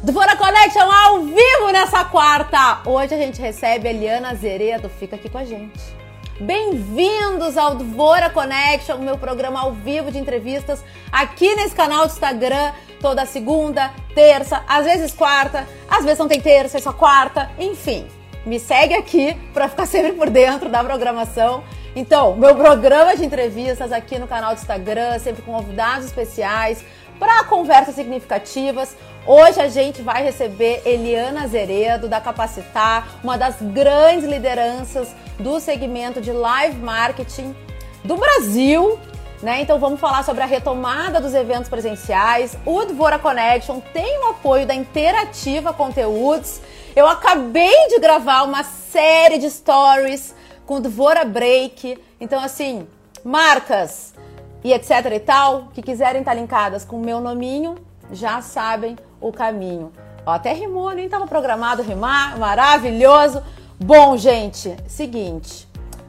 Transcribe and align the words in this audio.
Dvora 0.00 0.36
Connection 0.36 0.88
ao 0.88 1.22
vivo 1.22 1.72
nessa 1.72 2.04
quarta. 2.04 2.82
Hoje 2.88 3.14
a 3.14 3.18
gente 3.18 3.40
recebe 3.40 3.88
a 3.88 3.90
Eliana 3.90 4.32
Zeredo, 4.32 4.88
fica 4.88 5.16
aqui 5.16 5.28
com 5.28 5.38
a 5.38 5.44
gente. 5.44 5.80
Bem-vindos 6.38 7.58
ao 7.58 7.74
Dvora 7.74 8.30
Connection, 8.30 8.98
meu 8.98 9.18
programa 9.18 9.60
ao 9.60 9.72
vivo 9.72 10.12
de 10.12 10.18
entrevistas 10.18 10.84
aqui 11.10 11.52
nesse 11.56 11.74
canal 11.74 12.06
do 12.06 12.12
Instagram, 12.12 12.72
toda 13.00 13.26
segunda, 13.26 13.90
terça, 14.14 14.62
às 14.68 14.84
vezes 14.84 15.12
quarta, 15.12 15.66
às 15.90 16.04
vezes 16.04 16.20
não 16.20 16.28
tem 16.28 16.40
terça, 16.40 16.78
é 16.78 16.80
só 16.80 16.92
quarta, 16.92 17.50
enfim. 17.58 18.06
Me 18.46 18.60
segue 18.60 18.94
aqui 18.94 19.36
para 19.52 19.68
ficar 19.68 19.84
sempre 19.84 20.12
por 20.12 20.30
dentro 20.30 20.68
da 20.68 20.84
programação. 20.84 21.64
Então, 21.96 22.36
meu 22.36 22.54
programa 22.54 23.16
de 23.16 23.24
entrevistas 23.24 23.90
aqui 23.90 24.16
no 24.16 24.28
canal 24.28 24.54
do 24.54 24.60
Instagram, 24.60 25.18
sempre 25.18 25.42
com 25.42 25.52
convidados 25.52 26.06
especiais, 26.06 26.84
para 27.18 27.44
conversas 27.44 27.94
significativas. 27.94 28.96
Hoje 29.30 29.60
a 29.60 29.68
gente 29.68 30.00
vai 30.00 30.22
receber 30.22 30.80
Eliana 30.86 31.46
Zeredo, 31.46 32.08
da 32.08 32.18
Capacitar, 32.18 33.18
uma 33.22 33.36
das 33.36 33.56
grandes 33.60 34.26
lideranças 34.26 35.14
do 35.38 35.60
segmento 35.60 36.18
de 36.18 36.32
live 36.32 36.78
marketing 36.78 37.54
do 38.02 38.16
Brasil. 38.16 38.98
Né? 39.42 39.60
Então 39.60 39.78
vamos 39.78 40.00
falar 40.00 40.24
sobre 40.24 40.42
a 40.42 40.46
retomada 40.46 41.20
dos 41.20 41.34
eventos 41.34 41.68
presenciais. 41.68 42.56
O 42.64 42.86
Dvora 42.86 43.18
Connection 43.18 43.80
tem 43.92 44.18
o 44.20 44.30
apoio 44.30 44.66
da 44.66 44.74
Interativa 44.74 45.74
Conteúdos. 45.74 46.62
Eu 46.96 47.06
acabei 47.06 47.88
de 47.88 48.00
gravar 48.00 48.44
uma 48.44 48.64
série 48.64 49.36
de 49.36 49.50
stories 49.50 50.34
com 50.64 50.76
o 50.76 50.80
Dvora 50.80 51.26
Break. 51.26 51.98
Então, 52.18 52.40
assim, 52.40 52.88
marcas 53.22 54.14
e 54.64 54.72
etc 54.72 54.90
e 55.14 55.20
tal, 55.20 55.68
que 55.74 55.82
quiserem 55.82 56.20
estar 56.20 56.32
linkadas 56.32 56.82
com 56.82 56.96
o 56.96 57.04
meu 57.04 57.20
nominho, 57.20 57.74
já 58.10 58.40
sabem 58.40 58.96
o 59.20 59.32
caminho. 59.32 59.92
Ó, 60.24 60.32
até 60.32 60.52
rimou, 60.52 60.90
nem 60.90 61.06
estava 61.06 61.26
programado 61.26 61.82
rimar, 61.82 62.38
maravilhoso. 62.38 63.42
Bom, 63.80 64.16
gente, 64.16 64.76
seguinte, 64.86 65.68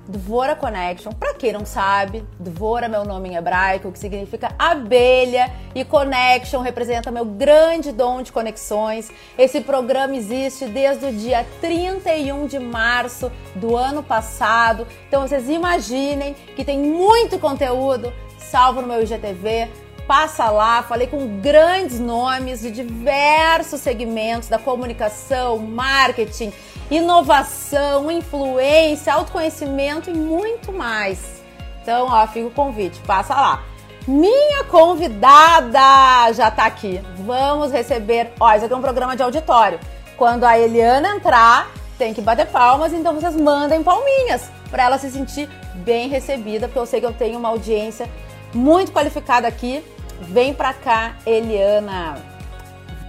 Dvora 0.09 0.55
Connection, 0.55 1.11
para 1.11 1.35
quem 1.35 1.53
não 1.53 1.67
sabe, 1.67 2.25
Dvora 2.39 2.87
é 2.87 2.89
meu 2.89 3.05
nome 3.05 3.29
em 3.29 3.35
hebraico, 3.35 3.91
que 3.91 3.99
significa 3.99 4.51
abelha, 4.57 5.51
e 5.75 5.85
Connection 5.85 6.61
representa 6.61 7.11
meu 7.11 7.23
grande 7.23 7.91
dom 7.91 8.23
de 8.23 8.31
conexões. 8.31 9.11
Esse 9.37 9.61
programa 9.61 10.15
existe 10.15 10.65
desde 10.65 11.05
o 11.05 11.13
dia 11.13 11.45
31 11.61 12.47
de 12.47 12.57
março 12.57 13.31
do 13.53 13.77
ano 13.77 14.01
passado. 14.01 14.87
Então 15.07 15.27
vocês 15.27 15.47
imaginem 15.47 16.33
que 16.55 16.65
tem 16.65 16.79
muito 16.79 17.37
conteúdo 17.37 18.11
salvo 18.39 18.81
no 18.81 18.87
meu 18.87 19.03
IGTV 19.03 19.69
passa 20.09 20.49
lá, 20.49 20.81
falei 20.81 21.05
com 21.05 21.39
grandes 21.39 21.99
nomes 21.99 22.61
de 22.61 22.71
diversos 22.71 23.79
segmentos 23.79 24.49
da 24.49 24.57
comunicação, 24.57 25.59
marketing, 25.59 26.51
inovação, 26.89 28.09
influência, 28.09 29.13
autoconhecimento 29.13 30.09
e 30.09 30.13
muito 30.15 30.73
mais. 30.73 31.43
Então, 31.83 32.07
ó, 32.09 32.25
fica 32.25 32.47
o 32.47 32.51
convite, 32.51 32.99
passa 33.01 33.35
lá. 33.35 33.63
Minha 34.07 34.63
convidada 34.63 36.33
já 36.33 36.49
tá 36.49 36.65
aqui. 36.65 36.99
Vamos 37.19 37.71
receber. 37.71 38.31
Ó, 38.39 38.51
isso 38.55 38.65
aqui 38.65 38.73
é 38.73 38.77
um 38.77 38.81
programa 38.81 39.15
de 39.15 39.21
auditório. 39.21 39.79
Quando 40.17 40.43
a 40.43 40.57
Eliana 40.57 41.09
entrar, 41.09 41.69
tem 41.99 42.15
que 42.15 42.21
bater 42.21 42.47
palmas, 42.47 42.93
então 42.93 43.13
vocês 43.13 43.35
mandem 43.35 43.83
palminhas 43.83 44.49
para 44.71 44.85
ela 44.85 44.97
se 44.97 45.11
sentir 45.11 45.47
bem 45.75 46.09
recebida, 46.09 46.67
porque 46.67 46.79
eu 46.79 46.87
sei 46.87 46.99
que 46.99 47.05
eu 47.05 47.13
tenho 47.13 47.37
uma 47.37 47.49
audiência 47.49 48.09
muito 48.51 48.91
qualificada 48.91 49.47
aqui 49.47 49.83
Vem 50.21 50.53
pra 50.53 50.73
cá, 50.73 51.17
Eliana. 51.25 52.21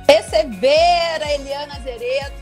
Receber 0.08 1.22
a 1.22 1.34
Eliana 1.34 1.80
Zereto. 1.80 2.40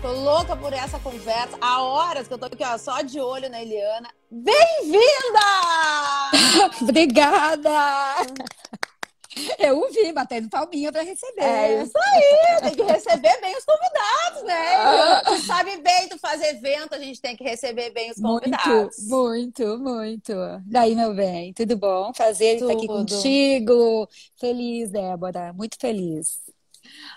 Tô 0.00 0.10
louca 0.12 0.56
por 0.56 0.72
essa 0.72 0.98
conversa. 0.98 1.56
Há 1.60 1.82
horas 1.82 2.26
que 2.26 2.34
eu 2.34 2.38
tô 2.38 2.46
aqui, 2.46 2.64
ó, 2.64 2.76
só 2.78 3.02
de 3.02 3.20
olho 3.20 3.48
na 3.50 3.60
Eliana. 3.60 4.08
Bem-vinda! 4.30 5.00
Obrigada! 6.82 7.70
Eu 9.58 9.90
vi, 9.90 10.12
batendo 10.12 10.48
palminha 10.48 10.92
para 10.92 11.02
receber. 11.02 11.42
É 11.42 11.82
isso 11.82 11.92
aí, 11.96 12.60
tem 12.62 12.74
que 12.74 12.82
receber 12.82 13.40
bem 13.40 13.56
os 13.56 13.64
convidados, 13.64 14.42
né? 14.44 15.22
Tu 15.24 15.46
sabe 15.46 15.76
bem, 15.78 16.08
tu 16.08 16.18
faz 16.18 16.42
evento, 16.42 16.94
a 16.94 16.98
gente 16.98 17.20
tem 17.20 17.36
que 17.36 17.44
receber 17.44 17.90
bem 17.90 18.10
os 18.10 18.20
convidados. 18.20 18.96
Muito, 19.08 19.78
muito, 19.78 19.78
muito. 19.78 20.32
Daí, 20.66 20.94
meu 20.94 21.14
bem, 21.14 21.52
tudo 21.52 21.76
bom? 21.76 22.12
Prazer 22.12 22.58
tudo. 22.58 22.70
estar 22.70 22.78
aqui 22.78 22.86
contigo. 22.86 24.08
Feliz, 24.38 24.90
Débora, 24.90 25.52
muito 25.52 25.76
feliz. 25.80 26.41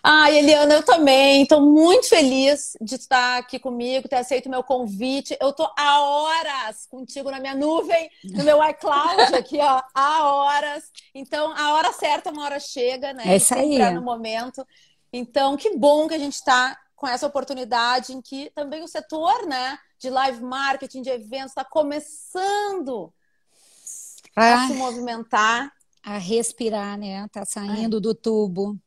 Ah, 0.03 0.31
Eliana, 0.31 0.75
eu 0.75 0.83
também. 0.83 1.43
Estou 1.43 1.61
muito 1.61 2.07
feliz 2.07 2.77
de 2.79 2.95
estar 2.95 3.39
aqui 3.39 3.57
comigo, 3.57 4.07
ter 4.07 4.17
aceito 4.17 4.45
o 4.45 4.49
meu 4.49 4.63
convite. 4.63 5.37
Eu 5.41 5.49
estou 5.49 5.69
há 5.77 6.01
horas 6.01 6.85
contigo 6.85 7.31
na 7.31 7.39
minha 7.39 7.55
nuvem, 7.55 8.09
no 8.23 8.43
meu 8.43 8.63
iCloud 8.69 9.35
aqui, 9.35 9.57
ó, 9.59 9.81
há 9.93 10.27
horas. 10.27 10.83
Então, 11.13 11.51
a 11.57 11.73
hora 11.73 11.91
certa, 11.91 12.31
uma 12.31 12.43
hora 12.43 12.59
chega, 12.59 13.13
né? 13.13 13.23
É 13.25 13.35
isso 13.37 13.53
aí. 13.55 13.79
no 13.93 14.01
momento. 14.01 14.65
Então, 15.11 15.57
que 15.57 15.75
bom 15.77 16.07
que 16.07 16.13
a 16.13 16.19
gente 16.19 16.33
está 16.33 16.77
com 16.95 17.07
essa 17.07 17.27
oportunidade 17.27 18.13
em 18.13 18.21
que 18.21 18.51
também 18.55 18.83
o 18.83 18.87
setor, 18.87 19.45
né, 19.45 19.77
de 19.99 20.09
live 20.09 20.41
marketing, 20.41 21.01
de 21.01 21.09
eventos, 21.09 21.51
está 21.51 21.63
começando 21.63 23.13
ah, 24.35 24.65
a 24.65 24.67
se 24.67 24.73
movimentar. 24.73 25.71
A 26.03 26.17
respirar, 26.17 26.97
né? 26.97 27.27
Tá 27.31 27.45
saindo 27.45 27.97
Ai. 27.97 28.01
do 28.01 28.13
tubo. 28.13 28.77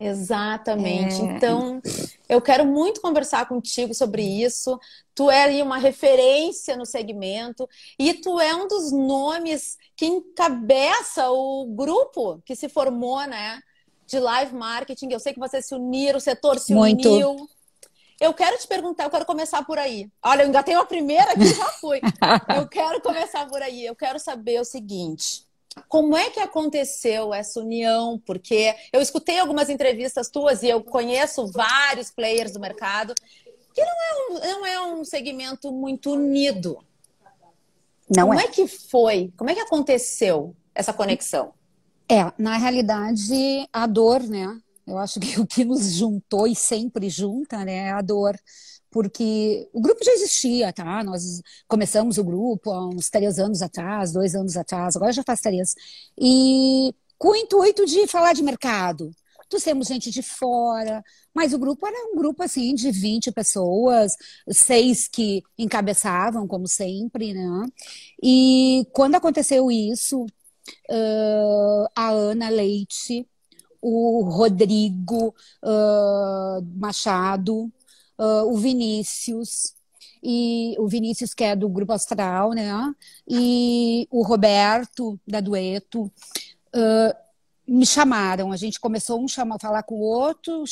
Exatamente. 0.00 1.20
É... 1.20 1.24
Então, 1.24 1.82
eu 2.26 2.40
quero 2.40 2.64
muito 2.64 3.02
conversar 3.02 3.46
contigo 3.46 3.92
sobre 3.92 4.22
isso. 4.22 4.80
Tu 5.14 5.30
é 5.30 5.62
uma 5.62 5.76
referência 5.76 6.74
no 6.74 6.86
segmento 6.86 7.68
e 7.98 8.14
tu 8.14 8.40
é 8.40 8.54
um 8.54 8.66
dos 8.66 8.90
nomes 8.90 9.76
que 9.94 10.06
encabeça 10.06 11.30
o 11.30 11.66
grupo 11.66 12.40
que 12.46 12.56
se 12.56 12.70
formou, 12.70 13.20
né, 13.26 13.60
de 14.06 14.18
live 14.18 14.54
marketing. 14.54 15.10
Eu 15.10 15.20
sei 15.20 15.34
que 15.34 15.38
vocês 15.38 15.66
se 15.66 15.74
uniram, 15.74 16.16
o 16.16 16.20
setor 16.20 16.58
se 16.58 16.74
muito. 16.74 17.06
uniu. 17.12 17.48
Eu 18.18 18.32
quero 18.32 18.58
te 18.58 18.66
perguntar, 18.66 19.04
eu 19.04 19.10
quero 19.10 19.26
começar 19.26 19.64
por 19.64 19.78
aí. 19.78 20.10
Olha, 20.22 20.42
eu 20.42 20.46
ainda 20.46 20.62
tenho 20.62 20.80
a 20.80 20.86
primeira 20.86 21.34
que 21.34 21.46
já 21.46 21.66
fui. 21.72 22.00
eu 22.56 22.66
quero 22.68 23.00
começar 23.02 23.46
por 23.46 23.62
aí. 23.62 23.84
Eu 23.84 23.94
quero 23.94 24.18
saber 24.18 24.60
o 24.60 24.64
seguinte: 24.64 25.44
como 25.88 26.16
é 26.16 26.30
que 26.30 26.40
aconteceu 26.40 27.32
essa 27.32 27.60
união? 27.60 28.20
Porque 28.26 28.74
eu 28.92 29.00
escutei 29.00 29.38
algumas 29.38 29.68
entrevistas 29.68 30.28
tuas 30.28 30.62
e 30.62 30.68
eu 30.68 30.82
conheço 30.82 31.46
vários 31.46 32.10
players 32.10 32.52
do 32.52 32.60
mercado 32.60 33.14
que 33.72 33.80
não 33.84 33.92
é 33.92 34.14
um, 34.14 34.40
não 34.40 34.66
é 34.66 34.80
um 34.94 35.04
segmento 35.04 35.72
muito 35.72 36.12
unido. 36.12 36.78
Não 38.14 38.28
Como 38.28 38.40
é. 38.40 38.44
é 38.44 38.48
que 38.48 38.66
foi? 38.66 39.32
Como 39.36 39.48
é 39.48 39.54
que 39.54 39.60
aconteceu 39.60 40.54
essa 40.74 40.92
conexão? 40.92 41.54
É, 42.10 42.32
na 42.36 42.56
realidade, 42.56 43.68
a 43.72 43.86
dor, 43.86 44.20
né? 44.24 44.60
Eu 44.84 44.98
acho 44.98 45.20
que 45.20 45.38
o 45.38 45.46
que 45.46 45.64
nos 45.64 45.92
juntou 45.92 46.48
e 46.48 46.56
sempre 46.56 47.08
junta, 47.08 47.64
né, 47.64 47.86
é 47.86 47.90
a 47.90 48.00
dor 48.00 48.36
porque 48.90 49.68
o 49.72 49.80
grupo 49.80 50.04
já 50.04 50.12
existia, 50.12 50.72
tá? 50.72 51.02
Nós 51.04 51.40
começamos 51.68 52.18
o 52.18 52.24
grupo 52.24 52.72
há 52.72 52.88
uns 52.88 53.08
três 53.08 53.38
anos 53.38 53.62
atrás, 53.62 54.12
dois 54.12 54.34
anos 54.34 54.56
atrás, 54.56 54.96
agora 54.96 55.12
já 55.12 55.22
faz 55.22 55.40
três. 55.40 55.74
E 56.18 56.94
com 57.18 57.28
o 57.30 57.36
intuito 57.36 57.84
de 57.86 58.06
falar 58.06 58.32
de 58.32 58.42
mercado. 58.42 59.10
Trouxemos 59.48 59.88
gente 59.88 60.10
de 60.12 60.22
fora, 60.22 61.02
mas 61.34 61.52
o 61.52 61.58
grupo 61.58 61.84
era 61.86 62.12
um 62.12 62.16
grupo 62.16 62.42
assim 62.42 62.72
de 62.72 62.90
20 62.92 63.32
pessoas, 63.32 64.16
seis 64.48 65.08
que 65.08 65.42
encabeçavam, 65.58 66.46
como 66.46 66.68
sempre, 66.68 67.34
né? 67.34 67.66
E 68.22 68.86
quando 68.92 69.16
aconteceu 69.16 69.68
isso, 69.70 70.22
uh, 70.22 71.86
a 71.96 72.10
Ana 72.10 72.48
Leite, 72.48 73.26
o 73.82 74.22
Rodrigo 74.22 75.34
uh, 75.64 76.62
Machado, 76.76 77.72
uh, 78.20 78.52
o 78.52 78.56
Vinícius, 78.56 79.74
e 80.22 80.76
o 80.78 80.86
Vinícius, 80.86 81.32
que 81.32 81.44
é 81.44 81.56
do 81.56 81.68
Grupo 81.68 81.92
Astral, 81.92 82.52
né? 82.52 82.70
E 83.26 84.06
o 84.10 84.22
Roberto, 84.22 85.18
da 85.26 85.40
Dueto. 85.40 86.12
Uh, 86.74 87.30
me 87.66 87.86
chamaram, 87.86 88.50
a 88.50 88.56
gente 88.56 88.80
começou 88.80 89.22
um 89.22 89.28
chama, 89.28 89.56
falar 89.56 89.84
com 89.84 89.94
o 89.94 90.00
outro, 90.00 90.64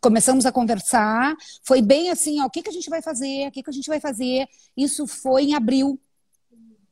começamos 0.00 0.44
a 0.44 0.50
conversar, 0.50 1.36
foi 1.62 1.80
bem 1.80 2.10
assim, 2.10 2.40
ó, 2.40 2.46
o 2.46 2.50
que, 2.50 2.60
que 2.60 2.68
a 2.68 2.72
gente 2.72 2.90
vai 2.90 3.00
fazer, 3.00 3.46
o 3.46 3.52
que, 3.52 3.62
que 3.62 3.70
a 3.70 3.72
gente 3.72 3.86
vai 3.86 4.00
fazer, 4.00 4.48
isso 4.76 5.06
foi 5.06 5.44
em 5.44 5.54
abril, 5.54 5.96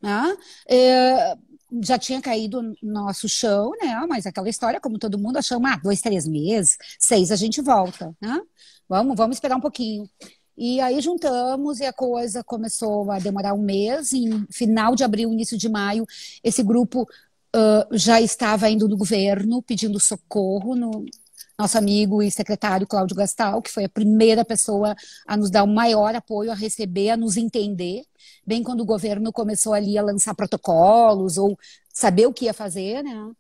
né? 0.00 0.37
É, 0.69 1.37
já 1.82 1.99
tinha 1.99 2.23
caído 2.23 2.62
no 2.62 2.76
nosso 2.82 3.29
chão, 3.29 3.73
né? 3.82 4.06
Mas 4.08 4.26
aquela 4.26 4.49
história, 4.49 4.81
como 4.81 4.97
todo 4.97 5.19
mundo, 5.19 5.38
achamos, 5.38 5.69
ah, 5.69 5.81
dois, 5.82 6.00
três 6.00 6.29
meses, 6.29 6.79
seis 6.97 7.32
a 7.32 7.37
gente 7.37 7.61
volta, 7.61 8.14
né? 8.20 8.40
Vamos, 8.88 9.16
vamos 9.16 9.36
esperar 9.36 9.56
um 9.56 9.60
pouquinho. 9.60 10.08
E 10.56 10.81
aí 10.81 11.00
juntamos 11.00 11.81
e 11.81 11.84
a 11.84 11.92
coisa 11.92 12.44
começou 12.44 13.10
a 13.10 13.19
demorar 13.19 13.54
um 13.54 13.62
mês. 13.62 14.12
Em 14.12 14.46
final 14.50 14.94
de 14.94 15.02
abril, 15.02 15.32
início 15.32 15.58
de 15.58 15.69
maio, 15.69 16.06
esse 16.42 16.62
grupo 16.62 17.02
uh, 17.02 17.96
já 17.96 18.20
estava 18.20 18.69
indo 18.69 18.88
no 18.88 18.96
governo 18.96 19.62
pedindo 19.62 19.98
socorro 19.98 20.76
no, 20.76 21.04
nosso 21.58 21.78
amigo 21.78 22.22
e 22.22 22.31
secretário 22.31 22.86
Cláudio 22.86 23.16
Gastal, 23.16 23.62
que 23.62 23.70
foi 23.70 23.84
a 23.84 23.88
primeira 23.88 24.44
pessoa 24.44 24.94
a 25.26 25.37
nos 25.37 25.50
dar 25.50 25.62
o 25.62 25.69
maior 25.69 26.14
apoio, 26.14 26.50
a 26.50 26.54
receber, 26.54 27.10
a 27.10 27.16
nos 27.16 27.37
entender, 27.37 28.04
bem 28.46 28.62
quando 28.62 28.80
o 28.80 28.87
governo 28.87 29.32
começou 29.32 29.72
ali 29.72 29.96
a 29.96 30.02
lançar 30.02 30.34
protocolos 30.34 31.38
ou 31.38 31.56
saber 31.92 32.26
o 32.26 32.32
que 32.32 32.46
ia 32.46 32.54
fazer, 32.54 33.02
né? 33.02 33.30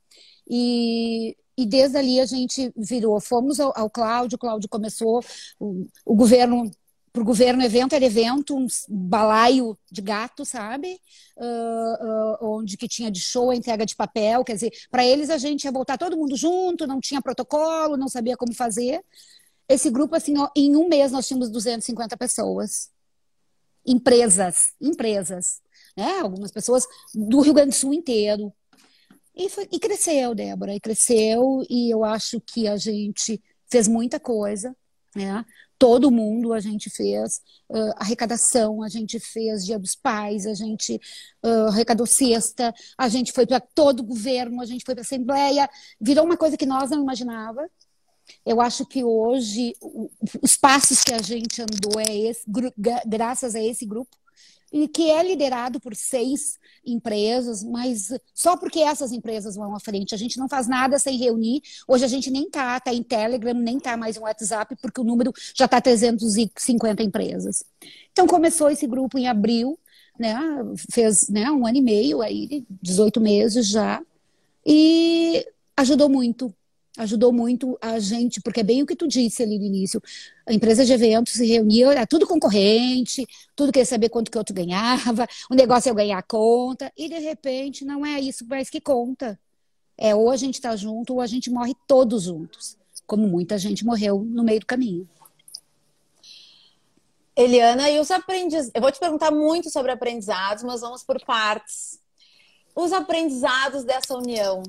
E, 0.48 1.36
e 1.56 1.66
desde 1.66 1.96
ali 1.96 2.20
a 2.20 2.26
gente 2.26 2.72
virou, 2.76 3.20
fomos 3.20 3.60
ao, 3.60 3.72
ao 3.76 3.88
Cláudio, 3.88 4.36
o 4.36 4.38
Cláudio 4.38 4.68
começou, 4.68 5.22
o, 5.58 5.86
o 6.04 6.14
governo 6.14 6.70
para 7.14 7.22
o 7.22 7.24
governo 7.24 7.62
evento 7.62 7.94
era 7.94 8.04
evento, 8.04 8.56
um 8.56 8.66
balaio 8.88 9.78
de 9.88 10.02
gato, 10.02 10.44
sabe? 10.44 11.00
Uh, 11.36 12.42
uh, 12.42 12.56
onde 12.56 12.76
que 12.76 12.88
tinha 12.88 13.08
de 13.08 13.20
show, 13.20 13.52
entrega 13.52 13.86
de 13.86 13.94
papel, 13.94 14.42
quer 14.42 14.54
dizer, 14.54 14.72
para 14.90 15.06
eles 15.06 15.30
a 15.30 15.38
gente 15.38 15.62
ia 15.62 15.70
voltar 15.70 15.96
todo 15.96 16.16
mundo 16.16 16.36
junto, 16.36 16.88
não 16.88 16.98
tinha 16.98 17.22
protocolo, 17.22 17.96
não 17.96 18.08
sabia 18.08 18.36
como 18.36 18.52
fazer. 18.52 19.00
Esse 19.68 19.90
grupo, 19.90 20.16
assim, 20.16 20.36
ó, 20.36 20.48
em 20.56 20.74
um 20.74 20.88
mês 20.88 21.12
nós 21.12 21.28
tínhamos 21.28 21.50
250 21.50 22.16
pessoas. 22.16 22.90
Empresas, 23.86 24.72
empresas, 24.80 25.62
né? 25.96 26.18
Algumas 26.18 26.50
pessoas 26.50 26.84
do 27.14 27.40
Rio 27.40 27.54
Grande 27.54 27.70
do 27.70 27.76
Sul 27.76 27.94
inteiro. 27.94 28.52
E, 29.36 29.48
foi, 29.48 29.68
e 29.70 29.78
cresceu, 29.78 30.34
Débora, 30.34 30.74
e 30.74 30.80
cresceu, 30.80 31.64
e 31.68 31.92
eu 31.92 32.04
acho 32.04 32.40
que 32.40 32.68
a 32.68 32.76
gente 32.76 33.42
fez 33.68 33.88
muita 33.88 34.20
coisa, 34.20 34.76
né? 35.14 35.44
todo 35.78 36.10
mundo, 36.10 36.52
a 36.52 36.60
gente 36.60 36.88
fez 36.88 37.42
uh, 37.68 37.92
arrecadação, 37.96 38.82
a 38.82 38.88
gente 38.88 39.18
fez 39.18 39.64
Dia 39.64 39.78
dos 39.78 39.94
Pais, 39.94 40.46
a 40.46 40.54
gente 40.54 41.00
uh, 41.44 41.68
arrecadou 41.68 42.06
cesta, 42.06 42.72
a 42.96 43.08
gente 43.08 43.32
foi 43.32 43.46
para 43.46 43.60
todo 43.60 44.00
o 44.00 44.04
governo, 44.04 44.62
a 44.62 44.66
gente 44.66 44.84
foi 44.84 44.94
para 44.94 45.02
a 45.02 45.04
Assembleia, 45.04 45.68
virou 46.00 46.24
uma 46.24 46.36
coisa 46.36 46.56
que 46.56 46.66
nós 46.66 46.90
não 46.90 47.02
imaginava. 47.02 47.68
Eu 48.46 48.60
acho 48.60 48.86
que 48.86 49.04
hoje 49.04 49.74
os 50.40 50.56
passos 50.56 51.04
que 51.04 51.12
a 51.12 51.20
gente 51.20 51.60
andou 51.60 52.00
é 52.00 52.16
esse, 52.16 52.42
graças 53.06 53.54
a 53.54 53.62
esse 53.62 53.84
grupo, 53.84 54.16
e 54.74 54.88
que 54.88 55.08
é 55.08 55.22
liderado 55.22 55.78
por 55.78 55.94
seis 55.94 56.58
empresas, 56.84 57.62
mas 57.62 58.08
só 58.34 58.56
porque 58.56 58.80
essas 58.80 59.12
empresas 59.12 59.54
vão 59.54 59.72
à 59.72 59.78
frente. 59.78 60.16
A 60.16 60.18
gente 60.18 60.36
não 60.36 60.48
faz 60.48 60.66
nada 60.66 60.98
sem 60.98 61.16
reunir. 61.16 61.62
Hoje 61.86 62.04
a 62.04 62.08
gente 62.08 62.28
nem 62.28 62.50
tá, 62.50 62.80
tá 62.80 62.92
em 62.92 63.00
Telegram, 63.00 63.54
nem 63.54 63.78
tá 63.78 63.96
mais 63.96 64.16
no 64.16 64.22
WhatsApp, 64.22 64.74
porque 64.82 65.00
o 65.00 65.04
número 65.04 65.32
já 65.54 65.66
está 65.66 65.80
350 65.80 67.04
empresas. 67.04 67.64
Então 68.10 68.26
começou 68.26 68.68
esse 68.68 68.84
grupo 68.84 69.16
em 69.16 69.28
abril, 69.28 69.78
né? 70.18 70.36
Fez 70.90 71.28
né, 71.28 71.48
um 71.52 71.64
ano 71.64 71.76
e 71.76 71.82
meio 71.82 72.20
aí, 72.20 72.66
18 72.82 73.20
meses 73.20 73.68
já, 73.68 74.02
e 74.66 75.46
ajudou 75.76 76.08
muito 76.08 76.52
ajudou 76.96 77.32
muito 77.32 77.76
a 77.80 77.98
gente, 77.98 78.40
porque 78.40 78.60
é 78.60 78.62
bem 78.62 78.82
o 78.82 78.86
que 78.86 78.94
tu 78.94 79.06
disse 79.06 79.42
ali 79.42 79.58
no 79.58 79.64
início. 79.64 80.00
A 80.46 80.52
empresa 80.52 80.84
de 80.84 80.92
eventos 80.92 81.32
se 81.32 81.46
reunia, 81.46 81.90
era 81.90 82.06
tudo 82.06 82.26
concorrente, 82.26 83.26
tudo 83.56 83.72
queria 83.72 83.86
saber 83.86 84.08
quanto 84.08 84.30
que 84.30 84.38
outro 84.38 84.54
ganhava, 84.54 85.26
o 85.50 85.54
negócio 85.54 85.90
é 85.90 85.94
ganhar 85.94 86.22
conta, 86.22 86.92
e 86.96 87.08
de 87.08 87.18
repente 87.18 87.84
não 87.84 88.04
é 88.04 88.20
isso 88.20 88.46
mais 88.46 88.70
que 88.70 88.80
conta. 88.80 89.38
É 89.96 90.14
ou 90.14 90.30
a 90.30 90.36
gente 90.36 90.54
está 90.54 90.74
junto 90.74 91.14
ou 91.14 91.20
a 91.20 91.26
gente 91.26 91.50
morre 91.50 91.74
todos 91.86 92.24
juntos, 92.24 92.76
como 93.06 93.28
muita 93.28 93.58
gente 93.58 93.84
morreu 93.84 94.20
no 94.24 94.42
meio 94.42 94.60
do 94.60 94.66
caminho. 94.66 95.08
Eliana, 97.36 97.90
e 97.90 97.98
os 97.98 98.10
aprendizados? 98.10 98.70
Eu 98.74 98.80
vou 98.80 98.92
te 98.92 99.00
perguntar 99.00 99.32
muito 99.32 99.68
sobre 99.68 99.90
aprendizados, 99.90 100.62
mas 100.62 100.80
vamos 100.80 101.02
por 101.02 101.20
partes. 101.24 102.00
Os 102.76 102.92
aprendizados 102.92 103.84
dessa 103.84 104.16
união, 104.16 104.62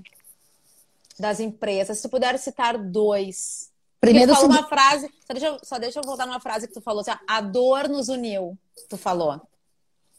das 1.20 1.40
empresas. 1.40 1.98
Se 1.98 2.04
tu 2.04 2.10
puder 2.10 2.38
citar 2.38 2.78
dois. 2.78 3.72
Primeiro, 4.00 4.34
tu 4.34 4.36
falou 4.36 4.52
uma 4.52 4.68
frase, 4.68 5.10
só 5.26 5.34
deixa, 5.34 5.48
eu, 5.48 5.60
só 5.64 5.80
deixa 5.80 6.00
eu 6.00 6.04
voltar 6.04 6.26
numa 6.26 6.40
frase 6.40 6.68
que 6.68 6.74
tu 6.74 6.82
falou, 6.82 7.02
assim, 7.02 7.12
a 7.28 7.42
dor 7.42 7.90
nos 7.90 8.08
uniu, 8.08 8.58
tu 8.88 8.98
falou. 8.98 9.42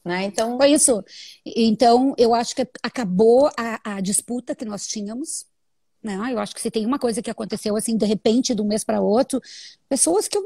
Né? 0.05 0.25
Então... 0.25 0.57
Foi 0.57 0.71
isso. 0.71 1.05
Então, 1.45 2.15
eu 2.17 2.35
acho 2.35 2.55
que 2.55 2.67
acabou 2.83 3.51
a, 3.57 3.97
a 3.97 4.01
disputa 4.01 4.55
que 4.55 4.65
nós 4.65 4.87
tínhamos. 4.87 5.47
Né? 6.03 6.17
Eu 6.33 6.39
acho 6.39 6.55
que 6.55 6.61
se 6.61 6.71
tem 6.71 6.87
uma 6.87 6.99
coisa 6.99 7.21
que 7.21 7.31
aconteceu 7.31 7.77
assim, 7.77 7.97
de 7.97 8.07
repente, 8.07 8.55
de 8.55 8.63
um 8.63 8.67
mês 8.67 8.83
para 8.83 9.01
outro, 9.01 9.41
pessoas 9.89 10.27
que 10.27 10.39
eu 10.39 10.45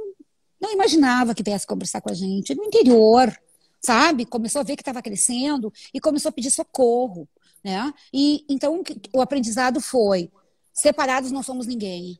não 0.60 0.72
imaginava 0.72 1.34
que 1.34 1.42
viesse 1.42 1.66
conversar 1.66 2.00
com 2.00 2.10
a 2.10 2.14
gente, 2.14 2.54
no 2.54 2.64
interior, 2.64 3.34
sabe? 3.80 4.26
Começou 4.26 4.60
a 4.60 4.64
ver 4.64 4.76
que 4.76 4.82
estava 4.82 5.02
crescendo 5.02 5.72
e 5.92 6.00
começou 6.00 6.28
a 6.28 6.32
pedir 6.32 6.50
socorro. 6.50 7.26
Né? 7.64 7.92
E 8.12 8.44
então 8.48 8.82
o 9.12 9.20
aprendizado 9.20 9.80
foi: 9.80 10.30
Separados 10.72 11.30
não 11.30 11.42
somos 11.42 11.66
ninguém. 11.66 12.18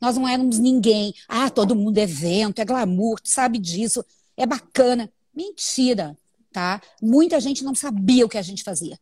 Nós 0.00 0.16
não 0.16 0.28
éramos 0.28 0.58
ninguém. 0.58 1.14
Ah, 1.28 1.50
todo 1.50 1.76
mundo 1.76 1.98
é 1.98 2.02
evento, 2.02 2.58
é 2.60 2.64
glamour, 2.64 3.20
tu 3.20 3.28
sabe 3.30 3.58
disso, 3.58 4.04
é 4.36 4.46
bacana. 4.46 5.10
Mentira, 5.34 6.16
tá? 6.52 6.80
Muita 7.02 7.40
gente 7.40 7.64
não 7.64 7.74
sabia 7.74 8.24
o 8.24 8.28
que 8.28 8.38
a 8.38 8.42
gente 8.42 8.62
fazia. 8.62 8.98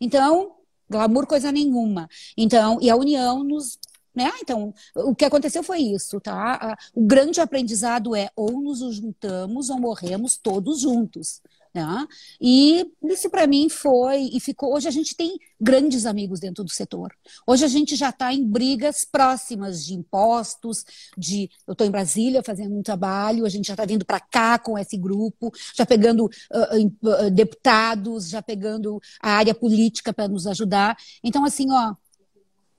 Então, 0.00 0.56
glamour 0.88 1.26
coisa 1.26 1.50
nenhuma. 1.50 2.08
Então, 2.36 2.78
e 2.80 2.90
a 2.90 2.96
união 2.96 3.42
nos 3.42 3.78
né? 4.16 4.32
Então, 4.40 4.72
o 4.94 5.14
que 5.14 5.26
aconteceu 5.26 5.62
foi 5.62 5.80
isso, 5.80 6.18
tá? 6.18 6.74
O 6.94 7.02
grande 7.02 7.38
aprendizado 7.38 8.16
é 8.16 8.30
ou 8.34 8.62
nos 8.62 8.78
juntamos 8.94 9.68
ou 9.68 9.78
morremos 9.78 10.38
todos 10.38 10.80
juntos. 10.80 11.42
Né? 11.76 12.08
E 12.40 12.90
isso 13.02 13.28
para 13.28 13.46
mim 13.46 13.68
foi 13.68 14.30
e 14.32 14.40
ficou. 14.40 14.74
Hoje 14.74 14.88
a 14.88 14.90
gente 14.90 15.14
tem 15.14 15.38
grandes 15.60 16.06
amigos 16.06 16.40
dentro 16.40 16.64
do 16.64 16.70
setor. 16.70 17.14
Hoje 17.46 17.66
a 17.66 17.68
gente 17.68 17.94
já 17.96 18.08
está 18.08 18.32
em 18.32 18.42
brigas 18.46 19.04
próximas 19.04 19.84
de 19.84 19.92
impostos, 19.92 20.86
de 21.18 21.50
eu 21.66 21.72
estou 21.72 21.86
em 21.86 21.90
Brasília 21.90 22.42
fazendo 22.42 22.74
um 22.74 22.82
trabalho, 22.82 23.44
a 23.44 23.50
gente 23.50 23.66
já 23.66 23.74
está 23.74 23.84
vindo 23.84 24.06
para 24.06 24.18
cá 24.18 24.58
com 24.58 24.78
esse 24.78 24.96
grupo, 24.96 25.52
já 25.74 25.84
pegando 25.84 26.24
uh, 26.24 27.26
uh, 27.26 27.30
deputados, 27.30 28.30
já 28.30 28.40
pegando 28.40 28.98
a 29.20 29.32
área 29.32 29.54
política 29.54 30.14
para 30.14 30.28
nos 30.28 30.46
ajudar. 30.46 30.96
Então 31.22 31.44
assim, 31.44 31.70
ó, 31.70 31.94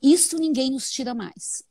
isso 0.02 0.40
ninguém 0.40 0.72
nos 0.72 0.90
tira 0.90 1.14
mais. 1.14 1.64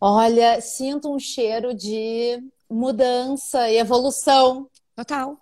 Olha, 0.00 0.60
sinto 0.60 1.12
um 1.12 1.18
cheiro 1.18 1.74
de 1.74 2.40
mudança 2.70 3.68
e 3.68 3.76
evolução 3.76 4.69
Total. 5.00 5.40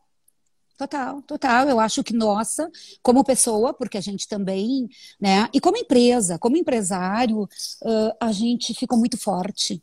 Total, 0.76 1.22
total. 1.22 1.68
Eu 1.68 1.80
acho 1.80 2.04
que 2.04 2.14
nossa, 2.14 2.70
como 3.02 3.24
pessoa, 3.24 3.74
porque 3.74 3.98
a 3.98 4.00
gente 4.00 4.28
também, 4.28 4.88
né? 5.20 5.48
E 5.52 5.60
como 5.60 5.76
empresa, 5.76 6.38
como 6.38 6.56
empresário, 6.56 7.42
uh, 7.42 8.16
a 8.20 8.30
gente 8.30 8.72
ficou 8.72 8.96
muito 8.96 9.18
forte. 9.18 9.82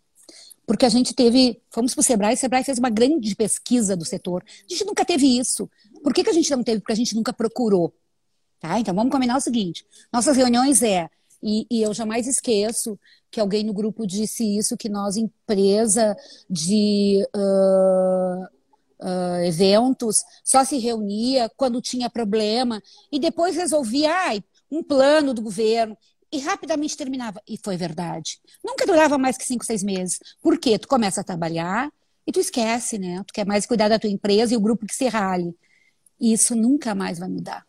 Porque 0.66 0.86
a 0.86 0.90
gente 0.90 1.14
teve, 1.14 1.62
fomos 1.70 1.94
para 1.94 2.00
o 2.00 2.04
Sebrae, 2.04 2.36
o 2.36 2.38
Sebrae 2.38 2.64
fez 2.64 2.80
uma 2.80 2.90
grande 2.90 3.36
pesquisa 3.36 3.98
do 3.98 4.06
setor. 4.06 4.46
A 4.48 4.74
gente 4.74 4.86
nunca 4.86 5.04
teve 5.04 5.38
isso. 5.38 5.70
Por 6.02 6.14
que, 6.14 6.24
que 6.24 6.30
a 6.30 6.34
gente 6.34 6.50
não 6.52 6.64
teve? 6.64 6.80
Porque 6.80 6.94
a 6.94 6.96
gente 6.96 7.14
nunca 7.14 7.34
procurou. 7.34 7.94
Tá? 8.62 8.80
Então 8.80 8.96
vamos 8.96 9.12
combinar 9.12 9.36
o 9.36 9.42
seguinte: 9.42 9.86
nossas 10.14 10.38
reuniões 10.38 10.82
é, 10.82 11.10
e, 11.44 11.68
e 11.70 11.82
eu 11.82 11.94
jamais 11.94 12.28
esqueço 12.28 12.98
que 13.30 13.42
alguém 13.42 13.66
no 13.66 13.74
grupo 13.74 14.08
disse 14.08 14.58
isso, 14.58 14.78
que 14.78 14.88
nós, 14.88 15.18
empresa 15.18 16.16
de. 16.50 17.28
Uh, 17.36 18.56
uh, 19.06 19.46
eventos, 19.46 20.24
só 20.44 20.64
se 20.64 20.78
reunia 20.80 21.50
quando 21.56 21.80
tinha 21.80 22.10
problema 22.10 22.82
e 23.12 23.20
depois 23.20 23.56
resolvia 23.56 24.12
ai, 24.12 24.44
um 24.72 24.82
plano 24.82 25.34
do 25.34 25.44
governo 25.44 25.96
e 26.32 26.40
rapidamente 26.40 26.98
terminava. 26.98 27.42
E 27.48 27.58
foi 27.58 27.78
verdade. 27.78 28.40
Nunca 28.64 28.86
durava 28.86 29.18
mais 29.18 29.38
que 29.38 29.46
cinco, 29.46 29.64
seis 29.64 29.84
meses. 29.84 30.20
Por 30.42 30.58
quê? 30.58 30.80
Tu 30.80 30.88
começa 30.88 31.22
a 31.22 31.24
trabalhar 31.24 31.92
e 32.26 32.32
tu 32.32 32.40
esquece, 32.40 32.98
né? 32.98 33.24
Tu 33.26 33.34
quer 33.34 33.46
mais 33.46 33.66
cuidar 33.66 33.88
da 33.88 34.00
tua 34.00 34.10
empresa 34.10 34.54
e 34.54 34.58
o 34.58 34.62
grupo 34.62 34.88
que 34.88 34.96
se 34.96 35.08
rale. 35.08 35.56
E 36.20 36.34
isso 36.34 36.56
nunca 36.56 36.96
mais 36.96 37.20
vai 37.20 37.30
mudar. 37.30 37.66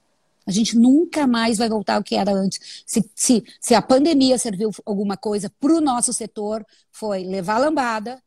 A 0.47 0.51
gente 0.53 0.79
nunca 0.79 1.27
mais 1.27 1.59
vai 1.59 1.69
voltar 1.69 1.97
ao 1.97 2.05
que 2.05 2.15
era 2.15 2.33
antes. 2.33 2.83
Se, 2.87 3.05
se, 3.15 3.45
se 3.61 3.75
a 3.75 3.83
pandemia 3.83 4.39
serviu 4.39 4.71
alguma 4.85 5.17
coisa 5.17 5.51
para 5.61 5.75
o 5.75 5.81
nosso 5.81 6.13
setor, 6.13 6.65
foi 6.93 7.25
levar 7.25 7.59
lambada, 7.59 8.23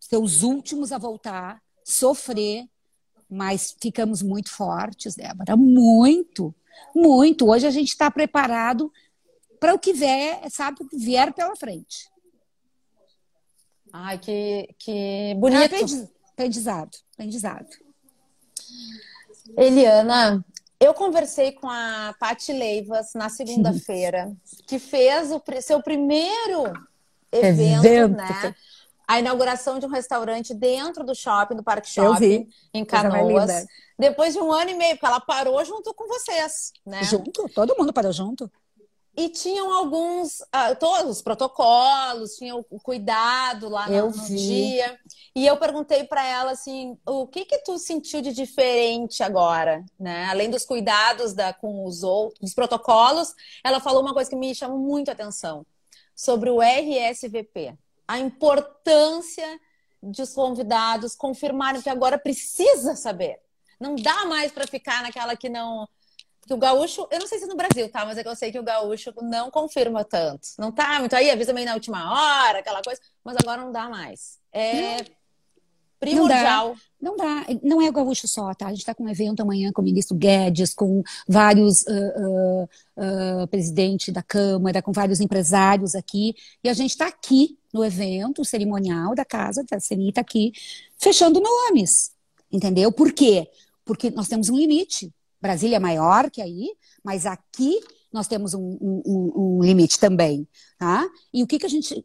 ser 0.00 0.16
os 0.16 0.42
últimos 0.42 0.90
a 0.90 0.98
voltar, 0.98 1.62
sofrer, 1.84 2.66
mas 3.30 3.76
ficamos 3.80 4.22
muito 4.22 4.50
fortes, 4.50 5.14
Débora, 5.14 5.56
muito, 5.56 6.54
muito. 6.94 7.48
Hoje 7.48 7.66
a 7.66 7.70
gente 7.70 7.88
está 7.88 8.10
preparado 8.10 8.90
para 9.60 9.74
o 9.74 9.78
que 9.78 9.92
vier, 9.92 10.50
sabe, 10.50 10.82
o 10.82 10.88
que 10.88 10.96
vier 10.96 11.32
pela 11.32 11.54
frente. 11.54 12.10
Ai, 13.92 14.18
que, 14.18 14.74
que 14.78 15.34
bonito. 15.36 15.72
É 15.74 16.08
aprendizado, 16.32 16.96
aprendizado. 17.12 17.68
Eliana, 19.56 20.44
eu 20.80 20.92
conversei 20.92 21.52
com 21.52 21.68
a 21.70 22.14
Pati 22.18 22.52
Leivas 22.52 23.12
na 23.14 23.28
segunda-feira, 23.28 24.34
que 24.66 24.78
fez 24.78 25.30
o 25.30 25.40
seu 25.62 25.82
primeiro 25.82 26.64
evento, 27.30 27.84
evento. 27.84 28.16
né? 28.16 28.54
A 29.06 29.18
inauguração 29.18 29.78
de 29.78 29.86
um 29.86 29.90
restaurante 29.90 30.54
dentro 30.54 31.04
do 31.04 31.14
shopping, 31.14 31.56
do 31.56 31.62
Parque 31.62 31.88
Shopping, 31.88 32.48
em 32.72 32.84
Canoas. 32.84 33.66
Depois 33.98 34.34
de 34.34 34.40
um 34.40 34.50
ano 34.50 34.70
e 34.70 34.74
meio, 34.74 34.94
porque 34.94 35.06
ela 35.06 35.20
parou 35.20 35.64
junto 35.64 35.94
com 35.94 36.08
vocês, 36.08 36.72
né? 36.84 37.02
Junto? 37.04 37.48
Todo 37.48 37.76
mundo 37.78 37.92
parou 37.92 38.12
junto. 38.12 38.50
E 39.16 39.28
tinham 39.28 39.72
alguns, 39.72 40.40
uh, 40.40 40.74
todos 40.80 41.18
os 41.18 41.22
protocolos, 41.22 42.34
tinha 42.34 42.56
o 42.56 42.64
cuidado 42.82 43.68
lá 43.68 43.88
no, 43.88 44.10
no 44.10 44.26
dia. 44.26 44.98
E 45.36 45.46
eu 45.46 45.56
perguntei 45.56 46.02
para 46.02 46.26
ela 46.26 46.50
assim, 46.50 46.98
o 47.06 47.24
que 47.28 47.44
que 47.44 47.58
tu 47.58 47.78
sentiu 47.78 48.20
de 48.20 48.32
diferente 48.32 49.22
agora, 49.22 49.84
né? 50.00 50.26
Além 50.26 50.50
dos 50.50 50.64
cuidados 50.64 51.32
da, 51.32 51.52
com 51.52 51.84
os 51.84 52.02
outros, 52.02 52.50
os 52.50 52.54
protocolos, 52.54 53.32
ela 53.62 53.78
falou 53.78 54.02
uma 54.02 54.12
coisa 54.12 54.28
que 54.28 54.34
me 54.34 54.52
chamou 54.52 54.78
muito 54.78 55.10
a 55.10 55.12
atenção 55.12 55.64
sobre 56.14 56.50
o 56.50 56.60
RSVP, 56.60 57.76
a 58.06 58.18
importância 58.18 59.60
de 60.02 60.22
os 60.22 60.34
convidados 60.34 61.14
confirmarem 61.14 61.80
que 61.80 61.88
agora 61.88 62.18
precisa 62.18 62.94
saber. 62.94 63.40
Não 63.80 63.94
dá 63.96 64.24
mais 64.26 64.52
para 64.52 64.66
ficar 64.66 65.02
naquela 65.02 65.36
que 65.36 65.48
não 65.48 65.88
que 66.46 66.52
o 66.52 66.58
gaúcho, 66.58 67.08
eu 67.10 67.18
não 67.18 67.26
sei 67.26 67.38
se 67.38 67.46
no 67.46 67.56
Brasil, 67.56 67.90
tá? 67.90 68.04
Mas 68.04 68.18
é 68.18 68.22
que 68.22 68.28
eu 68.28 68.36
sei 68.36 68.52
que 68.52 68.58
o 68.58 68.62
gaúcho 68.62 69.14
não 69.22 69.50
confirma 69.50 70.04
tanto. 70.04 70.46
Não 70.58 70.70
tá 70.70 71.00
muito 71.00 71.16
aí, 71.16 71.30
avisa 71.30 71.54
meio 71.54 71.66
na 71.66 71.72
última 71.72 72.12
hora, 72.12 72.58
aquela 72.58 72.82
coisa, 72.82 73.00
mas 73.24 73.34
agora 73.36 73.62
não 73.62 73.72
dá 73.72 73.88
mais. 73.88 74.38
É 74.52 74.98
não, 74.98 75.06
primordial. 76.04 76.76
Não 77.00 77.16
dá, 77.16 77.24
não 77.24 77.44
dá. 77.44 77.60
Não 77.62 77.82
é 77.82 77.90
gaúcho 77.90 78.26
só, 78.26 78.52
tá? 78.54 78.66
A 78.66 78.70
gente 78.70 78.80
está 78.80 78.94
com 78.94 79.04
um 79.04 79.08
evento 79.08 79.40
amanhã 79.40 79.72
com 79.72 79.82
o 79.82 79.84
ministro 79.84 80.16
Guedes, 80.16 80.74
com 80.74 81.02
vários 81.28 81.82
uh, 81.82 82.64
uh, 82.96 83.46
presidentes 83.48 84.12
da 84.12 84.22
Câmara, 84.22 84.82
com 84.82 84.92
vários 84.92 85.20
empresários 85.20 85.94
aqui, 85.94 86.34
e 86.62 86.68
a 86.68 86.74
gente 86.74 86.90
está 86.90 87.06
aqui 87.06 87.58
no 87.72 87.84
evento 87.84 88.44
cerimonial 88.44 89.14
da 89.14 89.24
casa, 89.24 89.64
da 89.68 89.78
CNI 89.78 90.10
está 90.10 90.20
aqui, 90.20 90.52
fechando 90.96 91.40
nomes. 91.40 92.12
Entendeu? 92.50 92.92
Por 92.92 93.12
quê? 93.12 93.48
Porque 93.84 94.10
nós 94.10 94.28
temos 94.28 94.48
um 94.48 94.56
limite. 94.56 95.12
Brasília 95.40 95.76
é 95.76 95.80
maior 95.80 96.30
que 96.30 96.40
aí, 96.40 96.70
mas 97.02 97.26
aqui 97.26 97.80
nós 98.12 98.28
temos 98.28 98.54
um, 98.54 98.78
um, 98.80 99.32
um 99.34 99.62
limite 99.62 99.98
também, 99.98 100.46
tá? 100.78 101.04
E 101.32 101.42
o 101.42 101.46
que 101.46 101.58
que 101.58 101.66
a 101.66 101.68
gente 101.68 102.04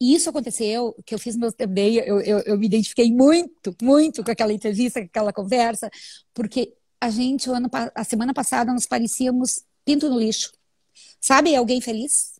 isso 0.00 0.28
aconteceu, 0.28 0.94
que 1.04 1.14
eu 1.14 1.18
fiz 1.18 1.36
meu 1.36 1.50
também, 1.52 1.96
eu, 1.96 2.20
eu, 2.20 2.38
eu, 2.40 2.58
me 2.58 2.66
identifiquei 2.66 3.10
muito, 3.10 3.74
muito 3.82 4.22
com 4.22 4.30
aquela 4.30 4.52
entrevista, 4.52 5.00
com 5.00 5.06
aquela 5.06 5.32
conversa, 5.32 5.90
porque 6.34 6.74
a 7.00 7.10
gente, 7.10 7.48
ano, 7.48 7.70
a 7.94 8.04
semana 8.04 8.34
passada, 8.34 8.72
nós 8.72 8.86
parecíamos 8.86 9.62
pinto 9.84 10.08
no 10.08 10.18
lixo. 10.18 10.52
Sabe 11.20 11.54
alguém 11.54 11.80
feliz? 11.80 12.36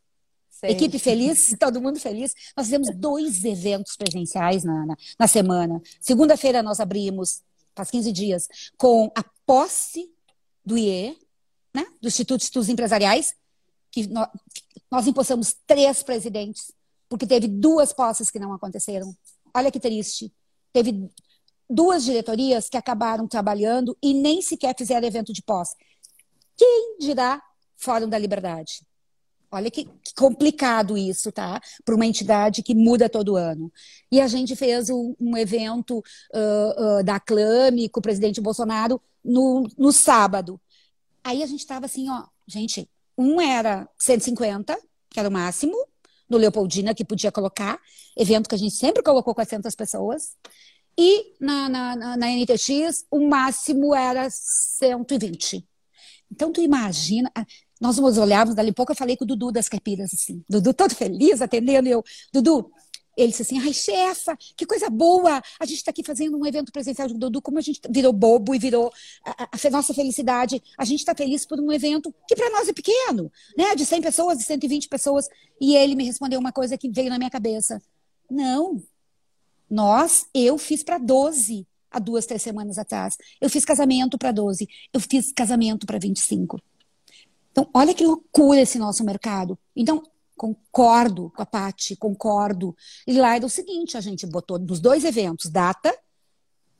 Sim. 0.51 0.69
Equipe 0.69 0.99
feliz, 0.99 1.55
todo 1.61 1.81
mundo 1.81 1.99
feliz. 1.99 2.35
Nós 2.57 2.67
fizemos 2.67 2.89
dois 2.97 3.45
eventos 3.45 3.97
presenciais 3.97 4.65
na, 4.65 4.87
na, 4.87 4.97
na 5.19 5.27
semana. 5.27 5.81
Segunda-feira 6.01 6.63
nós 6.63 6.81
abrimos, 6.81 7.43
faz 7.75 7.91
15 7.91 8.13
dias, 8.13 8.49
com 8.77 9.11
a 9.15 9.25
posse 9.45 10.11
do 10.65 10.77
IE, 10.77 11.17
né, 11.75 11.87
do 12.01 12.09
Instituto 12.09 12.39
de 12.39 12.45
Estudos 12.45 12.69
Empresariais, 12.69 13.35
que 13.91 14.07
nós, 14.09 14.29
nós 14.91 15.07
empossamos 15.07 15.55
três 15.67 16.03
presidentes, 16.03 16.73
porque 17.09 17.27
teve 17.27 17.49
duas 17.49 17.93
posses 17.93 18.31
que 18.31 18.39
não 18.39 18.53
aconteceram. 18.53 19.15
Olha 19.55 19.71
que 19.71 19.81
triste. 19.81 20.33
Teve 20.73 21.11
duas 21.69 22.05
diretorias 22.05 22.69
que 22.69 22.77
acabaram 22.77 23.27
trabalhando 23.27 23.97
e 24.03 24.15
nem 24.15 24.41
sequer 24.41 24.75
fizeram 24.77 25.07
evento 25.07 25.33
de 25.33 25.43
posse. 25.43 25.75
Quem 26.57 26.97
dirá 26.99 27.43
Fórum 27.77 28.09
da 28.09 28.19
Liberdade? 28.19 28.83
Olha 29.51 29.71
que, 29.71 29.85
que 29.85 30.15
complicado 30.17 30.99
isso, 30.99 31.31
tá? 31.31 31.61
Para 31.85 31.95
uma 31.95 32.07
entidade 32.07 32.63
que 32.63 32.75
muda 32.75 33.09
todo 33.09 33.37
ano. 33.37 33.73
E 34.11 34.21
a 34.21 34.27
gente 34.27 34.57
fez 34.57 34.91
um, 34.91 35.15
um 35.21 35.37
evento 35.37 35.99
uh, 35.99 36.99
uh, 36.99 37.05
da 37.05 37.21
Clame 37.21 37.89
com 37.89 38.01
o 38.01 38.03
presidente 38.03 38.41
Bolsonaro 38.41 39.01
no, 39.25 39.69
no 39.79 39.93
sábado. 39.93 40.61
Aí 41.23 41.43
a 41.43 41.47
gente 41.47 41.61
estava 41.61 41.87
assim, 41.87 42.11
ó, 42.11 42.25
gente, 42.47 42.89
um 43.17 43.41
era 43.41 43.89
150, 43.99 44.79
que 45.11 45.19
era 45.19 45.29
o 45.29 45.33
máximo, 45.33 45.77
no 46.29 46.37
Leopoldina, 46.37 46.95
que 46.95 47.05
podia 47.05 47.31
colocar, 47.31 47.79
evento 48.17 48.49
que 48.49 48.55
a 48.55 48.59
gente 48.59 48.75
sempre 48.75 49.03
colocou 49.03 49.35
400 49.35 49.75
pessoas. 49.75 50.37
E 50.99 51.35
na, 51.41 51.69
na, 51.69 51.97
na, 51.97 52.17
na 52.17 52.27
NTX, 52.31 53.05
o 53.11 53.29
máximo 53.29 53.95
era 53.95 54.29
120. 54.31 55.67
Então, 56.31 56.51
tu 56.53 56.61
imagina, 56.61 57.31
nós 57.81 57.99
nos 57.99 58.19
olhávamos 58.19 58.55
dali 58.55 58.73
pouco, 58.73 58.93
eu 58.93 58.97
falei 58.97 59.17
com 59.17 59.25
o 59.25 59.27
Dudu 59.27 59.53
das 59.53 59.69
Caipiras, 59.69 60.13
assim, 60.13 60.43
Dudu 60.49 60.73
todo 60.73 60.95
feliz, 60.95 61.43
atendendo, 61.43 61.89
eu, 61.89 62.03
Dudu, 62.33 62.71
ele 63.17 63.29
disse 63.29 63.43
assim, 63.43 63.59
ai, 63.59 63.73
chefa, 63.73 64.37
que 64.57 64.67
coisa 64.67 64.91
boa, 64.91 65.43
a 65.59 65.65
gente 65.65 65.79
está 65.79 65.91
aqui 65.91 66.03
fazendo 66.05 66.37
um 66.37 66.45
evento 66.45 66.71
presencial 66.71 67.09
de 67.09 67.15
Dudu, 67.15 67.41
como 67.41 67.59
a 67.59 67.63
gente 67.63 67.81
virou 67.89 68.13
bobo 68.13 68.55
e 68.55 68.59
virou 68.59 68.93
a, 69.25 69.49
a, 69.53 69.71
nossa 69.71 69.95
felicidade, 69.95 70.63
a 70.77 70.85
gente 70.85 71.01
está 71.01 71.15
feliz 71.15 71.47
por 71.47 71.59
um 71.59 71.73
evento 71.73 72.15
que 72.29 72.37
para 72.37 72.51
nós 72.51 72.69
é 72.69 72.73
pequeno, 72.73 73.33
né, 73.57 73.75
de 73.75 73.87
100 73.87 74.03
pessoas, 74.03 74.39
de 74.39 74.45
120 74.45 74.89
pessoas, 74.89 75.29
e 75.61 75.75
ele 75.75 75.95
me 75.95 76.05
respondeu 76.05 76.39
uma 76.39 76.53
coisa 76.53 76.77
que 76.77 76.91
veio 76.91 77.09
na 77.09 77.19
minha 77.19 77.31
cabeça, 77.31 77.81
não, 78.31 78.83
nós, 79.69 80.27
eu 80.35 80.59
fiz 80.59 80.83
para 80.83 80.99
12 80.99 81.67
há 81.91 81.99
duas, 81.99 82.27
três 82.27 82.43
semanas 82.43 82.79
atrás, 82.79 83.17
eu 83.41 83.49
fiz 83.49 83.65
casamento 83.65 84.19
para 84.19 84.31
12, 84.31 84.69
eu 84.93 85.01
fiz 85.01 85.33
casamento 85.33 85.87
para 85.87 85.99
25. 85.99 86.61
Então, 87.51 87.69
olha 87.73 87.95
que 87.95 88.05
loucura 88.05 88.61
esse 88.61 88.79
nosso 88.79 89.03
mercado. 89.03 89.59
Então, 89.75 90.03
Concordo 90.37 91.31
com 91.31 91.43
a 91.43 91.47
Pati, 91.47 91.97
concordo. 91.97 92.77
E 93.07 93.19
lá 93.19 93.37
era 93.37 93.47
o 93.47 93.51
seguinte, 93.51 93.97
a 93.97 94.01
gente 94.01 94.27
botou 94.27 94.59
nos 94.59 94.81
dois 94.81 95.05
eventos 95.05 95.51
data, 95.51 95.97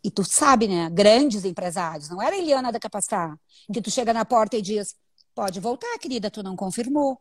e 0.05 0.11
tu 0.11 0.23
sabe, 0.23 0.69
né, 0.69 0.89
grandes 0.91 1.45
empresários, 1.45 2.09
não 2.09 2.23
era 2.23 2.37
Eliana 2.37 2.71
da 2.71 2.79
Capacitar, 2.79 3.37
que 3.73 3.83
tu 3.83 3.91
chega 3.91 4.13
na 4.13 4.25
porta 4.25 4.57
e 4.57 4.63
diz, 4.63 4.95
pode 5.35 5.59
voltar, 5.59 5.99
querida, 5.99 6.31
tu 6.31 6.45
não 6.45 6.55
confirmou. 6.55 7.19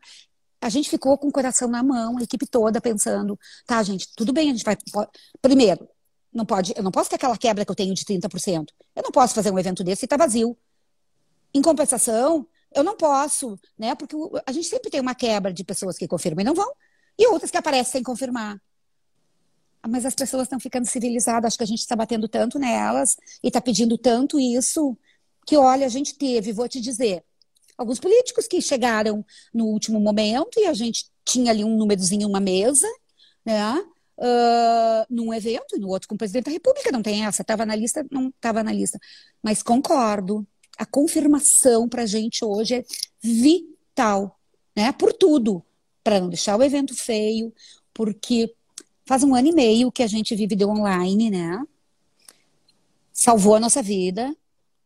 A 0.61 0.69
gente 0.69 0.89
ficou 0.89 1.17
com 1.17 1.27
o 1.27 1.31
coração 1.31 1.67
na 1.67 1.81
mão, 1.81 2.17
a 2.17 2.21
equipe 2.21 2.45
toda 2.45 2.79
pensando, 2.79 3.39
tá, 3.65 3.81
gente, 3.81 4.07
tudo 4.15 4.31
bem, 4.31 4.49
a 4.49 4.53
gente 4.53 4.63
vai... 4.63 4.77
Primeiro, 5.41 5.89
não 6.31 6.45
pode, 6.45 6.73
eu 6.75 6.83
não 6.83 6.91
posso 6.91 7.09
ter 7.09 7.15
aquela 7.15 7.37
quebra 7.37 7.65
que 7.65 7.71
eu 7.71 7.75
tenho 7.75 7.93
de 7.93 8.03
30%. 8.03 8.67
Eu 8.95 9.03
não 9.03 9.11
posso 9.11 9.33
fazer 9.33 9.51
um 9.51 9.57
evento 9.57 9.83
desse 9.83 10.05
e 10.05 10.07
tá 10.07 10.17
vazio. 10.17 10.55
Em 11.53 11.61
compensação, 11.61 12.45
eu 12.75 12.83
não 12.83 12.95
posso, 12.95 13.57
né? 13.77 13.95
Porque 13.95 14.15
a 14.45 14.51
gente 14.51 14.67
sempre 14.67 14.89
tem 14.89 14.99
uma 14.99 15.15
quebra 15.15 15.51
de 15.53 15.63
pessoas 15.63 15.97
que 15.97 16.07
confirmam 16.07 16.41
e 16.41 16.45
não 16.45 16.53
vão, 16.53 16.71
e 17.17 17.25
outras 17.27 17.49
que 17.49 17.57
aparecem 17.57 17.93
sem 17.93 18.03
confirmar. 18.03 18.61
Ah, 19.81 19.87
mas 19.87 20.05
as 20.05 20.13
pessoas 20.13 20.43
estão 20.43 20.59
ficando 20.59 20.85
civilizadas, 20.85 21.47
acho 21.47 21.57
que 21.57 21.63
a 21.63 21.67
gente 21.67 21.79
está 21.79 21.95
batendo 21.95 22.27
tanto 22.27 22.59
nelas 22.59 23.15
e 23.41 23.47
está 23.47 23.61
pedindo 23.61 23.97
tanto 23.97 24.39
isso, 24.39 24.97
que 25.45 25.55
olha, 25.55 25.85
a 25.85 25.89
gente 25.89 26.15
teve, 26.15 26.51
vou 26.51 26.67
te 26.67 26.81
dizer, 26.81 27.23
alguns 27.77 27.99
políticos 27.99 28.47
que 28.47 28.61
chegaram 28.61 29.25
no 29.53 29.65
último 29.65 29.99
momento 29.99 30.59
e 30.59 30.65
a 30.65 30.73
gente 30.73 31.05
tinha 31.23 31.51
ali 31.51 31.63
um 31.63 31.77
númerozinho, 31.77 32.27
uma 32.27 32.39
mesa, 32.39 32.87
né? 33.45 33.83
Uh, 34.17 35.05
num 35.09 35.33
evento 35.33 35.75
e 35.75 35.79
no 35.79 35.89
outro 35.89 36.07
com 36.07 36.15
o 36.15 36.17
presidente 36.17 36.45
da 36.45 36.51
República, 36.51 36.89
não 36.89 37.01
tem 37.01 37.25
essa, 37.25 37.41
estava 37.41 37.65
na 37.65 37.75
lista, 37.75 38.05
não 38.09 38.29
estava 38.29 38.63
na 38.63 38.71
lista. 38.71 38.97
Mas 39.43 39.61
concordo, 39.61 40.47
a 40.77 40.85
confirmação 40.85 41.87
para 41.87 42.03
a 42.03 42.05
gente 42.05 42.43
hoje 42.43 42.75
é 42.75 42.85
vital, 43.21 44.39
né? 44.75 44.91
Por 44.91 45.13
tudo, 45.13 45.63
para 46.03 46.19
não 46.19 46.29
deixar 46.29 46.57
o 46.57 46.63
evento 46.63 46.93
feio, 46.95 47.53
porque 47.93 48.53
faz 49.05 49.23
um 49.23 49.35
ano 49.35 49.47
e 49.47 49.53
meio 49.53 49.91
que 49.91 50.03
a 50.03 50.07
gente 50.07 50.35
vive 50.35 50.55
de 50.55 50.65
online, 50.65 51.29
né? 51.29 51.65
Salvou 53.13 53.55
a 53.55 53.59
nossa 53.59 53.81
vida, 53.81 54.35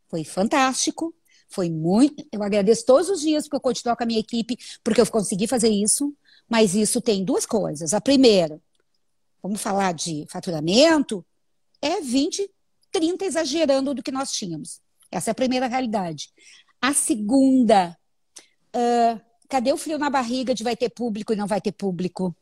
foi 0.07 0.23
fantástico, 0.23 1.13
foi 1.47 1.69
muito. 1.69 2.25
Eu 2.31 2.43
agradeço 2.43 2.85
todos 2.85 3.09
os 3.09 3.21
dias 3.21 3.45
porque 3.45 3.55
eu 3.55 3.61
continuo 3.61 3.95
com 3.95 4.03
a 4.03 4.05
minha 4.05 4.19
equipe, 4.19 4.57
porque 4.83 5.01
eu 5.01 5.07
consegui 5.07 5.47
fazer 5.47 5.69
isso. 5.69 6.13
Mas 6.47 6.73
isso 6.73 6.99
tem 6.99 7.23
duas 7.23 7.45
coisas. 7.45 7.93
A 7.93 8.01
primeira, 8.01 8.59
vamos 9.41 9.61
falar 9.61 9.93
de 9.93 10.25
faturamento, 10.29 11.25
é 11.81 12.01
20, 12.01 12.49
30 12.91 13.25
exagerando 13.25 13.93
do 13.93 14.03
que 14.03 14.11
nós 14.11 14.31
tínhamos. 14.31 14.81
Essa 15.11 15.29
é 15.29 15.33
a 15.33 15.35
primeira 15.35 15.67
realidade. 15.67 16.29
A 16.81 16.93
segunda, 16.93 17.97
uh, 18.75 19.21
cadê 19.47 19.73
o 19.73 19.77
frio 19.77 19.97
na 19.97 20.09
barriga 20.09 20.53
de 20.53 20.63
vai 20.63 20.75
ter 20.75 20.89
público 20.89 21.33
e 21.33 21.35
não 21.35 21.47
vai 21.47 21.59
ter 21.59 21.71
público? 21.71 22.35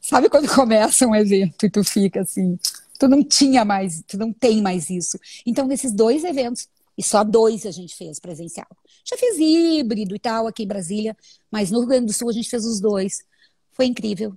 Sabe 0.00 0.28
quando 0.28 0.48
começa 0.54 1.06
um 1.06 1.14
evento 1.14 1.66
e 1.66 1.70
tu 1.70 1.84
fica 1.84 2.22
assim, 2.22 2.58
tu 2.98 3.08
não 3.08 3.24
tinha 3.24 3.64
mais, 3.64 4.02
tu 4.06 4.18
não 4.18 4.32
tem 4.32 4.60
mais 4.60 4.90
isso. 4.90 5.18
Então, 5.46 5.66
nesses 5.66 5.92
dois 5.92 6.24
eventos, 6.24 6.68
e 6.98 7.02
só 7.02 7.24
dois 7.24 7.64
a 7.64 7.70
gente 7.70 7.96
fez 7.96 8.18
presencial. 8.18 8.66
Já 9.04 9.16
fez 9.16 9.38
híbrido 9.38 10.14
e 10.14 10.18
tal 10.18 10.46
aqui 10.46 10.64
em 10.64 10.66
Brasília, 10.66 11.16
mas 11.50 11.70
no 11.70 11.78
Rio 11.80 11.88
Grande 11.88 12.06
do 12.06 12.12
Sul 12.12 12.28
a 12.28 12.32
gente 12.32 12.50
fez 12.50 12.66
os 12.66 12.78
dois. 12.78 13.24
Foi 13.72 13.86
incrível. 13.86 14.36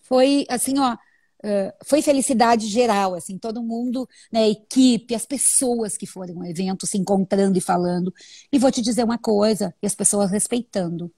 Foi 0.00 0.44
assim, 0.48 0.78
ó, 0.78 0.96
foi 1.84 2.02
felicidade 2.02 2.66
geral, 2.66 3.14
assim, 3.14 3.38
todo 3.38 3.62
mundo, 3.62 4.08
né, 4.32 4.44
a 4.44 4.48
equipe, 4.48 5.14
as 5.14 5.26
pessoas 5.26 5.96
que 5.96 6.06
foram 6.06 6.40
ao 6.40 6.46
evento 6.46 6.86
se 6.86 6.98
encontrando 6.98 7.56
e 7.56 7.60
falando. 7.60 8.12
E 8.50 8.58
vou 8.58 8.70
te 8.70 8.82
dizer 8.82 9.04
uma 9.04 9.18
coisa, 9.18 9.74
e 9.82 9.86
as 9.86 9.94
pessoas 9.94 10.30
respeitando. 10.30 11.12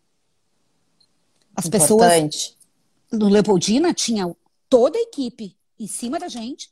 As 1.55 1.67
Importante. 1.67 1.89
pessoas 1.89 2.57
no 3.11 3.29
Leopoldina 3.29 3.95
tinha 3.95 4.35
toda 4.69 4.99
a 4.99 5.03
equipe 5.03 5.57
em 5.79 5.87
cima 5.87 6.19
da 6.19 6.29
gente. 6.29 6.71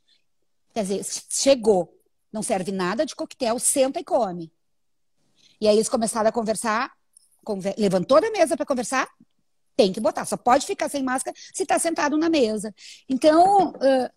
Quer 0.73 0.83
dizer, 0.83 1.05
chegou, 1.29 1.97
não 2.31 2.43
serve 2.43 2.71
nada 2.71 3.05
de 3.05 3.15
coquetel, 3.15 3.57
senta 3.59 3.99
e 3.99 4.03
come. 4.03 4.51
E 5.59 5.67
aí 5.67 5.75
eles 5.75 5.89
começaram 5.89 6.29
a 6.29 6.31
conversar 6.31 6.91
levantou 7.77 8.19
da 8.19 8.29
mesa 8.31 8.57
para 8.57 8.65
conversar, 8.65 9.07
tem 9.77 9.93
que 9.93 9.99
botar. 9.99 10.25
Só 10.25 10.35
pode 10.35 10.65
ficar 10.65 10.89
sem 10.89 11.03
máscara 11.03 11.37
se 11.53 11.63
está 11.63 11.77
sentado 11.77 12.17
na 12.17 12.29
mesa. 12.29 12.73
Então, 13.07 13.69
uh, 13.69 14.09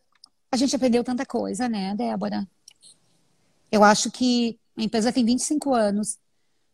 a 0.50 0.56
gente 0.56 0.74
aprendeu 0.74 1.04
tanta 1.04 1.26
coisa, 1.26 1.68
né, 1.68 1.94
Débora? 1.94 2.48
Eu 3.70 3.84
acho 3.84 4.10
que 4.10 4.58
a 4.76 4.82
empresa 4.82 5.12
tem 5.12 5.24
25 5.24 5.74
anos. 5.74 6.18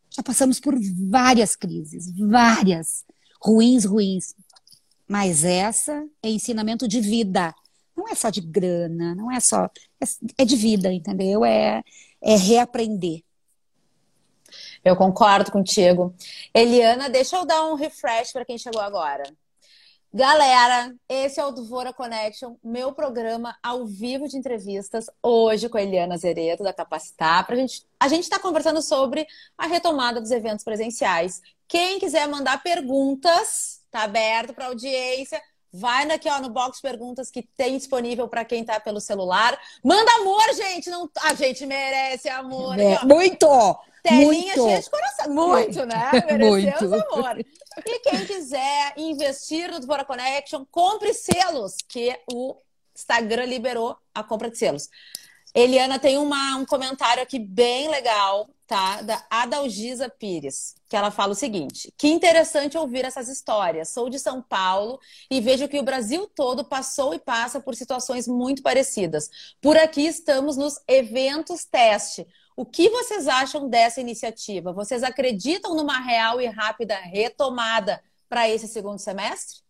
Já 0.08 0.22
passamos 0.22 0.60
por 0.60 0.74
várias 1.10 1.56
crises, 1.56 2.10
várias. 2.16 3.04
Ruins, 3.42 3.84
ruins. 3.84 4.34
Mas 5.06 5.44
essa 5.44 6.06
é 6.22 6.30
ensinamento 6.30 6.88
de 6.88 7.00
vida. 7.00 7.54
Não 7.94 8.08
é 8.08 8.14
só 8.14 8.30
de 8.30 8.40
grana, 8.40 9.14
não 9.14 9.30
é 9.30 9.40
só. 9.40 9.68
É, 10.00 10.42
é 10.42 10.44
de 10.44 10.56
vida, 10.56 10.92
entendeu? 10.92 11.44
É, 11.44 11.82
é 12.22 12.36
reaprender. 12.36 13.22
Eu 14.86 14.94
concordo 14.94 15.50
contigo. 15.50 16.14
Eliana, 16.54 17.10
deixa 17.10 17.36
eu 17.36 17.44
dar 17.44 17.64
um 17.64 17.74
refresh 17.74 18.30
para 18.30 18.44
quem 18.44 18.56
chegou 18.56 18.80
agora. 18.80 19.24
Galera, 20.14 20.94
esse 21.08 21.40
é 21.40 21.44
o 21.44 21.50
Duvora 21.50 21.92
Connection, 21.92 22.54
meu 22.62 22.92
programa 22.92 23.58
ao 23.60 23.84
vivo 23.84 24.28
de 24.28 24.36
entrevistas, 24.36 25.06
hoje 25.20 25.68
com 25.68 25.76
a 25.76 25.82
Eliana 25.82 26.16
Zereto, 26.16 26.62
da 26.62 26.72
Capacitar. 26.72 27.44
Pra 27.44 27.56
gente, 27.56 27.84
a 27.98 28.06
gente 28.06 28.22
está 28.22 28.38
conversando 28.38 28.80
sobre 28.80 29.26
a 29.58 29.66
retomada 29.66 30.20
dos 30.20 30.30
eventos 30.30 30.64
presenciais. 30.64 31.42
Quem 31.66 31.98
quiser 31.98 32.28
mandar 32.28 32.62
perguntas, 32.62 33.82
tá 33.90 34.04
aberto 34.04 34.54
para 34.54 34.66
audiência. 34.66 35.42
Vai 35.78 36.10
aqui 36.10 36.28
ó, 36.28 36.40
no 36.40 36.48
box 36.48 36.80
perguntas 36.80 37.30
que 37.30 37.42
tem 37.42 37.76
disponível 37.76 38.28
para 38.28 38.44
quem 38.44 38.64
tá 38.64 38.80
pelo 38.80 39.00
celular. 39.00 39.58
Manda 39.84 40.10
amor, 40.16 40.54
gente! 40.54 40.88
Não... 40.88 41.10
A 41.22 41.34
gente 41.34 41.66
merece 41.66 42.28
amor. 42.28 42.78
É, 42.78 43.04
muito! 43.04 43.46
Telinha 44.02 44.56
muito. 44.56 44.64
cheia 44.64 44.80
de 44.80 44.90
coração. 44.90 45.34
Muito, 45.34 45.84
né? 45.84 46.10
Merecemos 46.30 46.90
muito. 46.90 47.14
amor. 47.14 47.38
E 47.38 47.98
quem 48.00 48.24
quiser 48.24 48.94
investir 48.96 49.70
no 49.70 49.80
Dvora 49.80 50.04
Connection, 50.04 50.64
compre 50.70 51.12
selos, 51.12 51.76
que 51.88 52.16
o 52.32 52.56
Instagram 52.94 53.44
liberou 53.44 53.96
a 54.14 54.22
compra 54.22 54.50
de 54.50 54.56
selos. 54.56 54.88
Eliana 55.54 55.98
tem 55.98 56.18
uma, 56.18 56.56
um 56.56 56.64
comentário 56.64 57.22
aqui 57.22 57.38
bem 57.38 57.88
legal, 57.88 58.48
tá? 58.66 59.00
Da 59.02 59.24
Adalgisa 59.30 60.08
Pires, 60.08 60.74
que 60.88 60.96
ela 60.96 61.10
fala 61.10 61.32
o 61.32 61.36
seguinte: 61.36 61.92
que 61.96 62.08
interessante 62.08 62.76
ouvir 62.76 63.04
essas 63.04 63.28
histórias. 63.28 63.90
Sou 63.90 64.10
de 64.10 64.18
São 64.18 64.42
Paulo 64.42 64.98
e 65.30 65.40
vejo 65.40 65.68
que 65.68 65.78
o 65.78 65.82
Brasil 65.82 66.26
todo 66.34 66.64
passou 66.64 67.14
e 67.14 67.18
passa 67.18 67.60
por 67.60 67.74
situações 67.74 68.26
muito 68.26 68.62
parecidas. 68.62 69.30
Por 69.60 69.76
aqui 69.76 70.06
estamos 70.06 70.56
nos 70.56 70.80
eventos 70.88 71.64
teste. 71.64 72.26
O 72.56 72.64
que 72.64 72.88
vocês 72.88 73.28
acham 73.28 73.68
dessa 73.68 74.00
iniciativa? 74.00 74.72
Vocês 74.72 75.02
acreditam 75.02 75.74
numa 75.74 76.00
real 76.00 76.40
e 76.40 76.46
rápida 76.46 76.96
retomada 76.96 78.02
para 78.28 78.48
esse 78.48 78.66
segundo 78.66 78.98
semestre? 78.98 79.65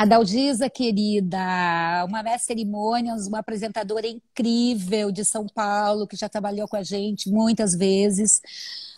A 0.00 0.06
Daldisa, 0.06 0.70
querida, 0.70 1.36
uma 2.08 2.22
mestre 2.22 2.54
cerimônias, 2.54 3.26
uma 3.26 3.40
apresentadora 3.40 4.06
incrível 4.06 5.12
de 5.12 5.22
São 5.26 5.46
Paulo, 5.46 6.06
que 6.06 6.16
já 6.16 6.26
trabalhou 6.26 6.66
com 6.66 6.76
a 6.76 6.82
gente 6.82 7.28
muitas 7.28 7.74
vezes. 7.74 8.40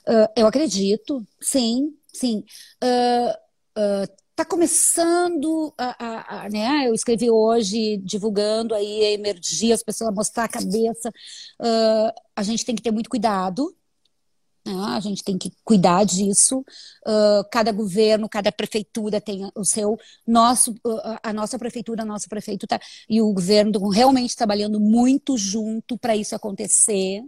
Uh, 0.06 0.30
eu 0.36 0.46
acredito, 0.46 1.26
sim, 1.40 1.92
sim. 2.06 2.44
Uh, 2.80 3.32
uh, 3.80 4.12
está 4.30 4.44
começando 4.44 5.74
a, 5.76 6.06
a, 6.06 6.44
a, 6.44 6.48
né? 6.48 6.86
Eu 6.86 6.94
escrevi 6.94 7.28
hoje 7.28 7.96
divulgando 7.96 8.72
aí 8.72 9.04
a 9.04 9.10
emergir, 9.10 9.72
as 9.72 9.82
pessoas 9.82 10.14
mostrar 10.14 10.44
a 10.44 10.48
cabeça. 10.48 11.08
Uh, 11.60 12.12
a 12.36 12.44
gente 12.44 12.64
tem 12.64 12.76
que 12.76 12.82
ter 12.82 12.92
muito 12.92 13.10
cuidado. 13.10 13.74
Né? 14.64 14.72
A 14.72 15.00
gente 15.00 15.22
tem 15.24 15.36
que 15.38 15.52
cuidar 15.64 16.04
disso. 16.04 16.60
Uh, 17.06 17.44
cada 17.50 17.72
governo, 17.72 18.28
cada 18.28 18.52
prefeitura 18.52 19.20
tem 19.20 19.50
o 19.54 19.64
seu. 19.64 19.98
Nosso, 20.26 20.72
uh, 20.86 21.18
a 21.22 21.32
nossa 21.32 21.58
prefeitura, 21.58 22.04
nosso 22.04 22.28
prefeito 22.28 22.66
tá, 22.66 22.80
e 23.08 23.20
o 23.20 23.32
governo 23.32 23.70
estão 23.72 23.88
realmente 23.88 24.36
trabalhando 24.36 24.80
muito 24.80 25.36
junto 25.36 25.98
para 25.98 26.16
isso 26.16 26.34
acontecer. 26.34 27.22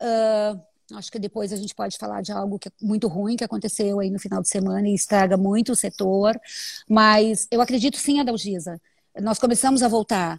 Uh, 0.00 0.74
Acho 0.92 1.10
que 1.10 1.18
depois 1.18 1.52
a 1.52 1.56
gente 1.56 1.74
pode 1.74 1.96
falar 1.96 2.20
de 2.20 2.30
algo 2.30 2.58
que 2.58 2.68
é 2.68 2.72
muito 2.82 3.08
ruim 3.08 3.36
que 3.36 3.44
aconteceu 3.44 4.00
aí 4.00 4.10
no 4.10 4.18
final 4.18 4.42
de 4.42 4.48
semana 4.48 4.86
e 4.86 4.94
estraga 4.94 5.36
muito 5.36 5.72
o 5.72 5.76
setor. 5.76 6.38
Mas 6.88 7.46
eu 7.50 7.60
acredito 7.60 7.96
sim, 7.96 8.20
Adalgisa. 8.20 8.80
Nós 9.20 9.38
começamos 9.38 9.82
a 9.82 9.88
voltar. 9.88 10.38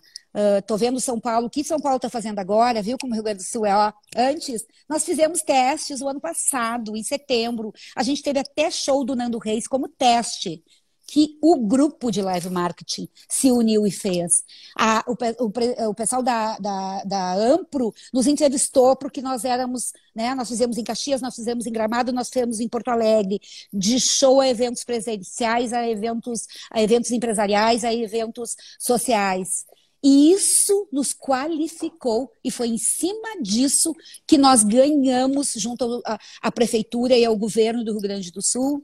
Estou 0.60 0.76
uh, 0.76 0.78
vendo 0.78 1.00
São 1.00 1.20
Paulo, 1.20 1.48
o 1.48 1.50
que 1.50 1.64
São 1.64 1.80
Paulo 1.80 1.96
está 1.96 2.10
fazendo 2.10 2.40
agora, 2.40 2.82
viu 2.82 2.98
como 3.00 3.14
o 3.14 3.16
Rio 3.16 3.24
Grande 3.24 3.40
do 3.40 3.48
Sul 3.48 3.66
é? 3.66 3.76
Ó, 3.76 3.94
antes, 4.16 4.66
nós 4.90 5.06
fizemos 5.06 5.42
testes 5.42 6.02
o 6.02 6.10
ano 6.10 6.20
passado, 6.20 6.96
em 6.96 7.04
setembro. 7.04 7.74
A 7.96 8.04
gente 8.04 8.22
teve 8.22 8.40
até 8.40 8.70
show 8.70 9.06
do 9.06 9.16
Nando 9.16 9.38
Reis 9.38 9.68
como 9.68 9.88
teste 9.88 10.64
que 11.08 11.38
o 11.42 11.58
grupo 11.68 12.12
de 12.12 12.22
live 12.22 12.50
marketing 12.50 13.08
se 13.30 13.52
uniu 13.52 13.86
e 13.86 13.92
fez. 13.92 14.44
A, 14.78 15.04
o, 15.08 15.16
o, 15.44 15.90
o, 15.90 15.94
pessoal 15.94 16.24
da, 16.24 16.58
da, 16.58 17.04
da, 17.04 17.34
Ampro 17.36 17.94
nos 18.12 18.28
entrevistou 18.28 18.96
porque 18.96 19.22
nós 19.22 19.46
éramos, 19.46 19.94
né, 20.16 20.34
nós 20.34 20.50
fizemos 20.50 20.78
em 20.78 20.84
Caxias, 20.84 21.22
nós 21.22 21.36
fizemos 21.36 21.66
em 21.66 21.72
Gramado, 21.72 22.12
nós 22.12 22.30
fizemos 22.30 22.60
em 22.60 22.68
Porto 22.68 22.90
Alegre, 22.90 23.40
de 23.72 24.00
show 24.00 24.42
a 24.42 24.48
eventos 24.48 24.84
presenciais, 24.84 25.74
a 25.74 25.88
eventos, 25.88 26.48
a 26.72 26.82
eventos 26.82 27.12
empresariais, 27.12 27.84
a 27.84 27.94
eventos 27.94 28.56
sociais. 28.80 29.66
E 30.04 30.32
isso 30.32 30.88
nos 30.92 31.14
qualificou, 31.14 32.32
e 32.44 32.52
foi 32.52 32.68
em 32.68 32.78
cima 32.78 33.42
disso 33.42 33.94
que 34.28 34.38
nós 34.38 34.64
ganhamos, 34.64 35.54
junto 35.56 36.02
à 36.42 36.52
prefeitura 36.52 37.18
e 37.18 37.26
ao 37.26 37.36
governo 37.36 37.84
do 37.84 37.94
Rio 37.94 38.02
Grande 38.02 38.32
do 38.32 38.42
Sul, 38.42 38.78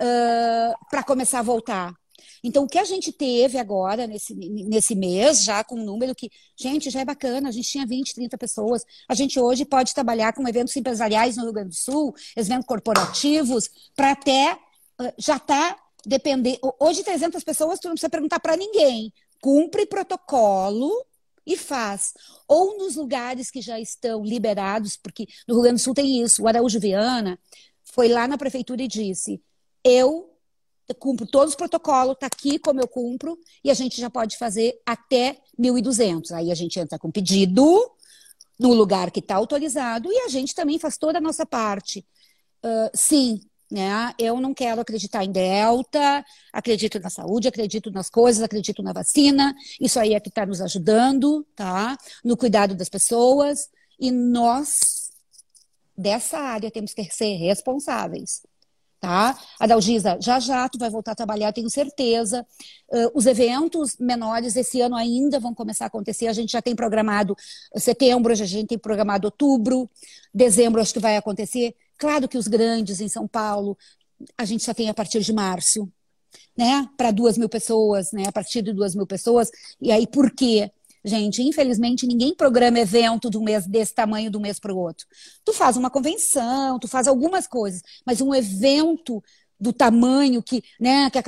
uh, 0.00 0.86
para 0.90 1.02
começar 1.02 1.40
a 1.40 1.42
voltar. 1.42 1.92
Então, 2.44 2.64
o 2.64 2.68
que 2.68 2.78
a 2.78 2.84
gente 2.84 3.12
teve 3.12 3.58
agora, 3.58 4.06
nesse, 4.06 4.34
nesse 4.34 4.96
mês, 4.96 5.44
já 5.44 5.62
com 5.62 5.76
um 5.76 5.84
número 5.84 6.14
que, 6.14 6.30
gente, 6.56 6.90
já 6.90 7.00
é 7.00 7.04
bacana, 7.04 7.48
a 7.48 7.52
gente 7.52 7.68
tinha 7.68 7.86
20, 7.86 8.14
30 8.14 8.36
pessoas. 8.36 8.84
A 9.08 9.14
gente 9.14 9.38
hoje 9.38 9.64
pode 9.64 9.94
trabalhar 9.94 10.32
com 10.32 10.46
eventos 10.48 10.76
empresariais 10.76 11.36
no 11.36 11.44
Rio 11.44 11.52
Grande 11.52 11.70
do 11.70 11.76
Sul, 11.76 12.14
eventos 12.36 12.66
corporativos, 12.66 13.70
para 13.94 14.12
até 14.12 14.58
já 15.18 15.36
está 15.36 15.76
dependendo. 16.04 16.58
Hoje, 16.80 17.02
300 17.02 17.42
pessoas, 17.44 17.78
tu 17.78 17.86
não 17.86 17.94
precisa 17.94 18.10
perguntar 18.10 18.40
para 18.40 18.56
ninguém. 18.56 19.12
Cumpre 19.42 19.84
protocolo 19.84 20.90
e 21.44 21.56
faz. 21.56 22.14
Ou 22.46 22.78
nos 22.78 22.96
lugares 22.96 23.50
que 23.50 23.60
já 23.60 23.78
estão 23.78 24.24
liberados, 24.24 24.96
porque 24.96 25.26
no 25.46 25.54
Rio 25.54 25.64
Grande 25.64 25.80
do 25.80 25.84
Sul 25.84 25.94
tem 25.94 26.22
isso. 26.22 26.44
O 26.44 26.48
Araújo 26.48 26.78
Viana 26.78 27.38
foi 27.82 28.08
lá 28.08 28.28
na 28.28 28.38
prefeitura 28.38 28.82
e 28.82 28.88
disse: 28.88 29.42
eu 29.84 30.30
cumpro 30.98 31.26
todos 31.26 31.50
os 31.50 31.56
protocolos, 31.56 32.14
está 32.14 32.26
aqui 32.26 32.58
como 32.58 32.80
eu 32.80 32.86
cumpro, 32.86 33.38
e 33.64 33.70
a 33.70 33.74
gente 33.74 34.00
já 34.00 34.10
pode 34.10 34.36
fazer 34.36 34.80
até 34.86 35.38
1.200. 35.58 36.32
Aí 36.32 36.50
a 36.50 36.54
gente 36.54 36.78
entra 36.78 36.98
com 36.98 37.10
pedido 37.10 37.90
no 38.58 38.72
lugar 38.72 39.10
que 39.10 39.20
está 39.20 39.34
autorizado 39.34 40.08
e 40.12 40.18
a 40.20 40.28
gente 40.28 40.54
também 40.54 40.78
faz 40.78 40.96
toda 40.96 41.18
a 41.18 41.20
nossa 41.20 41.44
parte. 41.44 42.06
Uh, 42.64 42.90
sim, 42.94 43.40
né? 43.72 44.12
Eu 44.18 44.38
não 44.40 44.52
quero 44.52 44.80
acreditar 44.80 45.24
em 45.24 45.32
Delta, 45.32 46.24
acredito 46.52 47.00
na 47.00 47.08
saúde, 47.08 47.48
acredito 47.48 47.90
nas 47.90 48.10
coisas, 48.10 48.42
acredito 48.42 48.82
na 48.82 48.92
vacina. 48.92 49.54
Isso 49.80 49.98
aí 49.98 50.12
é 50.12 50.20
que 50.20 50.28
está 50.28 50.44
nos 50.44 50.60
ajudando, 50.60 51.46
tá? 51.56 51.96
No 52.22 52.36
cuidado 52.36 52.74
das 52.74 52.90
pessoas. 52.90 53.70
E 53.98 54.10
nós, 54.10 55.10
dessa 55.96 56.38
área, 56.38 56.70
temos 56.70 56.92
que 56.92 57.02
ser 57.04 57.34
responsáveis 57.36 58.42
tá? 59.02 59.36
Adalgisa, 59.58 60.16
já 60.20 60.38
já 60.38 60.68
tu 60.68 60.78
vai 60.78 60.88
voltar 60.88 61.10
a 61.10 61.14
trabalhar, 61.16 61.52
tenho 61.52 61.68
certeza. 61.68 62.46
Uh, 62.88 63.10
os 63.14 63.26
eventos 63.26 63.96
menores 63.98 64.54
esse 64.54 64.80
ano 64.80 64.94
ainda 64.94 65.40
vão 65.40 65.52
começar 65.52 65.86
a 65.86 65.88
acontecer. 65.88 66.28
A 66.28 66.32
gente 66.32 66.52
já 66.52 66.62
tem 66.62 66.76
programado 66.76 67.34
setembro, 67.76 68.30
a 68.30 68.36
gente 68.36 68.68
tem 68.68 68.78
programado 68.78 69.26
outubro, 69.26 69.90
dezembro 70.32 70.80
acho 70.80 70.92
que 70.92 71.00
vai 71.00 71.16
acontecer. 71.16 71.74
Claro 72.02 72.28
que 72.28 72.36
os 72.36 72.48
grandes 72.48 73.00
em 73.00 73.06
São 73.06 73.28
Paulo, 73.28 73.78
a 74.36 74.44
gente 74.44 74.66
já 74.66 74.74
tem 74.74 74.88
a 74.88 74.94
partir 74.94 75.20
de 75.20 75.32
março, 75.32 75.88
né? 76.58 76.90
Para 76.96 77.12
duas 77.12 77.38
mil 77.38 77.48
pessoas, 77.48 78.10
né? 78.10 78.24
A 78.26 78.32
partir 78.32 78.60
de 78.60 78.72
duas 78.72 78.92
mil 78.96 79.06
pessoas. 79.06 79.52
E 79.80 79.92
aí, 79.92 80.04
por 80.04 80.32
quê? 80.32 80.72
Gente, 81.04 81.40
infelizmente, 81.42 82.04
ninguém 82.04 82.34
programa 82.34 82.80
evento 82.80 83.30
de 83.30 83.38
um 83.38 83.44
mês 83.44 83.68
desse 83.68 83.94
tamanho 83.94 84.32
de 84.32 84.36
um 84.36 84.40
mês 84.40 84.58
para 84.58 84.74
o 84.74 84.78
outro. 84.78 85.06
Tu 85.44 85.52
faz 85.52 85.76
uma 85.76 85.88
convenção, 85.88 86.76
tu 86.80 86.88
faz 86.88 87.06
algumas 87.06 87.46
coisas, 87.46 87.80
mas 88.04 88.20
um 88.20 88.34
evento 88.34 89.22
do 89.60 89.72
tamanho 89.72 90.42
que, 90.42 90.60
né, 90.80 91.08
que 91.08 91.18
a 91.18 91.22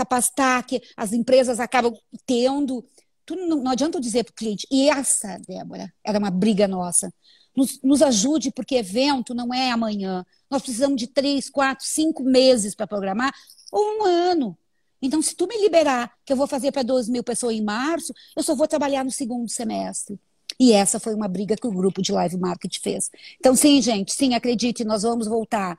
que 0.64 0.82
as 0.96 1.12
empresas 1.12 1.60
acabam 1.60 1.94
tendo, 2.26 2.84
tu 3.24 3.36
não, 3.36 3.58
não 3.62 3.70
adianta 3.70 3.98
eu 3.98 4.02
dizer 4.02 4.24
para 4.24 4.32
o 4.32 4.34
cliente. 4.34 4.66
E 4.72 4.90
essa, 4.90 5.38
Débora, 5.46 5.94
era 6.04 6.18
uma 6.18 6.32
briga 6.32 6.66
nossa. 6.66 7.14
Nos, 7.56 7.80
nos, 7.82 8.02
ajude, 8.02 8.50
porque 8.50 8.74
evento 8.74 9.32
não 9.34 9.54
é 9.54 9.70
amanhã. 9.70 10.26
Nós 10.50 10.62
precisamos 10.62 10.96
de 10.96 11.06
três, 11.06 11.48
quatro, 11.48 11.86
cinco 11.86 12.24
meses 12.24 12.74
para 12.74 12.86
programar, 12.86 13.32
ou 13.70 13.98
um 13.98 14.04
ano. 14.04 14.58
Então, 15.00 15.20
se 15.20 15.34
tu 15.36 15.46
me 15.46 15.60
liberar, 15.60 16.12
que 16.24 16.32
eu 16.32 16.36
vou 16.36 16.46
fazer 16.46 16.72
para 16.72 16.82
12 16.82 17.12
mil 17.12 17.22
pessoas 17.22 17.54
em 17.54 17.62
março, 17.62 18.12
eu 18.34 18.42
só 18.42 18.54
vou 18.54 18.66
trabalhar 18.66 19.04
no 19.04 19.10
segundo 19.10 19.48
semestre. 19.48 20.18
E 20.58 20.72
essa 20.72 21.00
foi 21.00 21.14
uma 21.14 21.28
briga 21.28 21.56
que 21.56 21.66
o 21.66 21.72
grupo 21.72 22.00
de 22.00 22.12
live 22.12 22.38
market 22.38 22.78
fez. 22.80 23.10
Então, 23.38 23.54
sim, 23.54 23.82
gente, 23.82 24.14
sim, 24.14 24.34
acredite, 24.34 24.84
nós 24.84 25.02
vamos 25.02 25.26
voltar. 25.26 25.76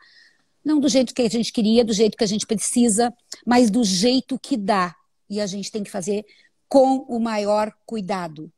não 0.64 0.80
do 0.80 0.90
jeito 0.90 1.14
que 1.14 1.22
a 1.22 1.30
gente 1.30 1.52
queria, 1.52 1.84
do 1.84 1.94
jeito 1.94 2.18
que 2.18 2.24
a 2.24 2.28
gente 2.28 2.46
precisa, 2.46 3.14
mas 3.46 3.70
do 3.70 3.84
jeito 3.84 4.38
que 4.40 4.58
dá. 4.58 4.96
E 5.30 5.40
a 5.40 5.48
gente 5.48 5.72
tem 5.72 5.84
que 5.84 5.92
fazer 5.92 6.26
com 6.68 7.06
o 7.08 7.20
maior 7.20 7.74
cuidado. 7.86 8.52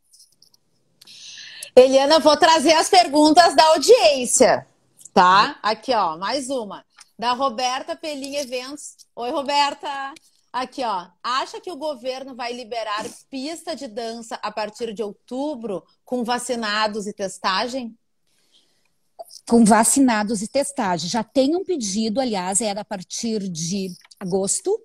Eliana, 1.78 2.18
vou 2.18 2.36
trazer 2.36 2.74
as 2.74 2.90
perguntas 2.90 3.56
da 3.56 3.64
audiência, 3.68 4.66
tá? 5.14 5.60
Aqui, 5.62 5.94
ó, 5.94 6.18
mais 6.18 6.50
uma. 6.50 6.84
Da 7.20 7.34
Roberta 7.34 7.96
Pelim 7.96 8.36
Eventos. 8.36 8.96
Oi, 9.16 9.30
Roberta. 9.30 9.88
Aqui, 10.52 10.84
ó. 10.84 11.06
Acha 11.22 11.62
que 11.62 11.72
o 11.72 11.76
governo 11.76 12.36
vai 12.36 12.52
liberar 12.52 13.06
pista 13.30 13.76
de 13.76 13.88
dança 13.88 14.40
a 14.42 14.52
partir 14.52 14.92
de 14.92 15.04
outubro 15.04 15.84
com 16.04 16.24
vacinados 16.24 17.06
e 17.06 17.14
testagem? 17.14 17.96
Com 19.48 19.64
vacinados 19.64 20.42
e 20.42 20.48
testagem. 20.48 21.08
Já 21.08 21.24
tem 21.24 21.56
um 21.56 21.64
pedido, 21.64 22.20
aliás, 22.20 22.60
era 22.60 22.82
a 22.82 22.86
partir 22.86 23.48
de 23.48 23.92
agosto, 24.20 24.82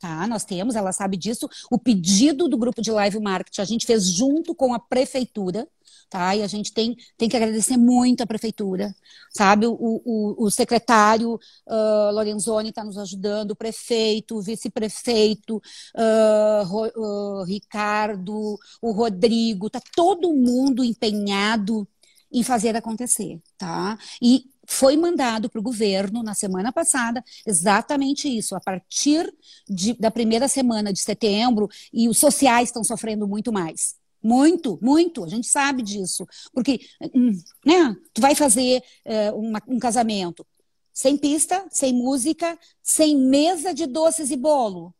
tá? 0.00 0.26
Nós 0.26 0.44
temos, 0.44 0.76
ela 0.76 0.92
sabe 0.92 1.16
disso, 1.16 1.48
o 1.70 1.78
pedido 1.78 2.48
do 2.48 2.56
grupo 2.56 2.80
de 2.80 2.90
live 2.90 3.20
marketing 3.20 3.60
a 3.60 3.64
gente 3.64 3.86
fez 3.86 4.06
junto 4.06 4.54
com 4.54 4.72
a 4.72 4.78
prefeitura, 4.78 5.68
tá? 6.08 6.34
E 6.34 6.42
a 6.42 6.46
gente 6.46 6.72
tem, 6.72 6.96
tem 7.16 7.28
que 7.28 7.36
agradecer 7.36 7.76
muito 7.76 8.22
a 8.22 8.26
prefeitura, 8.26 8.94
sabe? 9.30 9.66
O, 9.66 9.76
o, 9.78 10.46
o 10.46 10.50
secretário 10.50 11.34
uh, 11.34 12.12
Lorenzoni 12.12 12.70
está 12.70 12.84
nos 12.84 12.98
ajudando, 12.98 13.52
o 13.52 13.56
prefeito, 13.56 14.36
o 14.36 14.42
vice-prefeito, 14.42 15.60
uh, 15.96 17.44
Ricardo, 17.44 18.58
o 18.80 18.92
Rodrigo, 18.92 19.70
tá 19.70 19.80
todo 19.94 20.34
mundo 20.34 20.84
empenhado 20.84 21.86
em 22.32 22.42
fazer 22.42 22.76
acontecer, 22.76 23.40
tá? 23.56 23.98
E 24.20 24.44
foi 24.68 24.98
mandado 24.98 25.48
para 25.48 25.58
o 25.58 25.62
governo 25.62 26.22
na 26.22 26.34
semana 26.34 26.70
passada 26.70 27.24
exatamente 27.46 28.28
isso. 28.28 28.54
A 28.54 28.60
partir 28.60 29.32
de, 29.66 29.94
da 29.94 30.10
primeira 30.10 30.46
semana 30.46 30.92
de 30.92 31.00
setembro, 31.00 31.68
e 31.90 32.06
os 32.06 32.18
sociais 32.18 32.68
estão 32.68 32.84
sofrendo 32.84 33.26
muito 33.26 33.50
mais. 33.50 33.96
Muito, 34.22 34.78
muito, 34.82 35.24
a 35.24 35.28
gente 35.28 35.46
sabe 35.46 35.82
disso. 35.82 36.26
Porque, 36.52 36.80
hum, 37.14 37.32
né, 37.64 37.96
tu 38.12 38.20
vai 38.20 38.34
fazer 38.34 38.82
é, 39.04 39.32
uma, 39.32 39.62
um 39.66 39.78
casamento 39.78 40.46
sem 40.92 41.16
pista, 41.16 41.64
sem 41.70 41.94
música, 41.94 42.58
sem 42.82 43.16
mesa 43.16 43.72
de 43.72 43.86
doces 43.86 44.30
e 44.30 44.36
bolo. 44.36 44.94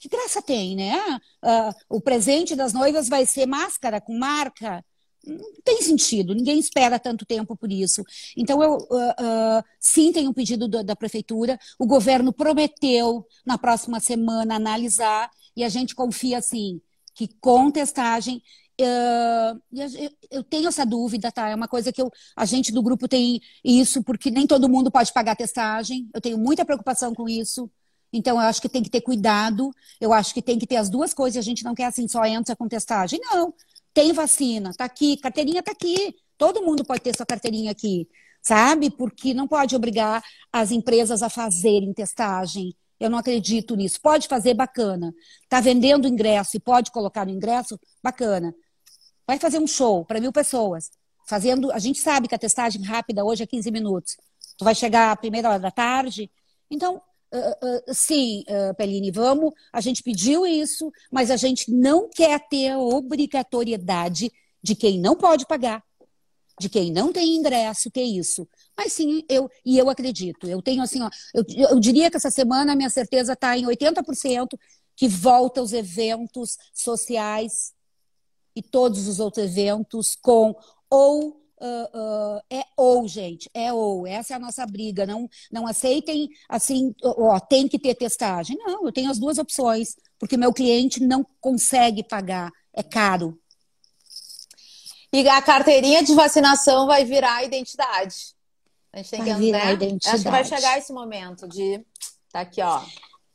Que 0.00 0.08
graça 0.08 0.42
tem, 0.42 0.74
né? 0.74 0.98
Uh, 1.44 1.96
o 1.96 2.00
presente 2.00 2.56
das 2.56 2.72
noivas 2.72 3.08
vai 3.08 3.26
ser 3.26 3.46
máscara 3.46 4.00
com 4.00 4.18
marca 4.18 4.84
não 5.26 5.52
tem 5.64 5.80
sentido, 5.82 6.34
ninguém 6.34 6.58
espera 6.58 6.98
tanto 6.98 7.24
tempo 7.24 7.56
por 7.56 7.70
isso. 7.70 8.02
Então, 8.36 8.62
eu 8.62 8.76
uh, 8.76 9.10
uh, 9.10 9.64
sim 9.78 10.12
tenho 10.12 10.30
um 10.30 10.34
pedido 10.34 10.66
do, 10.66 10.82
da 10.82 10.96
prefeitura, 10.96 11.58
o 11.78 11.86
governo 11.86 12.32
prometeu 12.32 13.26
na 13.46 13.56
próxima 13.56 14.00
semana 14.00 14.56
analisar, 14.56 15.30
e 15.56 15.62
a 15.64 15.68
gente 15.68 15.94
confia 15.94 16.38
assim, 16.38 16.80
que 17.14 17.28
com 17.40 17.70
testagem. 17.70 18.42
Uh, 18.80 19.60
eu 20.30 20.42
tenho 20.42 20.66
essa 20.66 20.84
dúvida, 20.84 21.30
tá? 21.30 21.48
É 21.48 21.54
uma 21.54 21.68
coisa 21.68 21.92
que 21.92 22.00
eu, 22.02 22.10
a 22.34 22.44
gente 22.44 22.72
do 22.72 22.82
grupo 22.82 23.06
tem 23.06 23.40
isso, 23.62 24.02
porque 24.02 24.30
nem 24.30 24.46
todo 24.46 24.68
mundo 24.68 24.90
pode 24.90 25.12
pagar 25.12 25.36
testagem. 25.36 26.08
Eu 26.12 26.20
tenho 26.20 26.38
muita 26.38 26.64
preocupação 26.64 27.14
com 27.14 27.28
isso. 27.28 27.70
Então, 28.12 28.36
eu 28.36 28.42
acho 28.42 28.60
que 28.60 28.68
tem 28.68 28.82
que 28.82 28.90
ter 28.90 29.02
cuidado. 29.02 29.70
Eu 30.00 30.12
acho 30.12 30.34
que 30.34 30.42
tem 30.42 30.58
que 30.58 30.66
ter 30.66 30.76
as 30.76 30.90
duas 30.90 31.14
coisas. 31.14 31.38
A 31.38 31.42
gente 31.42 31.64
não 31.64 31.74
quer 31.74 31.86
assim, 31.86 32.08
só 32.08 32.24
entra 32.24 32.56
com 32.56 32.66
testagem. 32.66 33.20
Não 33.22 33.54
tem 33.94 34.12
vacina, 34.12 34.72
tá 34.74 34.84
aqui, 34.84 35.16
carteirinha 35.16 35.62
tá 35.62 35.72
aqui. 35.72 36.14
Todo 36.38 36.62
mundo 36.62 36.84
pode 36.84 37.02
ter 37.02 37.16
sua 37.16 37.26
carteirinha 37.26 37.70
aqui, 37.70 38.08
sabe? 38.42 38.90
Porque 38.90 39.34
não 39.34 39.46
pode 39.46 39.76
obrigar 39.76 40.22
as 40.52 40.70
empresas 40.70 41.22
a 41.22 41.28
fazerem 41.28 41.92
testagem. 41.92 42.74
Eu 42.98 43.10
não 43.10 43.18
acredito 43.18 43.74
nisso. 43.76 44.00
Pode 44.00 44.28
fazer, 44.28 44.54
bacana. 44.54 45.12
Tá 45.48 45.60
vendendo 45.60 46.08
ingresso 46.08 46.56
e 46.56 46.60
pode 46.60 46.90
colocar 46.90 47.26
no 47.26 47.32
ingresso, 47.32 47.78
bacana. 48.02 48.54
Vai 49.26 49.38
fazer 49.38 49.58
um 49.58 49.66
show 49.66 50.04
para 50.04 50.20
mil 50.20 50.32
pessoas. 50.32 50.90
Fazendo, 51.26 51.70
a 51.72 51.78
gente 51.78 52.00
sabe 52.00 52.28
que 52.28 52.34
a 52.34 52.38
testagem 52.38 52.82
rápida 52.82 53.24
hoje 53.24 53.42
é 53.42 53.46
15 53.46 53.70
minutos. 53.70 54.16
Tu 54.56 54.64
vai 54.64 54.74
chegar 54.74 55.12
à 55.12 55.16
primeira 55.16 55.48
hora 55.50 55.58
da 55.58 55.70
tarde. 55.70 56.30
Então, 56.70 57.00
Uh, 57.32 57.90
uh, 57.90 57.94
sim, 57.94 58.44
uh, 58.48 58.74
Peline, 58.74 59.10
vamos. 59.10 59.52
A 59.72 59.80
gente 59.80 60.02
pediu 60.02 60.46
isso, 60.46 60.92
mas 61.10 61.30
a 61.30 61.36
gente 61.36 61.70
não 61.70 62.08
quer 62.08 62.38
ter 62.48 62.70
a 62.70 62.78
obrigatoriedade 62.78 64.30
de 64.62 64.74
quem 64.74 65.00
não 65.00 65.16
pode 65.16 65.46
pagar, 65.46 65.82
de 66.60 66.68
quem 66.68 66.92
não 66.92 67.12
tem 67.12 67.34
ingresso, 67.36 67.90
ter 67.90 68.02
isso. 68.02 68.46
Mas 68.76 68.92
sim, 68.92 69.24
eu 69.28 69.50
e 69.64 69.78
eu 69.78 69.88
acredito. 69.88 70.46
Eu 70.46 70.60
tenho 70.60 70.82
assim, 70.82 71.02
ó, 71.02 71.10
eu, 71.34 71.44
eu 71.70 71.80
diria 71.80 72.10
que 72.10 72.16
essa 72.16 72.30
semana 72.30 72.72
a 72.72 72.76
minha 72.76 72.90
certeza 72.90 73.32
está 73.32 73.56
em 73.56 73.64
80% 73.64 74.58
que 74.94 75.08
volta 75.08 75.62
os 75.62 75.72
eventos 75.72 76.58
sociais 76.72 77.72
e 78.54 78.62
todos 78.62 79.08
os 79.08 79.18
outros 79.18 79.44
eventos 79.44 80.14
com 80.14 80.54
ou 80.90 81.41
uh, 81.62 81.98
uh, 81.98 82.42
é 82.50 82.64
ou, 82.76 83.06
gente, 83.06 83.48
é 83.54 83.72
ou. 83.72 84.06
Essa 84.06 84.34
é 84.34 84.36
a 84.36 84.40
nossa 84.40 84.66
briga. 84.66 85.06
Não, 85.06 85.28
não 85.50 85.66
aceitem 85.66 86.28
assim, 86.48 86.94
ó, 87.02 87.38
tem 87.38 87.68
que 87.68 87.78
ter 87.78 87.94
testagem. 87.94 88.56
Não, 88.58 88.84
eu 88.84 88.92
tenho 88.92 89.10
as 89.10 89.18
duas 89.18 89.38
opções, 89.38 89.96
porque 90.18 90.36
meu 90.36 90.52
cliente 90.52 91.00
não 91.00 91.24
consegue 91.40 92.02
pagar, 92.02 92.50
é 92.74 92.82
caro. 92.82 93.38
E 95.12 95.28
a 95.28 95.42
carteirinha 95.42 96.02
de 96.02 96.14
vacinação 96.14 96.86
vai 96.86 97.04
virar 97.04 97.44
identidade. 97.44 98.34
A 98.92 98.98
gente 98.98 99.10
tem 99.10 99.20
vai 99.20 99.28
que 99.28 99.40
virar 99.40 99.66
né? 99.66 99.72
identidade. 99.74 100.16
Acho 100.16 100.24
que 100.24 100.30
vai 100.30 100.44
chegar 100.44 100.78
esse 100.78 100.92
momento 100.92 101.46
de 101.46 101.84
tá 102.30 102.40
aqui, 102.40 102.62
ó. 102.62 102.82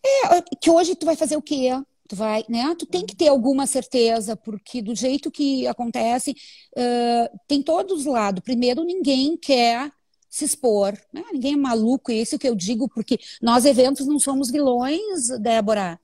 É, 0.05 0.41
que 0.59 0.69
hoje 0.69 0.95
tu 0.95 1.05
vai 1.05 1.15
fazer 1.15 1.37
o 1.37 1.41
quê? 1.41 1.69
Tu 2.07 2.15
vai, 2.15 2.43
né? 2.47 2.73
Tu 2.75 2.85
tem 2.85 3.05
que 3.05 3.15
ter 3.15 3.27
alguma 3.27 3.67
certeza, 3.67 4.35
porque 4.35 4.81
do 4.81 4.95
jeito 4.95 5.29
que 5.29 5.67
acontece, 5.67 6.31
uh, 6.31 7.39
tem 7.47 7.61
todos 7.61 8.01
os 8.01 8.05
lados. 8.05 8.41
Primeiro, 8.43 8.83
ninguém 8.83 9.35
quer 9.35 9.91
se 10.29 10.45
expor, 10.45 10.93
né? 11.13 11.23
ninguém 11.31 11.53
é 11.53 11.57
maluco, 11.57 12.11
esse 12.11 12.35
é 12.35 12.37
o 12.37 12.39
que 12.39 12.47
eu 12.47 12.55
digo, 12.55 12.87
porque 12.89 13.17
nós 13.41 13.65
eventos 13.65 14.05
não 14.05 14.19
somos 14.19 14.51
vilões, 14.51 15.29
Débora. 15.39 15.99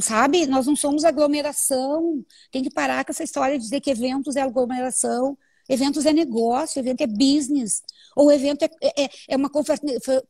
Sabe? 0.00 0.46
Nós 0.46 0.66
não 0.66 0.76
somos 0.76 1.04
aglomeração. 1.04 2.24
Tem 2.50 2.62
que 2.62 2.70
parar 2.70 3.04
com 3.04 3.10
essa 3.10 3.24
história 3.24 3.58
de 3.58 3.64
dizer 3.64 3.80
que 3.80 3.90
eventos 3.90 4.36
é 4.36 4.40
aglomeração. 4.40 5.36
Eventos 5.68 6.06
é 6.06 6.12
negócio, 6.12 6.78
evento 6.78 7.00
é 7.00 7.06
business. 7.06 7.82
Ou 8.16 8.30
evento 8.30 8.62
é, 8.64 8.68
é, 9.04 9.10
é 9.28 9.36
uma 9.36 9.50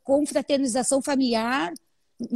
confraternização 0.03 1.03
familiar 1.03 1.73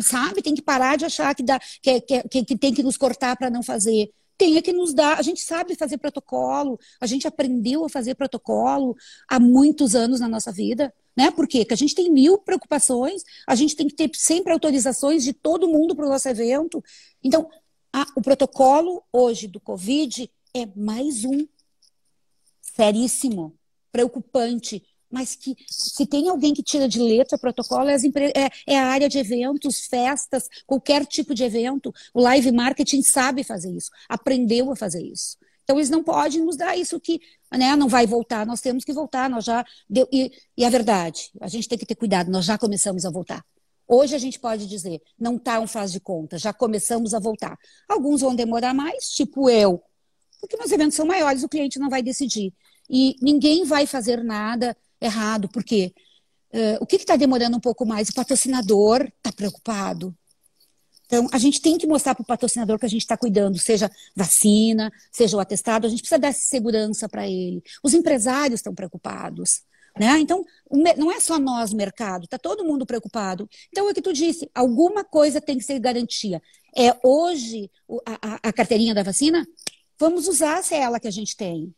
sabe? 0.00 0.42
Tem 0.42 0.54
que 0.54 0.62
parar 0.62 0.96
de 0.96 1.04
achar 1.04 1.34
que, 1.34 1.42
dá, 1.42 1.60
que, 1.82 2.00
que, 2.00 2.44
que 2.44 2.56
tem 2.56 2.74
que 2.74 2.82
nos 2.82 2.96
cortar 2.96 3.36
para 3.36 3.50
não 3.50 3.62
fazer. 3.62 4.10
Tem 4.36 4.60
que 4.62 4.72
nos 4.72 4.94
dar. 4.94 5.18
A 5.18 5.22
gente 5.22 5.40
sabe 5.40 5.74
fazer 5.74 5.98
protocolo, 5.98 6.78
a 7.00 7.06
gente 7.06 7.26
aprendeu 7.26 7.84
a 7.84 7.88
fazer 7.88 8.14
protocolo 8.14 8.96
há 9.28 9.40
muitos 9.40 9.94
anos 9.94 10.20
na 10.20 10.28
nossa 10.28 10.52
vida. 10.52 10.94
Né? 11.16 11.30
Por 11.32 11.48
quê? 11.48 11.60
Porque 11.60 11.74
a 11.74 11.76
gente 11.76 11.94
tem 11.96 12.10
mil 12.10 12.38
preocupações, 12.38 13.24
a 13.46 13.56
gente 13.56 13.74
tem 13.74 13.88
que 13.88 13.94
ter 13.94 14.08
sempre 14.14 14.52
autorizações 14.52 15.24
de 15.24 15.32
todo 15.32 15.68
mundo 15.68 15.96
para 15.96 16.06
o 16.06 16.08
nosso 16.08 16.28
evento. 16.28 16.82
Então, 17.22 17.50
a, 17.92 18.06
o 18.16 18.22
protocolo 18.22 19.02
hoje 19.12 19.48
do 19.48 19.58
Covid 19.58 20.30
é 20.54 20.66
mais 20.76 21.24
um 21.24 21.46
seríssimo, 22.60 23.58
preocupante, 23.90 24.84
mas 25.10 25.34
que 25.34 25.56
se 25.66 26.06
tem 26.06 26.28
alguém 26.28 26.52
que 26.52 26.62
tira 26.62 26.88
de 26.88 27.00
letra 27.00 27.38
protocolo 27.38 27.88
é, 27.88 27.96
é, 27.96 28.50
é, 28.66 28.78
a 28.78 28.86
área 28.86 29.08
de 29.08 29.18
eventos, 29.18 29.86
festas, 29.86 30.48
qualquer 30.66 31.06
tipo 31.06 31.34
de 31.34 31.44
evento. 31.44 31.92
O 32.12 32.20
live 32.20 32.52
marketing 32.52 33.02
sabe 33.02 33.42
fazer 33.44 33.70
isso, 33.70 33.90
aprendeu 34.08 34.70
a 34.70 34.76
fazer 34.76 35.02
isso. 35.02 35.36
Então 35.64 35.76
eles 35.76 35.90
não 35.90 36.02
podem 36.02 36.42
nos 36.42 36.56
dar 36.56 36.76
isso 36.76 36.98
que 36.98 37.20
né, 37.52 37.76
não 37.76 37.88
vai 37.88 38.06
voltar, 38.06 38.46
nós 38.46 38.60
temos 38.60 38.84
que 38.84 38.92
voltar, 38.92 39.28
nós 39.28 39.44
já 39.44 39.64
deu, 39.88 40.08
e, 40.10 40.32
e 40.56 40.64
a 40.64 40.70
verdade, 40.70 41.30
a 41.40 41.48
gente 41.48 41.68
tem 41.68 41.76
que 41.76 41.84
ter 41.84 41.94
cuidado, 41.94 42.30
nós 42.30 42.44
já 42.44 42.56
começamos 42.56 43.04
a 43.04 43.10
voltar. 43.10 43.44
Hoje 43.86 44.14
a 44.14 44.18
gente 44.18 44.38
pode 44.38 44.66
dizer, 44.66 45.00
não 45.18 45.36
está 45.36 45.60
um 45.60 45.66
faz 45.66 45.92
de 45.92 46.00
conta, 46.00 46.38
já 46.38 46.52
começamos 46.52 47.14
a 47.14 47.18
voltar. 47.18 47.58
Alguns 47.88 48.20
vão 48.20 48.34
demorar 48.34 48.74
mais, 48.74 49.10
tipo 49.10 49.48
eu, 49.48 49.82
porque 50.40 50.56
meus 50.56 50.70
eventos 50.70 50.94
são 50.94 51.06
maiores, 51.06 51.42
o 51.42 51.48
cliente 51.48 51.78
não 51.78 51.90
vai 51.90 52.02
decidir. 52.02 52.52
E 52.88 53.16
ninguém 53.20 53.64
vai 53.64 53.86
fazer 53.86 54.22
nada 54.22 54.76
errado, 55.00 55.48
porque 55.48 55.92
uh, 56.52 56.78
o 56.80 56.86
que 56.86 56.96
está 56.96 57.16
demorando 57.16 57.56
um 57.56 57.60
pouco 57.60 57.86
mais? 57.86 58.08
O 58.08 58.14
patrocinador 58.14 59.02
está 59.02 59.32
preocupado. 59.32 60.14
Então, 61.06 61.26
a 61.32 61.38
gente 61.38 61.60
tem 61.62 61.78
que 61.78 61.86
mostrar 61.86 62.14
para 62.14 62.22
o 62.22 62.26
patrocinador 62.26 62.78
que 62.78 62.84
a 62.84 62.88
gente 62.88 63.00
está 63.00 63.16
cuidando, 63.16 63.58
seja 63.58 63.90
vacina, 64.14 64.92
seja 65.10 65.38
o 65.38 65.40
atestado, 65.40 65.86
a 65.86 65.90
gente 65.90 66.00
precisa 66.00 66.18
dar 66.18 66.34
segurança 66.34 67.08
para 67.08 67.26
ele. 67.26 67.62
Os 67.82 67.94
empresários 67.94 68.60
estão 68.60 68.74
preocupados. 68.74 69.62
Né? 69.98 70.18
Então, 70.20 70.44
não 70.70 71.10
é 71.10 71.18
só 71.18 71.38
nós, 71.38 71.72
mercado, 71.72 72.24
está 72.24 72.38
todo 72.38 72.64
mundo 72.64 72.84
preocupado. 72.84 73.48
Então, 73.70 73.88
é 73.88 73.90
o 73.90 73.94
que 73.94 74.02
tu 74.02 74.12
disse, 74.12 74.50
alguma 74.54 75.02
coisa 75.02 75.40
tem 75.40 75.56
que 75.56 75.64
ser 75.64 75.78
garantia. 75.80 76.42
É 76.76 76.94
hoje 77.02 77.70
a, 78.06 78.34
a, 78.34 78.48
a 78.48 78.52
carteirinha 78.52 78.94
da 78.94 79.02
vacina? 79.02 79.46
Vamos 79.98 80.28
usar 80.28 80.62
se 80.62 80.74
é 80.74 80.80
ela 80.80 81.00
que 81.00 81.08
a 81.08 81.10
gente 81.10 81.36
tem. 81.36 81.74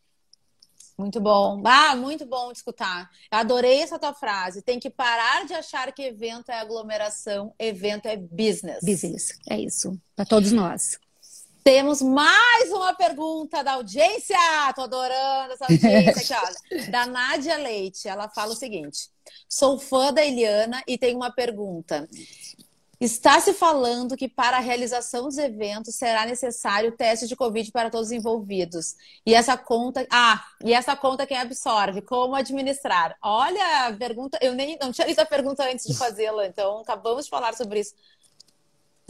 Muito 1.01 1.19
bom. 1.19 1.63
Ah, 1.65 1.97
muito 1.97 2.27
bom 2.27 2.53
de 2.53 2.59
escutar. 2.59 3.11
Eu 3.33 3.39
adorei 3.39 3.81
essa 3.81 3.99
tua 3.99 4.13
frase. 4.13 4.61
Tem 4.61 4.79
que 4.79 4.91
parar 4.91 5.47
de 5.47 5.55
achar 5.55 5.91
que 5.93 6.03
evento 6.03 6.51
é 6.51 6.61
aglomeração, 6.61 7.55
evento 7.59 8.05
é 8.05 8.19
business. 8.19 8.81
Business, 8.85 9.39
é 9.49 9.59
isso. 9.59 9.99
Para 10.15 10.27
todos 10.27 10.53
nós. 10.53 10.99
Temos 11.65 12.03
mais 12.03 12.71
uma 12.71 12.93
pergunta 12.95 13.65
da 13.65 13.73
audiência. 13.73 14.37
Tô 14.75 14.83
adorando 14.83 15.55
essa 15.55 15.65
audiência 15.65 16.37
aqui, 16.37 16.47
olha. 16.71 16.85
Da 16.93 17.07
Nádia 17.07 17.57
Leite. 17.57 18.07
Ela 18.07 18.29
fala 18.29 18.53
o 18.53 18.57
seguinte: 18.57 19.09
Sou 19.49 19.79
fã 19.79 20.13
da 20.13 20.23
Eliana 20.23 20.83
e 20.87 20.99
tenho 20.99 21.17
uma 21.17 21.31
pergunta. 21.33 22.07
Está 23.01 23.41
se 23.41 23.55
falando 23.55 24.15
que 24.15 24.29
para 24.29 24.59
a 24.59 24.61
realização 24.61 25.25
dos 25.25 25.39
eventos 25.39 25.95
será 25.95 26.27
necessário 26.27 26.93
teste 26.93 27.27
de 27.27 27.35
Covid 27.35 27.73
para 27.73 27.89
todos 27.89 28.09
os 28.09 28.13
envolvidos. 28.13 28.95
E 29.25 29.35
essa 29.35 29.57
conta. 29.57 30.07
Ah, 30.13 30.45
e 30.63 30.75
essa 30.75 30.95
conta 30.95 31.27
quem 31.27 31.39
absorve? 31.39 32.03
Como 32.03 32.35
administrar? 32.35 33.17
Olha, 33.23 33.87
a 33.87 33.93
pergunta. 33.95 34.39
Eu 34.43 34.53
nem 34.55 34.77
não 34.79 34.93
tinha 34.93 35.07
lido 35.07 35.21
a 35.21 35.25
pergunta 35.25 35.65
antes 35.65 35.87
de 35.87 35.97
fazê-la, 35.97 36.47
então 36.47 36.81
acabamos 36.81 37.25
de 37.25 37.31
falar 37.31 37.55
sobre 37.55 37.81
isso. 37.81 37.95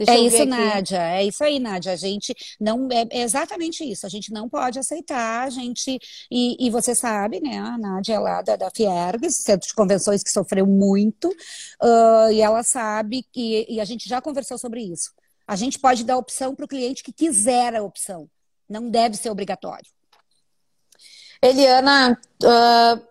Deixa 0.04 0.14
é 0.14 0.18
isso, 0.18 0.46
Nádia. 0.46 0.98
É 0.98 1.24
isso 1.24 1.44
aí, 1.44 1.58
Nádia. 1.58 1.92
A 1.92 1.96
gente 1.96 2.34
não 2.58 2.88
é, 2.90 3.06
é, 3.10 3.22
exatamente 3.22 3.84
isso. 3.84 4.06
A 4.06 4.08
gente 4.08 4.32
não 4.32 4.48
pode 4.48 4.78
aceitar. 4.78 5.44
A 5.44 5.50
gente 5.50 5.98
e, 6.30 6.56
e 6.58 6.70
você 6.70 6.94
sabe, 6.94 7.38
né? 7.38 7.58
A 7.58 7.76
Nádia 7.76 8.14
é 8.14 8.18
lá 8.18 8.40
da, 8.40 8.56
da 8.56 8.70
Fiergs, 8.70 9.36
Centro 9.36 9.68
de 9.68 9.74
Convenções 9.74 10.22
que 10.22 10.30
sofreu 10.30 10.66
muito, 10.66 11.28
uh, 11.28 12.32
e 12.32 12.40
ela 12.40 12.62
sabe 12.62 13.26
que 13.30 13.66
e 13.68 13.78
a 13.78 13.84
gente 13.84 14.08
já 14.08 14.22
conversou 14.22 14.56
sobre 14.56 14.80
isso. 14.82 15.10
A 15.46 15.54
gente 15.54 15.78
pode 15.78 16.02
dar 16.02 16.16
opção 16.16 16.54
para 16.54 16.64
o 16.64 16.68
cliente 16.68 17.02
que 17.02 17.12
quiser 17.12 17.74
a 17.74 17.82
opção. 17.82 18.26
Não 18.66 18.88
deve 18.88 19.16
ser 19.16 19.28
obrigatório. 19.28 19.90
Eliana, 21.42 22.18
uh, 22.42 23.09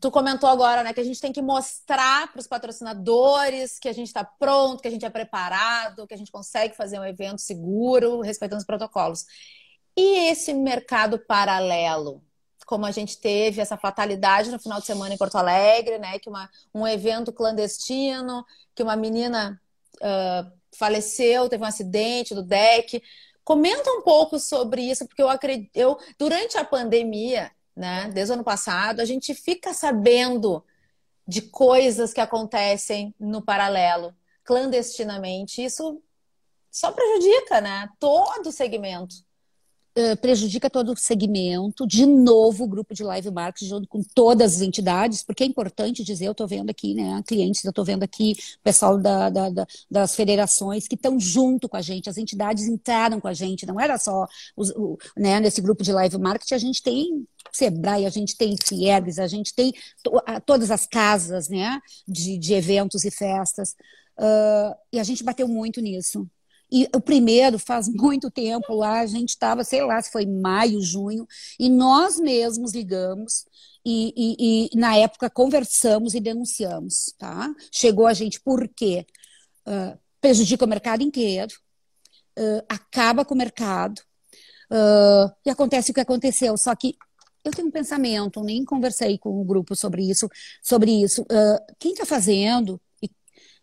tu 0.00 0.10
comentou 0.10 0.48
agora, 0.48 0.82
né, 0.82 0.92
que 0.92 1.00
a 1.00 1.04
gente 1.04 1.20
tem 1.20 1.32
que 1.32 1.42
mostrar 1.42 2.30
para 2.32 2.40
os 2.40 2.46
patrocinadores 2.46 3.78
que 3.78 3.88
a 3.88 3.92
gente 3.92 4.08
está 4.08 4.24
pronto, 4.24 4.82
que 4.82 4.88
a 4.88 4.90
gente 4.90 5.04
é 5.04 5.10
preparado, 5.10 6.06
que 6.06 6.14
a 6.14 6.18
gente 6.18 6.30
consegue 6.30 6.74
fazer 6.76 6.98
um 6.98 7.04
evento 7.04 7.40
seguro, 7.40 8.20
respeitando 8.20 8.60
os 8.60 8.66
protocolos. 8.66 9.24
E 9.96 10.28
esse 10.28 10.52
mercado 10.52 11.18
paralelo? 11.18 12.22
Como 12.66 12.84
a 12.84 12.90
gente 12.90 13.18
teve 13.18 13.60
essa 13.60 13.76
fatalidade 13.76 14.50
no 14.50 14.58
final 14.58 14.80
de 14.80 14.86
semana 14.86 15.14
em 15.14 15.16
Porto 15.16 15.36
Alegre, 15.36 15.98
né? 15.98 16.18
Que 16.18 16.28
uma, 16.28 16.50
um 16.74 16.86
evento 16.86 17.32
clandestino, 17.32 18.44
que 18.74 18.82
uma 18.82 18.96
menina 18.96 19.60
uh, 19.96 20.52
faleceu, 20.76 21.48
teve 21.48 21.62
um 21.62 21.66
acidente 21.66 22.34
do 22.34 22.42
deck. 22.42 23.00
Comenta 23.44 23.88
um 23.92 24.02
pouco 24.02 24.38
sobre 24.40 24.82
isso, 24.82 25.06
porque 25.06 25.22
eu 25.22 25.28
acredito, 25.28 25.70
eu, 25.74 25.96
durante 26.18 26.58
a 26.58 26.64
pandemia, 26.64 27.52
né? 27.76 28.10
Desde 28.12 28.32
o 28.32 28.34
ano 28.34 28.44
passado, 28.44 29.00
a 29.00 29.04
gente 29.04 29.34
fica 29.34 29.74
sabendo 29.74 30.64
de 31.28 31.42
coisas 31.42 32.12
que 32.12 32.20
acontecem 32.20 33.14
no 33.18 33.42
paralelo, 33.42 34.14
clandestinamente. 34.44 35.62
Isso 35.62 36.00
só 36.70 36.92
prejudica, 36.92 37.60
né? 37.60 37.88
Todo 37.98 38.48
o 38.48 38.52
segmento. 38.52 39.14
Uh, 39.98 40.14
prejudica 40.18 40.68
todo 40.68 40.92
o 40.92 40.96
segmento, 40.96 41.86
de 41.86 42.04
novo 42.04 42.64
o 42.64 42.68
grupo 42.68 42.92
de 42.92 43.02
live 43.02 43.30
marketing 43.30 43.66
junto 43.66 43.88
com 43.88 44.02
todas 44.14 44.56
as 44.56 44.60
entidades, 44.60 45.22
porque 45.22 45.42
é 45.42 45.46
importante 45.46 46.04
dizer, 46.04 46.26
eu 46.26 46.32
estou 46.32 46.46
vendo 46.46 46.68
aqui, 46.68 46.92
né, 46.92 47.22
clientes, 47.26 47.64
eu 47.64 47.70
estou 47.70 47.82
vendo 47.82 48.02
aqui 48.02 48.36
pessoal 48.62 48.98
da, 48.98 49.30
da, 49.30 49.48
da, 49.48 49.66
das 49.90 50.14
federações 50.14 50.86
que 50.86 50.96
estão 50.96 51.18
junto 51.18 51.66
com 51.66 51.78
a 51.78 51.80
gente, 51.80 52.10
as 52.10 52.18
entidades 52.18 52.64
entraram 52.64 53.18
com 53.18 53.26
a 53.26 53.32
gente, 53.32 53.64
não 53.64 53.80
era 53.80 53.96
só 53.96 54.26
os, 54.54 54.68
o, 54.72 54.98
né, 55.16 55.40
nesse 55.40 55.62
grupo 55.62 55.82
de 55.82 55.94
live 55.94 56.18
marketing, 56.18 56.54
a 56.54 56.58
gente 56.58 56.82
tem 56.82 57.26
Sebrae, 57.56 58.06
a 58.06 58.10
gente 58.10 58.36
tem 58.36 58.56
Fiergs, 58.62 59.18
a 59.18 59.26
gente 59.26 59.54
tem 59.54 59.72
todas 60.44 60.70
as 60.70 60.86
casas 60.86 61.48
né, 61.48 61.80
de, 62.06 62.38
de 62.38 62.54
eventos 62.54 63.04
e 63.04 63.10
festas. 63.10 63.74
Uh, 64.18 64.74
e 64.92 64.98
a 64.98 65.04
gente 65.04 65.22
bateu 65.22 65.46
muito 65.46 65.80
nisso. 65.80 66.28
E 66.70 66.88
o 66.94 67.00
primeiro 67.00 67.58
faz 67.58 67.88
muito 67.92 68.30
tempo 68.30 68.74
lá, 68.74 69.00
a 69.00 69.06
gente 69.06 69.30
estava, 69.30 69.64
sei 69.64 69.84
lá, 69.84 70.00
se 70.00 70.10
foi 70.10 70.26
maio, 70.26 70.80
junho, 70.80 71.26
e 71.58 71.68
nós 71.68 72.18
mesmos 72.18 72.72
ligamos 72.72 73.44
e, 73.84 74.12
e, 74.16 74.68
e, 74.74 74.76
na 74.76 74.96
época 74.96 75.30
conversamos 75.30 76.14
e 76.14 76.20
denunciamos, 76.20 77.14
tá? 77.16 77.54
Chegou 77.70 78.06
a 78.06 78.12
gente 78.12 78.40
por 78.40 78.68
quê? 78.68 79.06
Uh, 79.64 79.96
prejudica 80.20 80.64
o 80.64 80.68
mercado 80.68 81.02
inteiro, 81.02 81.54
uh, 82.36 82.64
acaba 82.68 83.24
com 83.24 83.34
o 83.34 83.38
mercado, 83.38 84.00
uh, 84.72 85.32
e 85.44 85.50
acontece 85.50 85.92
o 85.92 85.94
que 85.94 86.00
aconteceu. 86.00 86.56
Só 86.56 86.74
que 86.74 86.96
eu 87.48 87.52
tenho 87.52 87.68
um 87.68 87.70
pensamento, 87.70 88.42
nem 88.42 88.64
conversei 88.64 89.18
com 89.18 89.40
o 89.40 89.44
grupo 89.44 89.74
sobre 89.76 90.02
isso, 90.08 90.28
sobre 90.62 90.90
isso. 90.90 91.22
Uh, 91.22 91.74
quem 91.78 91.92
está 91.92 92.04
fazendo, 92.04 92.80
e 93.02 93.10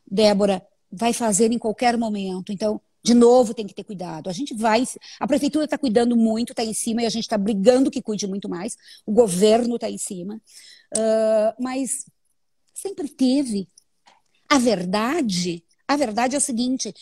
Débora, 0.09 0.65
vai 0.91 1.13
fazer 1.13 1.51
em 1.51 1.57
qualquer 1.57 1.97
momento. 1.97 2.51
Então, 2.51 2.79
de 3.03 3.13
novo, 3.13 3.53
tem 3.53 3.67
que 3.67 3.73
ter 3.73 3.83
cuidado. 3.83 4.29
A 4.29 4.33
gente 4.33 4.53
vai. 4.53 4.85
A 5.19 5.27
prefeitura 5.27 5.65
está 5.65 5.77
cuidando 5.77 6.15
muito, 6.15 6.53
está 6.53 6.63
em 6.63 6.73
cima, 6.73 7.01
e 7.01 7.05
a 7.05 7.09
gente 7.09 7.23
está 7.23 7.37
brigando 7.37 7.91
que 7.91 8.01
cuide 8.01 8.25
muito 8.27 8.47
mais. 8.47 8.77
O 9.05 9.11
governo 9.11 9.75
está 9.75 9.89
em 9.89 9.97
cima. 9.97 10.35
Uh, 10.95 11.61
mas 11.61 12.05
sempre 12.73 13.09
teve. 13.09 13.67
A 14.49 14.59
verdade, 14.59 15.63
a 15.87 15.97
verdade 15.97 16.35
é 16.35 16.37
o 16.37 16.41
seguinte: 16.41 16.93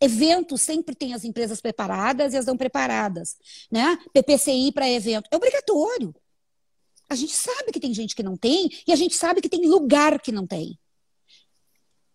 Eventos 0.00 0.62
sempre 0.62 0.94
tem 0.94 1.14
as 1.14 1.24
empresas 1.24 1.60
preparadas 1.60 2.34
e 2.34 2.36
as 2.36 2.46
não 2.46 2.56
preparadas, 2.56 3.36
né? 3.70 3.98
PPCI 4.12 4.72
para 4.72 4.88
evento 4.88 5.28
é 5.30 5.36
obrigatório. 5.36 6.14
A 7.08 7.14
gente 7.14 7.34
sabe 7.34 7.72
que 7.72 7.80
tem 7.80 7.94
gente 7.94 8.14
que 8.14 8.22
não 8.22 8.36
tem 8.36 8.70
e 8.86 8.92
a 8.92 8.96
gente 8.96 9.14
sabe 9.14 9.40
que 9.40 9.48
tem 9.48 9.66
lugar 9.66 10.20
que 10.20 10.32
não 10.32 10.46
tem. 10.46 10.78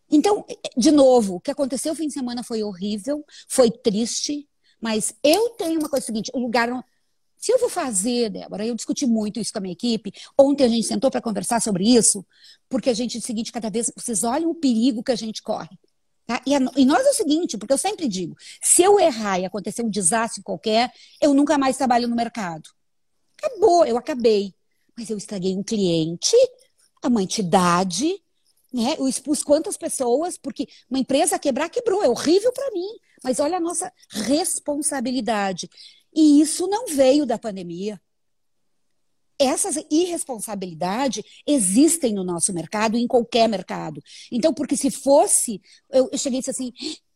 Então, 0.09 0.45
de 0.75 0.91
novo, 0.91 1.35
o 1.35 1.39
que 1.39 1.49
aconteceu 1.49 1.93
no 1.93 1.95
fim 1.95 2.07
de 2.07 2.13
semana 2.13 2.43
foi 2.43 2.61
horrível, 2.61 3.25
foi 3.47 3.71
triste, 3.71 4.47
mas 4.79 5.15
eu 5.23 5.49
tenho 5.51 5.79
uma 5.79 5.89
coisa 5.89 6.05
seguinte, 6.05 6.29
o 6.33 6.39
lugar 6.39 6.67
não... 6.67 6.83
Se 7.37 7.51
eu 7.51 7.57
vou 7.57 7.69
fazer, 7.69 8.29
Débora, 8.29 8.65
eu 8.65 8.75
discuti 8.75 9.07
muito 9.07 9.39
isso 9.39 9.51
com 9.51 9.57
a 9.57 9.61
minha 9.61 9.73
equipe. 9.73 10.13
Ontem 10.37 10.65
a 10.65 10.67
gente 10.67 10.85
sentou 10.85 11.09
para 11.09 11.21
conversar 11.21 11.59
sobre 11.59 11.85
isso, 11.85 12.23
porque 12.69 12.89
a 12.89 12.93
gente, 12.93 13.17
é 13.17 13.19
o 13.19 13.23
seguinte, 13.23 13.51
cada 13.51 13.69
vez 13.69 13.91
vocês 13.95 14.23
olham 14.23 14.51
o 14.51 14.55
perigo 14.55 15.01
que 15.01 15.11
a 15.11 15.15
gente 15.15 15.41
corre. 15.41 15.75
Tá? 16.25 16.41
E, 16.45 16.55
a, 16.55 16.59
e, 16.77 16.85
nós 16.85 17.05
é 17.05 17.09
o 17.09 17.13
seguinte, 17.13 17.57
porque 17.57 17.73
eu 17.73 17.77
sempre 17.77 18.07
digo, 18.07 18.35
se 18.61 18.81
eu 18.83 18.99
errar 18.99 19.39
e 19.39 19.45
acontecer 19.45 19.83
um 19.83 19.89
desastre 19.89 20.43
qualquer, 20.43 20.91
eu 21.19 21.33
nunca 21.33 21.57
mais 21.57 21.77
trabalho 21.77 22.07
no 22.07 22.15
mercado. 22.15 22.69
Acabou, 23.37 23.85
eu 23.85 23.97
acabei. 23.97 24.53
Mas 24.97 25.09
eu 25.09 25.17
estraguei 25.17 25.55
um 25.55 25.63
cliente, 25.63 26.35
uma 27.03 27.23
entidade, 27.23 28.21
né? 28.71 28.95
Eu 28.97 29.07
expus 29.07 29.43
quantas 29.43 29.77
pessoas, 29.77 30.37
porque 30.37 30.67
uma 30.89 30.99
empresa 30.99 31.39
quebrar, 31.39 31.69
quebrou, 31.69 32.03
é 32.03 32.09
horrível 32.09 32.51
para 32.53 32.71
mim. 32.71 32.87
Mas 33.23 33.39
olha 33.39 33.57
a 33.57 33.59
nossa 33.59 33.91
responsabilidade. 34.09 35.69
E 36.13 36.41
isso 36.41 36.67
não 36.67 36.87
veio 36.87 37.25
da 37.25 37.37
pandemia 37.37 37.99
essas 39.41 39.75
irresponsabilidades 39.89 41.23
existem 41.45 42.13
no 42.13 42.23
nosso 42.23 42.53
mercado, 42.53 42.97
em 42.97 43.07
qualquer 43.07 43.47
mercado. 43.47 44.01
Então, 44.31 44.53
porque 44.53 44.77
se 44.77 44.91
fosse, 44.91 45.61
eu, 45.91 46.09
eu 46.11 46.17
cheguei 46.17 46.39
assim, 46.47 46.71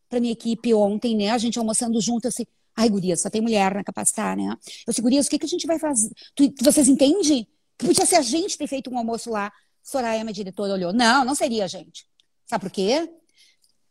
para 0.09 0.19
minha 0.19 0.33
equipe 0.33 0.73
ontem, 0.73 1.15
né, 1.15 1.31
a 1.31 1.37
gente 1.37 1.57
almoçando 1.59 1.99
junto, 2.01 2.27
assim, 2.27 2.45
ai, 2.75 2.89
gurias, 2.89 3.21
só 3.21 3.29
tem 3.29 3.41
mulher 3.41 3.73
na 3.73 3.83
capacitar, 3.83 4.35
né? 4.35 4.55
Eu 4.85 4.91
disse, 4.91 5.01
gurias, 5.01 5.27
o 5.27 5.29
que, 5.29 5.39
que 5.39 5.45
a 5.45 5.49
gente 5.49 5.65
vai 5.65 5.79
fazer? 5.79 6.09
Tu, 6.35 6.53
vocês 6.61 6.87
entendem? 6.87 7.47
Que 7.77 7.85
podia 7.85 8.05
ser 8.05 8.17
a 8.17 8.21
gente 8.21 8.57
ter 8.57 8.67
feito 8.67 8.89
um 8.89 8.97
almoço 8.97 9.29
lá. 9.29 9.51
Soraya, 9.83 10.23
minha 10.23 10.33
diretora, 10.33 10.73
olhou, 10.73 10.93
não, 10.93 11.23
não 11.23 11.35
seria 11.35 11.65
a 11.65 11.67
gente. 11.67 12.05
Sabe 12.45 12.63
por 12.63 12.71
quê? 12.71 13.09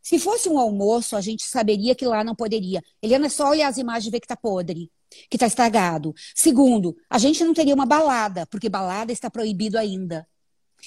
Se 0.03 0.19
fosse 0.19 0.49
um 0.49 0.59
almoço, 0.59 1.17
a 1.17 1.21
gente 1.21 1.45
saberia 1.45 1.95
que 1.95 2.05
lá 2.05 2.23
não 2.23 2.35
poderia. 2.35 2.83
Eliana, 3.01 3.27
é 3.27 3.31
só 3.31 3.49
olhar 3.49 3.69
as 3.69 3.79
imagens 3.79 4.07
e 4.07 4.11
ver 4.11 4.21
que 4.21 4.27
tá 4.27 4.37
podre 4.37 4.91
que 5.29 5.37
está 5.37 5.47
estragado. 5.47 6.15
Segundo, 6.35 6.97
a 7.09 7.19
gente 7.19 7.43
não 7.45 7.55
teria 7.55 7.75
uma 7.75 7.87
balada, 7.87 8.47
porque 8.47 8.69
balada 8.69 9.13
está 9.13 9.31
proibido 9.31 9.79
ainda. 9.79 10.27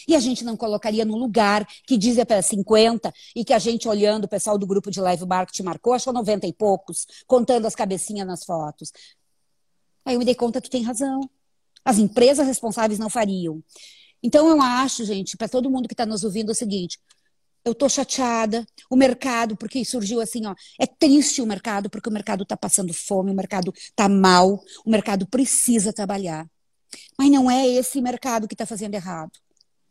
E 0.08 0.16
a 0.16 0.20
gente 0.20 0.44
não 0.44 0.56
colocaria 0.56 1.06
no 1.06 1.18
lugar 1.18 1.68
que 1.86 1.98
diz 1.98 2.18
é 2.18 2.26
para 2.26 2.42
50 2.42 3.14
e 3.36 3.44
que 3.44 3.54
a 3.54 3.60
gente 3.60 3.88
olhando, 3.88 4.26
o 4.26 4.28
pessoal 4.28 4.58
do 4.58 4.68
grupo 4.68 4.92
de 4.92 5.00
live 5.00 5.26
marketing 5.26 5.64
marcou, 5.64 5.94
achou 5.94 6.14
90 6.14 6.46
e 6.48 6.54
poucos, 6.54 7.08
contando 7.26 7.66
as 7.66 7.76
cabecinhas 7.76 8.28
nas 8.28 8.44
fotos. 8.44 8.92
Aí 10.06 10.16
eu 10.16 10.20
me 10.20 10.26
dei 10.26 10.36
conta 10.36 10.62
que 10.62 10.70
tem 10.70 10.84
razão. 10.84 11.22
As 11.84 11.98
empresas 11.98 12.46
responsáveis 12.46 13.00
não 13.00 13.10
fariam. 13.10 13.64
Então 14.22 14.48
eu 14.50 14.62
acho, 14.62 15.06
gente, 15.06 15.38
para 15.38 15.48
todo 15.48 15.70
mundo 15.70 15.88
que 15.88 15.94
está 15.94 16.06
nos 16.06 16.24
ouvindo, 16.24 16.50
é 16.50 16.52
o 16.52 16.56
seguinte: 16.56 17.00
eu 17.68 17.76
tô 17.76 17.90
chateada. 17.90 18.66
O 18.90 18.96
mercado, 18.96 19.56
porque 19.58 19.84
surgiu 19.84 20.22
assim, 20.22 20.46
ó, 20.46 20.56
é 20.80 20.86
triste 20.86 21.42
o 21.42 21.46
mercado, 21.46 21.90
porque 21.90 22.10
o 22.10 22.12
mercado 22.12 22.44
está 22.44 22.56
passando 22.56 22.94
fome, 22.94 23.32
o 23.32 23.36
mercado 23.36 23.74
está 23.76 24.08
mal, 24.08 24.64
o 24.86 24.90
mercado 24.90 25.28
precisa 25.28 25.92
trabalhar. 25.92 26.48
Mas 27.18 27.30
não 27.30 27.52
é 27.52 27.68
esse 27.68 28.02
mercado 28.02 28.48
que 28.48 28.54
está 28.54 28.66
fazendo 28.66 28.96
errado. 28.96 29.32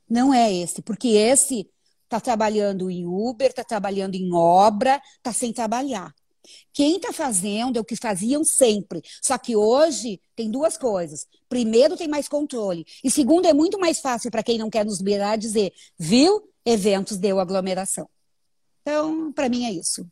Não 0.09 0.33
é 0.33 0.53
esse, 0.53 0.81
porque 0.83 1.09
esse 1.09 1.69
está 2.05 2.21
trabalhando 2.21 2.91
em 2.91 3.05
Uber, 3.07 3.49
está 3.49 3.65
trabalhando 3.65 4.15
em 4.15 4.33
obra, 4.33 5.01
está 5.19 5.33
sem 5.33 5.53
trabalhar. 5.53 6.15
Quem 6.73 6.97
está 6.97 7.13
fazendo 7.13 7.77
é 7.77 7.81
o 7.81 7.85
que 7.85 7.97
faziam 7.97 8.45
sempre. 8.45 9.03
Só 9.21 9.37
que 9.37 9.57
hoje 9.57 10.21
tem 10.37 10.49
duas 10.49 10.79
coisas. 10.79 11.27
Primeiro, 11.49 11.97
tem 11.97 12.07
mais 12.07 12.29
controle. 12.29 12.87
E 13.03 13.11
segundo, 13.11 13.47
é 13.47 13.53
muito 13.53 13.79
mais 13.79 13.99
fácil 13.99 14.31
para 14.31 14.45
quem 14.45 14.57
não 14.57 14.71
quer 14.71 14.85
nos 14.85 14.99
liberar 14.99 15.37
dizer, 15.37 15.73
viu? 15.99 16.49
Eventos 16.67 17.17
deu 17.17 17.39
aglomeração. 17.39 18.09
Então, 18.83 19.33
para 19.33 19.49
mim 19.49 19.65
é 19.65 19.71
isso. 19.73 20.07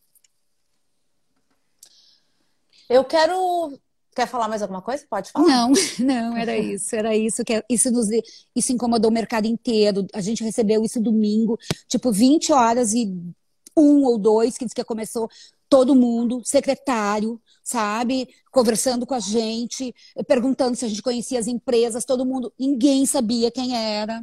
Eu 2.89 3.05
quero. 3.05 3.79
Quer 4.15 4.29
falar 4.29 4.47
mais 4.47 4.63
alguma 4.63 4.81
coisa? 4.81 5.05
Pode 5.11 5.33
falar. 5.33 5.47
Não, 5.47 5.73
não, 5.99 6.37
era 6.37 6.57
isso, 6.57 6.95
era 6.95 7.17
isso 7.17 7.45
que 7.45 7.65
isso 7.69 7.91
nos 7.91 8.09
isso 8.55 8.73
incomodou 8.73 9.11
o 9.11 9.15
mercado 9.15 9.47
inteiro. 9.47 10.07
A 10.15 10.21
gente 10.21 10.45
recebeu 10.45 10.85
isso 10.85 11.01
domingo, 11.01 11.59
tipo 11.89 12.13
20 12.13 12.53
horas 12.53 12.95
e 12.95 13.13
um 13.77 14.05
ou 14.05 14.17
dois 14.17 14.57
que 14.57 14.65
disse 14.65 14.75
que 14.75 14.85
começou 14.85 15.29
todo 15.69 15.97
mundo, 15.97 16.41
secretário, 16.45 17.41
sabe, 17.65 18.29
conversando 18.53 19.05
com 19.05 19.15
a 19.15 19.19
gente, 19.19 19.93
perguntando 20.29 20.77
se 20.77 20.85
a 20.85 20.89
gente 20.89 21.03
conhecia 21.03 21.41
as 21.41 21.49
empresas, 21.49 22.05
todo 22.05 22.25
mundo, 22.25 22.53
ninguém 22.57 23.05
sabia 23.07 23.51
quem 23.51 23.77
era, 23.77 24.23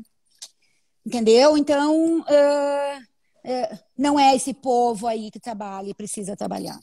entendeu? 1.05 1.57
Então, 1.57 2.19
uh, 2.19 2.99
uh, 3.45 3.79
não 3.97 4.19
é 4.19 4.35
esse 4.35 4.53
povo 4.53 5.07
aí 5.07 5.29
que 5.31 5.39
trabalha 5.39 5.89
e 5.89 5.93
precisa 5.93 6.35
trabalhar. 6.35 6.79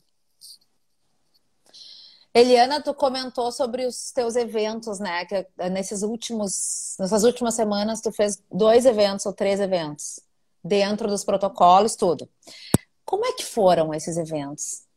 Eliana, 2.35 2.81
tu 2.81 2.95
comentou 2.95 3.51
sobre 3.51 3.87
os 3.87 4.13
teus 4.13 4.37
eventos, 4.37 5.01
né? 5.01 5.25
Que 5.25 5.47
eh, 5.59 5.71
nesses 5.71 6.03
últimos, 6.03 6.95
nessas 6.99 7.25
últimas 7.25 7.55
semanas 7.55 8.01
tu 8.01 8.13
fez 8.13 8.41
dois 8.53 8.85
eventos 8.87 9.27
ou 9.27 9.33
três 9.33 9.59
eventos 9.59 10.21
dentro 10.63 11.09
dos 11.09 11.25
protocolos, 11.25 11.97
tudo. 11.97 12.29
Como 13.05 13.25
é 13.25 13.33
que 13.33 13.45
foram 13.45 13.93
esses 13.95 14.17
eventos? 14.17 14.88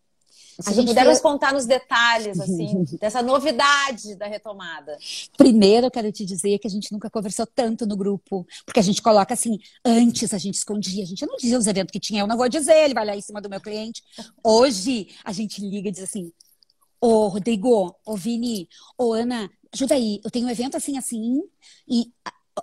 Se 0.60 0.70
a 0.70 0.74
gente 0.74 0.88
puder 0.88 1.06
nos 1.06 1.20
contar 1.20 1.54
nos 1.54 1.66
detalhes, 1.66 2.40
assim, 2.40 2.84
dessa 3.00 3.22
novidade 3.22 4.16
da 4.16 4.28
retomada. 4.28 4.98
Primeiro, 5.38 5.88
eu 5.88 5.92
quero 5.92 6.12
te 6.12 6.26
dizer 6.26 6.60
que 6.60 6.68
a 6.68 6.70
gente 6.70 6.92
nunca 6.92 7.10
conversou 7.10 7.46
tanto 7.46 7.86
no 7.86 7.96
grupo, 7.96 8.46
porque 8.66 8.80
a 8.80 8.84
gente 8.84 9.02
coloca 9.02 9.34
assim, 9.34 9.58
antes 9.86 10.34
a 10.34 10.38
gente 10.38 10.56
escondia, 10.56 11.04
a 11.04 11.08
gente 11.08 11.26
não 11.26 11.38
dizia 11.38 11.58
os 11.58 11.68
eventos 11.68 11.92
que 11.92 12.00
tinha, 12.00 12.22
eu 12.22 12.28
não 12.28 12.38
vou 12.38 12.50
dizer, 12.50 12.76
ele 12.84 12.94
vai 12.94 13.06
lá 13.06 13.16
em 13.16 13.22
cima 13.22 13.42
do 13.42 13.50
meu 13.50 13.62
cliente. 13.62 14.04
Hoje, 14.44 15.08
a 15.24 15.32
gente 15.32 15.62
liga 15.62 15.90
e 15.90 15.92
diz 15.92 16.04
assim, 16.04 16.32
ô 17.00 17.28
Rodrigo, 17.28 17.96
ô 18.06 18.16
Vini, 18.16 18.68
ô 18.98 19.14
Ana, 19.14 19.50
ajuda 19.74 19.96
aí, 19.96 20.22
eu 20.24 20.30
tenho 20.30 20.48
um 20.48 20.50
evento 20.50 20.78
assim, 20.78 20.98
assim, 20.98 21.42
e 21.88 22.12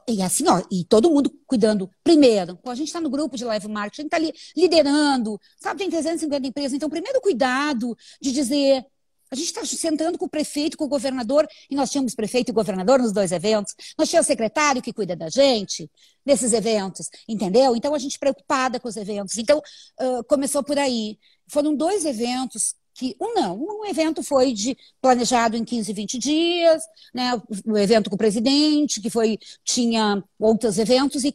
e 0.06 0.22
assim, 0.22 0.44
ó, 0.48 0.62
e 0.70 0.84
todo 0.84 1.11
mundo 1.11 1.32
cuidando. 1.46 1.90
Primeiro, 2.04 2.58
a 2.64 2.74
gente 2.74 2.88
está 2.88 3.00
no 3.00 3.11
grupo 3.11 3.37
de 3.37 3.44
live 3.44 3.68
marketing, 3.68 4.00
a 4.00 4.04
gente 4.04 4.06
está 4.06 4.16
ali 4.16 4.32
liderando, 4.56 5.40
sabe, 5.61 5.78
tem 5.78 5.90
350 5.90 6.46
empresas. 6.46 6.72
Então, 6.74 6.88
primeiro 6.90 7.20
cuidado 7.20 7.96
de 8.20 8.32
dizer. 8.32 8.84
A 9.30 9.37
gente 9.37 9.48
está 9.48 9.62
sentando 9.66 10.16
com 10.16 10.24
o 10.24 10.28
prefeito, 10.28 10.74
com 10.78 10.84
o 10.84 10.88
governador, 10.88 11.46
e 11.70 11.76
nós 11.76 11.90
tínhamos 11.90 12.14
prefeito 12.14 12.48
e 12.48 12.52
governador 12.52 12.98
nos 12.98 13.12
dois 13.12 13.30
eventos. 13.30 13.74
Nós 13.98 14.08
tínhamos 14.08 14.26
secretário 14.26 14.80
que 14.80 14.90
cuida 14.90 15.14
da 15.14 15.28
gente 15.28 15.90
nesses 16.24 16.54
eventos, 16.54 17.11
entendeu? 17.28 17.76
Então, 17.76 17.94
a 17.94 17.98
gente 17.98 18.18
preocupada 18.18 18.80
com 18.80 18.88
os 18.88 18.96
eventos. 18.96 19.37
Então, 19.37 19.58
uh, 20.00 20.24
começou 20.24 20.64
por 20.64 20.78
aí. 20.78 21.18
Foram 21.46 21.76
dois 21.76 22.06
eventos 22.06 22.74
que 22.98 23.14
um 23.20 23.32
não, 23.32 23.56
um 23.56 23.87
evento 23.87 24.24
foi 24.24 24.52
de, 24.52 24.76
planejado 25.00 25.56
em 25.56 25.64
15, 25.64 25.92
20 25.92 26.18
dias, 26.18 26.82
né, 27.14 27.40
o 27.64 27.78
evento 27.78 28.11
com 28.11 28.16
o 28.16 28.18
presidente, 28.18 29.00
que 29.00 29.08
foi, 29.08 29.38
tinha 29.62 30.20
outros 30.37 30.78
eventos, 30.78 31.22
e 31.22 31.32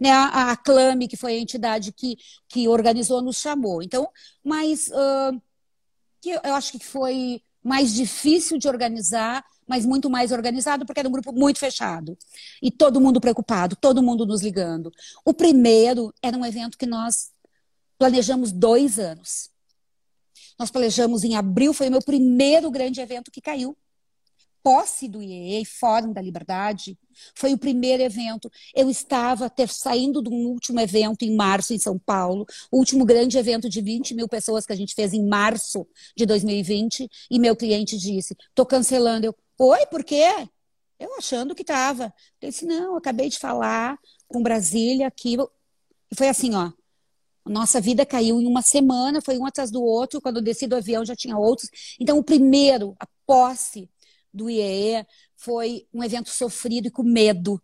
né, 0.00 0.12
a, 0.12 0.56
Clame, 0.56 1.08
que 1.08 1.16
foi 1.16 1.32
a 1.32 1.40
entidade 1.40 1.90
que, 1.90 2.16
que 2.48 2.68
organizou, 2.68 3.20
nos 3.20 3.38
chamou. 3.38 3.82
Então, 3.82 4.08
mas 4.44 4.86
uh, 4.86 5.42
eu 6.24 6.54
acho 6.54 6.70
que 6.70 6.78
foi 6.78 7.42
mais 7.64 7.92
difícil 7.92 8.56
de 8.56 8.68
organizar, 8.68 9.44
mas 9.66 9.84
muito 9.84 10.08
mais 10.08 10.30
organizado, 10.30 10.86
porque 10.86 11.00
era 11.00 11.08
um 11.08 11.12
grupo 11.12 11.32
muito 11.32 11.58
fechado. 11.58 12.16
E 12.62 12.70
todo 12.70 13.00
mundo 13.00 13.20
preocupado, 13.20 13.74
todo 13.74 14.04
mundo 14.04 14.24
nos 14.24 14.40
ligando. 14.40 14.92
O 15.24 15.34
primeiro 15.34 16.14
era 16.22 16.38
um 16.38 16.46
evento 16.46 16.78
que 16.78 16.86
nós 16.86 17.32
planejamos 17.98 18.52
dois 18.52 19.00
anos. 19.00 19.55
Nós 20.58 20.70
planejamos 20.70 21.24
em 21.24 21.36
abril, 21.36 21.72
foi 21.72 21.88
o 21.88 21.90
meu 21.90 22.02
primeiro 22.02 22.70
grande 22.70 23.00
evento 23.00 23.30
que 23.30 23.40
caiu. 23.40 23.76
Posse 24.62 25.06
do 25.06 25.22
IEE, 25.22 25.64
Fórum 25.64 26.12
da 26.12 26.20
Liberdade, 26.20 26.98
foi 27.36 27.54
o 27.54 27.58
primeiro 27.58 28.02
evento. 28.02 28.50
Eu 28.74 28.90
estava 28.90 29.48
ter, 29.48 29.68
saindo 29.68 30.20
de 30.20 30.28
um 30.28 30.48
último 30.48 30.80
evento 30.80 31.22
em 31.22 31.36
março 31.36 31.72
em 31.72 31.78
São 31.78 31.96
Paulo, 31.96 32.44
o 32.68 32.78
último 32.78 33.04
grande 33.04 33.38
evento 33.38 33.68
de 33.68 33.80
20 33.80 34.14
mil 34.14 34.26
pessoas 34.26 34.66
que 34.66 34.72
a 34.72 34.76
gente 34.76 34.92
fez 34.92 35.12
em 35.12 35.24
março 35.24 35.86
de 36.16 36.26
2020, 36.26 37.08
e 37.30 37.38
meu 37.38 37.54
cliente 37.54 37.96
disse: 37.96 38.36
estou 38.48 38.66
cancelando. 38.66 39.26
Eu, 39.26 39.36
oi, 39.56 39.86
por 39.86 40.02
quê? 40.02 40.48
Eu 40.98 41.14
achando 41.16 41.54
que 41.54 41.62
estava. 41.62 42.12
Ele 42.42 42.50
disse: 42.50 42.66
não, 42.66 42.96
acabei 42.96 43.28
de 43.28 43.38
falar 43.38 43.96
com 44.26 44.42
Brasília 44.42 45.06
aqui. 45.06 45.36
E 46.10 46.16
foi 46.16 46.28
assim, 46.28 46.54
ó. 46.56 46.72
Nossa 47.46 47.80
vida 47.80 48.04
caiu 48.04 48.40
em 48.40 48.46
uma 48.46 48.62
semana, 48.62 49.22
foi 49.22 49.38
um 49.38 49.46
atrás 49.46 49.70
do 49.70 49.82
outro. 49.82 50.20
Quando 50.20 50.38
eu 50.38 50.42
desci 50.42 50.66
do 50.66 50.76
avião 50.76 51.04
já 51.04 51.14
tinha 51.14 51.36
outros. 51.36 51.68
Então, 52.00 52.18
o 52.18 52.24
primeiro, 52.24 52.94
a 52.98 53.06
posse 53.26 53.88
do 54.32 54.50
IEE, 54.50 55.06
foi 55.36 55.86
um 55.92 56.02
evento 56.02 56.30
sofrido 56.30 56.88
e 56.88 56.90
com 56.90 57.02
medo. 57.02 57.60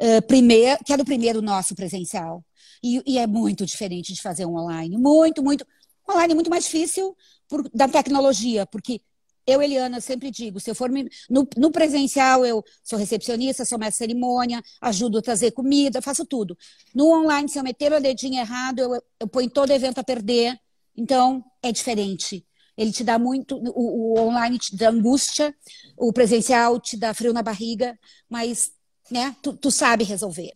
Uh, 0.00 0.22
primeiro, 0.26 0.82
que 0.84 0.92
era 0.92 1.02
o 1.02 1.04
primeiro 1.04 1.42
nosso 1.42 1.74
presencial. 1.74 2.44
E, 2.82 3.02
e, 3.04 3.18
é 3.18 3.26
muito 3.26 3.66
diferente 3.66 4.12
de 4.12 4.22
fazer 4.22 4.46
um 4.46 4.56
online. 4.56 4.96
Muito, 4.96 5.42
muito. 5.42 5.66
Online 6.08 6.32
é 6.32 6.34
muito 6.34 6.50
mais 6.50 6.64
difícil 6.64 7.16
por, 7.48 7.68
da 7.70 7.88
tecnologia, 7.88 8.64
porque 8.66 9.00
eu, 9.48 9.62
Eliana, 9.62 9.98
sempre 9.98 10.30
digo, 10.30 10.60
se 10.60 10.70
eu 10.70 10.74
for 10.74 10.90
no, 10.90 11.48
no, 11.56 11.70
presencial, 11.72 12.44
eu 12.44 12.62
sou 12.84 12.98
recepcionista, 12.98 13.64
sou 13.64 13.78
mestre 13.78 14.06
cerimônia, 14.06 14.62
ajudo 14.78 15.16
a 15.16 15.22
trazer 15.22 15.52
comida, 15.52 16.02
faço 16.02 16.26
tudo. 16.26 16.54
No 16.94 17.10
online, 17.10 17.48
se 17.48 17.58
eu 17.58 17.62
meter 17.62 17.90
o 17.90 17.98
dedinho 17.98 18.38
errado, 18.38 18.80
eu, 18.80 19.02
eu 19.18 19.26
ponho 19.26 19.48
todo 19.48 19.70
evento 19.70 19.98
a 19.98 20.04
perder. 20.04 20.54
Então, 20.94 21.42
é 21.62 21.72
diferente. 21.72 22.46
Ele 22.76 22.92
te 22.92 23.02
dá 23.02 23.18
muito, 23.18 23.56
o, 23.56 24.14
o 24.14 24.20
online 24.20 24.58
te 24.58 24.76
dá 24.76 24.90
angústia, 24.90 25.54
o 25.96 26.12
presencial 26.12 26.78
te 26.78 26.98
dá 26.98 27.14
frio 27.14 27.32
na 27.32 27.42
barriga, 27.42 27.98
mas 28.28 28.70
né, 29.10 29.34
tu, 29.42 29.56
tu 29.56 29.70
sabe 29.70 30.04
resolver. 30.04 30.52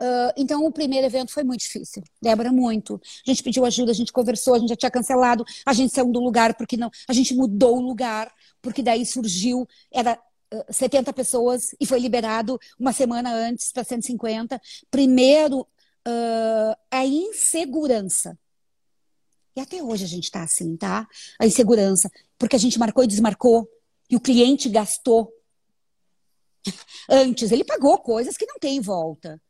Uh, 0.00 0.32
então, 0.36 0.64
o 0.64 0.70
primeiro 0.70 1.06
evento 1.06 1.32
foi 1.32 1.42
muito 1.42 1.60
difícil. 1.60 2.02
Débora, 2.22 2.52
muito. 2.52 3.00
A 3.26 3.30
gente 3.30 3.42
pediu 3.42 3.64
ajuda, 3.64 3.90
a 3.90 3.94
gente 3.94 4.12
conversou, 4.12 4.54
a 4.54 4.58
gente 4.58 4.68
já 4.68 4.76
tinha 4.76 4.90
cancelado, 4.90 5.44
a 5.66 5.72
gente 5.72 5.92
saiu 5.92 6.12
do 6.12 6.20
lugar 6.20 6.54
porque 6.54 6.76
não. 6.76 6.90
A 7.08 7.12
gente 7.12 7.34
mudou 7.34 7.78
o 7.78 7.80
lugar, 7.80 8.32
porque 8.62 8.82
daí 8.82 9.04
surgiu, 9.04 9.66
era 9.92 10.18
uh, 10.54 10.72
70 10.72 11.12
pessoas 11.12 11.74
e 11.80 11.86
foi 11.86 11.98
liberado 11.98 12.60
uma 12.78 12.92
semana 12.92 13.34
antes 13.34 13.72
para 13.72 13.82
150. 13.82 14.60
Primeiro, 14.90 15.60
uh, 15.60 16.76
a 16.90 17.04
insegurança. 17.04 18.38
E 19.56 19.60
até 19.60 19.82
hoje 19.82 20.04
a 20.04 20.08
gente 20.08 20.24
está 20.24 20.44
assim, 20.44 20.76
tá? 20.76 21.08
A 21.40 21.46
insegurança. 21.46 22.08
Porque 22.38 22.54
a 22.54 22.58
gente 22.58 22.78
marcou 22.78 23.02
e 23.02 23.08
desmarcou, 23.08 23.68
e 24.08 24.14
o 24.14 24.20
cliente 24.20 24.68
gastou. 24.68 25.32
Antes, 27.10 27.50
ele 27.50 27.64
pagou 27.64 27.98
coisas 27.98 28.36
que 28.36 28.46
não 28.46 28.60
tem 28.60 28.80
volta. 28.80 29.40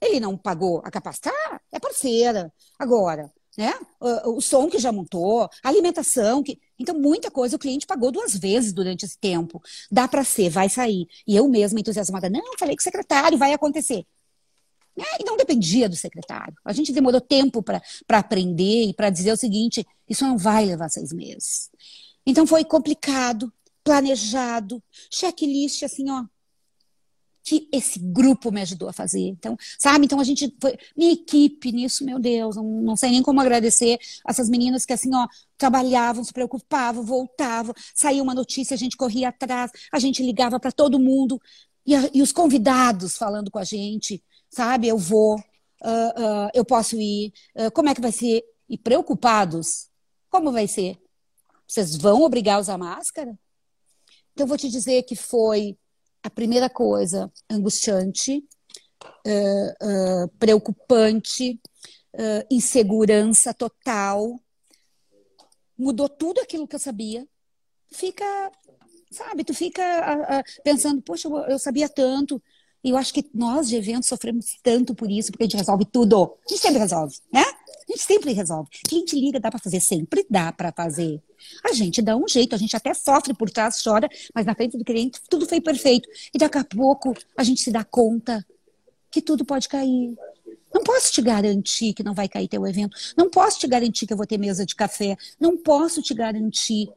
Ele 0.00 0.20
não 0.20 0.36
pagou 0.36 0.80
a 0.84 0.90
capacidade, 0.90 1.36
ah, 1.50 1.60
é 1.72 1.78
parceira. 1.78 2.52
Agora, 2.78 3.32
né? 3.56 3.72
O, 3.98 4.36
o, 4.36 4.40
som 4.40 4.68
que 4.68 4.78
já 4.78 4.92
montou, 4.92 5.42
a 5.62 5.68
alimentação, 5.68 6.42
que 6.42 6.60
então 6.78 6.98
muita 6.98 7.30
coisa 7.30 7.56
o 7.56 7.58
cliente 7.58 7.86
pagou 7.86 8.12
duas 8.12 8.36
vezes 8.36 8.72
durante 8.72 9.04
esse 9.04 9.18
tempo. 9.18 9.62
Dá 9.90 10.06
para 10.06 10.22
ser, 10.24 10.50
vai 10.50 10.68
sair. 10.68 11.06
E 11.26 11.34
eu 11.34 11.48
mesma 11.48 11.80
entusiasmada, 11.80 12.28
não, 12.28 12.58
falei 12.58 12.76
com 12.76 12.80
o 12.80 12.84
secretário, 12.84 13.38
vai 13.38 13.52
acontecer. 13.52 14.04
É, 14.98 15.22
e 15.22 15.24
não 15.24 15.36
dependia 15.36 15.88
do 15.88 15.96
secretário. 15.96 16.54
A 16.64 16.72
gente 16.72 16.92
demorou 16.92 17.20
tempo 17.20 17.62
para 17.62 17.82
aprender 18.10 18.84
e 18.88 18.94
para 18.94 19.10
dizer 19.10 19.32
o 19.32 19.36
seguinte: 19.36 19.86
isso 20.08 20.24
não 20.24 20.38
vai 20.38 20.64
levar 20.64 20.88
seis 20.88 21.12
meses. 21.12 21.70
Então 22.26 22.46
foi 22.46 22.64
complicado, 22.64 23.52
planejado, 23.84 24.82
checklist 25.10 25.82
assim, 25.82 26.10
ó, 26.10 26.24
que 27.46 27.68
esse 27.70 28.00
grupo 28.00 28.50
me 28.50 28.60
ajudou 28.60 28.88
a 28.88 28.92
fazer. 28.92 29.28
Então, 29.28 29.56
sabe? 29.78 30.04
Então 30.04 30.18
a 30.18 30.24
gente 30.24 30.52
foi. 30.60 30.76
Minha 30.96 31.12
equipe 31.12 31.70
nisso, 31.70 32.04
meu 32.04 32.18
Deus, 32.18 32.56
não, 32.56 32.64
não 32.64 32.96
sei 32.96 33.10
nem 33.10 33.22
como 33.22 33.40
agradecer 33.40 34.00
essas 34.26 34.48
meninas 34.48 34.84
que 34.84 34.92
assim, 34.92 35.14
ó, 35.14 35.28
trabalhavam, 35.56 36.24
se 36.24 36.32
preocupavam, 36.32 37.04
voltavam, 37.04 37.72
saía 37.94 38.20
uma 38.20 38.34
notícia, 38.34 38.74
a 38.74 38.76
gente 38.76 38.96
corria 38.96 39.28
atrás, 39.28 39.70
a 39.92 39.98
gente 40.00 40.24
ligava 40.24 40.58
para 40.58 40.72
todo 40.72 40.98
mundo. 40.98 41.40
E, 41.86 41.94
a, 41.94 42.10
e, 42.12 42.20
os 42.20 42.32
convidados 42.32 43.16
falando 43.16 43.48
com 43.48 43.60
a 43.60 43.64
gente, 43.64 44.20
sabe? 44.50 44.88
Eu 44.88 44.98
vou, 44.98 45.36
uh, 45.36 45.38
uh, 45.38 46.50
eu 46.52 46.64
posso 46.64 46.96
ir, 47.00 47.32
uh, 47.54 47.70
como 47.70 47.88
é 47.88 47.94
que 47.94 48.00
vai 48.00 48.10
ser? 48.10 48.42
E 48.68 48.76
preocupados, 48.76 49.88
como 50.28 50.50
vai 50.50 50.66
ser? 50.66 50.98
Vocês 51.64 51.94
vão 51.94 52.22
obrigar 52.22 52.56
a 52.56 52.60
usar 52.60 52.76
máscara? 52.76 53.38
Então, 54.32 54.42
eu 54.44 54.48
vou 54.48 54.58
te 54.58 54.68
dizer 54.68 55.04
que 55.04 55.14
foi 55.14 55.78
a 56.26 56.30
primeira 56.30 56.68
coisa, 56.68 57.32
angustiante, 57.48 58.44
uh, 59.24 60.24
uh, 60.24 60.28
preocupante, 60.40 61.60
uh, 62.14 62.44
insegurança 62.50 63.54
total. 63.54 64.36
mudou 65.78 66.08
tudo 66.08 66.40
aquilo 66.40 66.66
que 66.66 66.74
eu 66.74 66.80
sabia. 66.80 67.28
Fica, 67.92 68.24
sabe, 69.08 69.44
tu 69.44 69.54
fica 69.54 69.84
a, 69.84 70.38
a, 70.40 70.44
pensando, 70.64 71.00
poxa, 71.00 71.28
eu 71.48 71.60
sabia 71.60 71.88
tanto. 71.88 72.42
E 72.86 72.90
eu 72.90 72.96
acho 72.96 73.12
que 73.12 73.26
nós 73.34 73.68
de 73.68 73.74
eventos 73.74 74.08
sofremos 74.08 74.58
tanto 74.62 74.94
por 74.94 75.10
isso, 75.10 75.32
porque 75.32 75.42
a 75.42 75.46
gente 75.46 75.56
resolve 75.56 75.84
tudo. 75.84 76.36
A 76.46 76.48
gente 76.48 76.62
sempre 76.62 76.78
resolve, 76.78 77.16
né? 77.32 77.40
A 77.42 77.90
gente 77.90 78.02
sempre 78.04 78.32
resolve. 78.32 78.70
Cliente 78.86 79.18
liga, 79.18 79.40
dá 79.40 79.50
para 79.50 79.58
fazer, 79.58 79.80
sempre 79.80 80.24
dá 80.30 80.52
para 80.52 80.70
fazer. 80.70 81.20
A 81.64 81.72
gente 81.72 82.00
dá 82.00 82.16
um 82.16 82.28
jeito, 82.28 82.54
a 82.54 82.58
gente 82.58 82.76
até 82.76 82.94
sofre 82.94 83.34
por 83.34 83.50
trás, 83.50 83.82
chora, 83.82 84.08
mas 84.32 84.46
na 84.46 84.54
frente 84.54 84.78
do 84.78 84.84
cliente 84.84 85.20
tudo 85.28 85.48
foi 85.48 85.60
perfeito. 85.60 86.08
E 86.32 86.38
daqui 86.38 86.58
a 86.58 86.62
pouco 86.62 87.12
a 87.36 87.42
gente 87.42 87.60
se 87.60 87.72
dá 87.72 87.82
conta 87.82 88.46
que 89.10 89.20
tudo 89.20 89.44
pode 89.44 89.68
cair. 89.68 90.16
Não 90.72 90.84
posso 90.84 91.10
te 91.10 91.20
garantir 91.20 91.92
que 91.92 92.04
não 92.04 92.14
vai 92.14 92.28
cair 92.28 92.46
teu 92.46 92.64
evento. 92.68 92.96
Não 93.16 93.28
posso 93.28 93.58
te 93.58 93.66
garantir 93.66 94.06
que 94.06 94.12
eu 94.12 94.16
vou 94.16 94.28
ter 94.28 94.38
mesa 94.38 94.64
de 94.64 94.76
café. 94.76 95.16
Não 95.40 95.56
posso 95.56 96.00
te 96.00 96.14
garantir. 96.14 96.88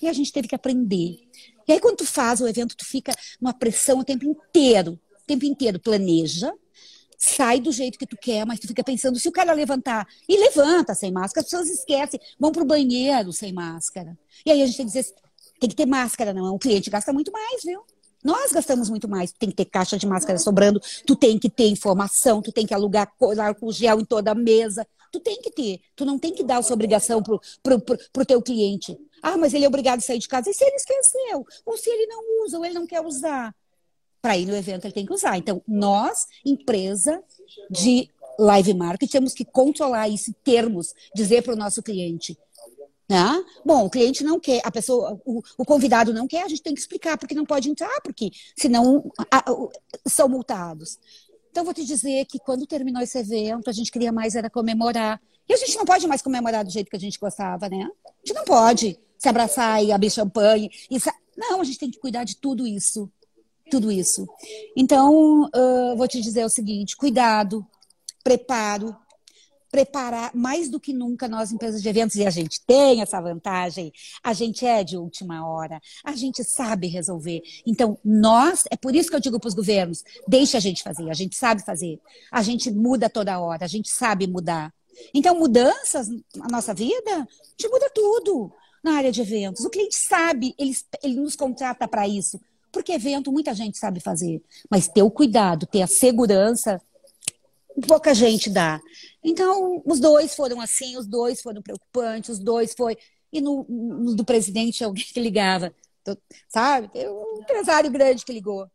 E 0.00 0.08
a 0.08 0.12
gente 0.14 0.32
teve 0.32 0.48
que 0.48 0.54
aprender. 0.54 1.20
E 1.66 1.72
aí, 1.72 1.80
quando 1.80 1.98
tu 1.98 2.06
faz 2.06 2.40
o 2.40 2.48
evento, 2.48 2.76
tu 2.76 2.84
fica 2.84 3.12
numa 3.40 3.52
pressão 3.52 3.98
o 3.98 4.04
tempo 4.04 4.24
inteiro. 4.24 4.92
O 4.92 5.26
tempo 5.26 5.44
inteiro. 5.44 5.80
Planeja, 5.80 6.52
sai 7.18 7.60
do 7.60 7.72
jeito 7.72 7.98
que 7.98 8.06
tu 8.06 8.16
quer, 8.16 8.46
mas 8.46 8.60
tu 8.60 8.68
fica 8.68 8.84
pensando, 8.84 9.18
se 9.18 9.28
o 9.28 9.32
cara 9.32 9.52
levantar, 9.52 10.06
e 10.28 10.36
levanta 10.36 10.94
sem 10.94 11.10
máscara, 11.10 11.44
as 11.44 11.50
pessoas 11.50 11.68
esquecem, 11.68 12.20
vão 12.38 12.52
pro 12.52 12.64
banheiro 12.64 13.32
sem 13.32 13.52
máscara. 13.52 14.16
E 14.44 14.50
aí 14.50 14.62
a 14.62 14.66
gente 14.66 14.76
tem 14.76 14.86
que 14.86 14.92
dizer, 14.92 15.14
tem 15.58 15.70
que 15.70 15.76
ter 15.76 15.86
máscara, 15.86 16.32
não. 16.32 16.54
O 16.54 16.58
cliente 16.58 16.90
gasta 16.90 17.12
muito 17.12 17.32
mais, 17.32 17.62
viu? 17.64 17.82
Nós 18.26 18.50
gastamos 18.50 18.90
muito 18.90 19.08
mais. 19.08 19.30
Tem 19.30 19.48
que 19.48 19.54
ter 19.54 19.66
caixa 19.66 19.96
de 19.96 20.04
máscara 20.04 20.36
sobrando, 20.36 20.80
tu 21.06 21.14
tem 21.14 21.38
que 21.38 21.48
ter 21.48 21.68
informação, 21.68 22.42
tu 22.42 22.50
tem 22.50 22.66
que 22.66 22.74
alugar 22.74 23.08
com 23.16 23.70
gel 23.70 24.00
em 24.00 24.04
toda 24.04 24.32
a 24.32 24.34
mesa. 24.34 24.84
Tu 25.12 25.20
tem 25.20 25.40
que 25.40 25.48
ter. 25.48 25.80
Tu 25.94 26.04
não 26.04 26.18
tem 26.18 26.34
que 26.34 26.42
dar 26.42 26.58
essa 26.58 26.74
obrigação 26.74 27.22
pro, 27.22 27.40
pro, 27.62 27.80
pro, 27.80 27.96
pro 28.12 28.26
teu 28.26 28.42
cliente. 28.42 28.98
Ah, 29.22 29.36
mas 29.36 29.54
ele 29.54 29.64
é 29.64 29.68
obrigado 29.68 29.98
a 29.98 30.02
sair 30.02 30.18
de 30.18 30.26
casa. 30.26 30.50
E 30.50 30.54
se 30.54 30.64
ele 30.64 30.74
esqueceu? 30.74 31.46
Ou 31.64 31.76
se 31.78 31.88
ele 31.88 32.06
não 32.06 32.44
usa, 32.44 32.58
ou 32.58 32.64
ele 32.64 32.74
não 32.74 32.84
quer 32.84 33.00
usar? 33.00 33.54
Para 34.20 34.36
ir 34.36 34.44
no 34.44 34.56
evento, 34.56 34.86
ele 34.86 34.94
tem 34.94 35.06
que 35.06 35.12
usar. 35.12 35.38
Então, 35.38 35.62
nós, 35.64 36.26
empresa 36.44 37.22
de 37.70 38.10
live 38.40 38.74
marketing, 38.74 39.12
temos 39.12 39.34
que 39.34 39.44
controlar 39.44 40.08
isso, 40.08 40.34
termos, 40.42 40.92
dizer 41.14 41.42
para 41.42 41.54
o 41.54 41.56
nosso 41.56 41.80
cliente: 41.80 42.36
né? 43.08 43.44
Bom, 43.64 43.86
o 43.86 43.90
cliente 43.90 44.24
não 44.24 44.40
quer, 44.40 44.60
a 44.64 44.70
pessoa, 44.70 45.20
o, 45.24 45.42
o, 45.56 45.64
convidado 45.64 46.12
não 46.12 46.26
quer, 46.26 46.42
a 46.42 46.48
gente 46.48 46.62
tem 46.62 46.74
que 46.74 46.80
explicar 46.80 47.16
porque 47.16 47.34
não 47.34 47.44
pode 47.44 47.70
entrar, 47.70 48.00
porque 48.02 48.30
senão 48.58 49.10
a, 49.30 49.38
a, 49.38 49.44
são 50.08 50.28
multados. 50.28 50.98
Então, 51.50 51.64
vou 51.64 51.72
te 51.72 51.84
dizer 51.84 52.26
que 52.26 52.38
quando 52.38 52.66
terminou 52.66 53.00
esse 53.00 53.18
evento, 53.18 53.70
a 53.70 53.72
gente 53.72 53.90
queria 53.90 54.12
mais 54.12 54.34
era 54.34 54.50
comemorar. 54.50 55.20
E 55.48 55.54
a 55.54 55.56
gente 55.56 55.76
não 55.76 55.84
pode 55.84 56.06
mais 56.06 56.20
comemorar 56.20 56.64
do 56.64 56.70
jeito 56.70 56.90
que 56.90 56.96
a 56.96 57.00
gente 57.00 57.18
gostava, 57.18 57.68
né? 57.68 57.88
A 58.04 58.26
gente 58.26 58.36
não 58.36 58.44
pode 58.44 58.98
se 59.16 59.28
abraçar 59.28 59.82
e 59.82 59.90
abrir 59.90 60.10
champanhe. 60.10 60.70
E 60.90 61.00
sa... 61.00 61.14
Não, 61.36 61.60
a 61.60 61.64
gente 61.64 61.78
tem 61.78 61.90
que 61.90 61.98
cuidar 61.98 62.24
de 62.24 62.36
tudo 62.36 62.66
isso. 62.66 63.10
Tudo 63.70 63.90
isso. 63.90 64.28
Então, 64.76 65.44
uh, 65.44 65.96
vou 65.96 66.06
te 66.06 66.20
dizer 66.20 66.44
o 66.44 66.50
seguinte: 66.50 66.96
cuidado, 66.96 67.66
preparo, 68.22 68.94
preparar 69.70 70.34
mais 70.34 70.68
do 70.68 70.80
que 70.80 70.92
nunca 70.92 71.28
nós, 71.28 71.52
empresas 71.52 71.82
de 71.82 71.88
eventos, 71.88 72.16
e 72.16 72.26
a 72.26 72.30
gente 72.30 72.60
tem 72.66 73.02
essa 73.02 73.20
vantagem, 73.20 73.92
a 74.22 74.32
gente 74.32 74.64
é 74.66 74.82
de 74.84 74.96
última 74.96 75.46
hora, 75.46 75.80
a 76.04 76.12
gente 76.12 76.42
sabe 76.44 76.86
resolver. 76.86 77.42
Então, 77.66 77.98
nós, 78.04 78.64
é 78.70 78.76
por 78.76 78.94
isso 78.94 79.10
que 79.10 79.16
eu 79.16 79.20
digo 79.20 79.38
para 79.40 79.48
os 79.48 79.54
governos, 79.54 80.02
deixa 80.26 80.58
a 80.58 80.60
gente 80.60 80.82
fazer, 80.82 81.10
a 81.10 81.14
gente 81.14 81.36
sabe 81.36 81.64
fazer, 81.64 82.00
a 82.30 82.42
gente 82.42 82.70
muda 82.70 83.10
toda 83.10 83.38
hora, 83.38 83.64
a 83.64 83.68
gente 83.68 83.90
sabe 83.90 84.26
mudar. 84.26 84.72
Então, 85.12 85.38
mudanças 85.38 86.08
na 86.34 86.48
nossa 86.50 86.72
vida, 86.72 87.28
gente 87.58 87.70
muda 87.70 87.90
tudo 87.90 88.52
na 88.82 88.94
área 88.94 89.12
de 89.12 89.20
eventos. 89.20 89.64
O 89.64 89.70
cliente 89.70 89.96
sabe, 89.96 90.54
ele, 90.58 90.74
ele 91.02 91.16
nos 91.16 91.34
contrata 91.34 91.88
para 91.88 92.06
isso. 92.06 92.40
Porque 92.70 92.92
evento 92.92 93.32
muita 93.32 93.54
gente 93.54 93.78
sabe 93.78 94.00
fazer. 94.00 94.42
Mas 94.70 94.86
ter 94.86 95.02
o 95.02 95.10
cuidado, 95.10 95.66
ter 95.66 95.82
a 95.82 95.86
segurança, 95.86 96.80
pouca 97.86 98.14
gente 98.14 98.50
dá. 98.50 98.80
Então, 99.26 99.82
os 99.84 99.98
dois 99.98 100.36
foram 100.36 100.60
assim, 100.60 100.96
os 100.96 101.04
dois 101.04 101.42
foram 101.42 101.60
preocupantes, 101.60 102.30
os 102.30 102.38
dois 102.38 102.72
foi. 102.74 102.96
E 103.32 103.40
no, 103.40 103.66
no 103.68 104.14
do 104.14 104.24
presidente, 104.24 104.84
alguém 104.84 105.04
que 105.04 105.20
ligava, 105.20 105.74
sabe? 106.48 106.88
Tem 106.88 107.08
um 107.08 107.40
empresário 107.40 107.90
grande 107.90 108.24
que 108.24 108.32
ligou. 108.32 108.70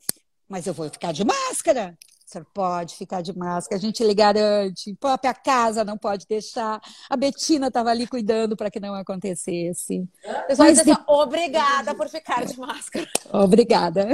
Mas 0.49 0.67
eu 0.67 0.73
vou 0.73 0.89
ficar 0.89 1.13
de 1.13 1.23
máscara. 1.23 1.97
O 2.27 2.31
senhor 2.31 2.45
pode 2.53 2.95
ficar 2.95 3.21
de 3.21 3.37
máscara, 3.37 3.77
a 3.77 3.81
gente 3.81 4.03
lhe 4.03 4.13
garante. 4.13 4.93
Própria 4.99 5.33
casa 5.33 5.85
não 5.85 5.97
pode 5.97 6.27
deixar. 6.27 6.81
A 7.09 7.15
Betina 7.15 7.67
estava 7.67 7.89
ali 7.89 8.05
cuidando 8.05 8.57
para 8.57 8.69
que 8.69 8.79
não 8.79 8.93
acontecesse. 8.93 10.05
Eu 10.49 10.55
só 10.55 10.63
Mas, 10.63 10.83
de... 10.83 10.91
obrigada 11.07 11.95
por 11.95 12.09
ficar 12.09 12.45
de 12.45 12.57
máscara. 12.59 13.07
Obrigada. 13.31 14.09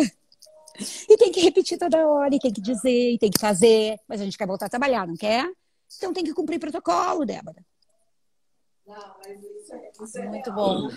E 1.10 1.18
tem 1.18 1.32
que 1.32 1.42
repetir 1.42 1.80
toda 1.80 2.08
hora, 2.08 2.36
e 2.36 2.40
tem 2.40 2.54
que 2.54 2.62
dizer, 2.62 3.14
e 3.14 3.18
tem 3.18 3.32
que 3.32 3.40
fazer. 3.40 3.98
Mas 4.08 4.22
a 4.22 4.24
gente 4.24 4.38
quer 4.38 4.46
voltar 4.46 4.68
a 4.68 4.70
trabalhar, 4.70 5.08
não 5.08 5.16
quer? 5.16 5.48
Então 5.96 6.14
tem 6.14 6.24
que 6.24 6.34
cumprir 6.34 6.60
protocolo, 6.60 7.26
Débora. 7.26 7.64
Não, 8.86 9.16
mas 9.20 9.40
isso 9.42 9.74
é, 9.74 9.92
isso 10.02 10.18
é 10.18 10.28
muito 10.28 10.52
bom. 10.52 10.90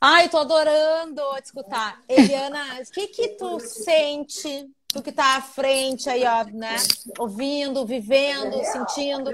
Ai, 0.00 0.28
tô 0.28 0.38
adorando 0.38 1.22
te 1.36 1.46
escutar. 1.46 2.02
Eliana, 2.08 2.80
o 2.80 2.92
que 2.92 3.08
que 3.08 3.28
tu 3.30 3.58
sente? 3.60 4.70
Tu 4.88 5.02
que 5.02 5.12
tá 5.12 5.36
à 5.36 5.42
frente 5.42 6.08
aí, 6.08 6.24
ó, 6.24 6.44
né? 6.44 6.76
Ouvindo, 7.18 7.86
vivendo, 7.86 8.62
sentindo. 8.64 9.30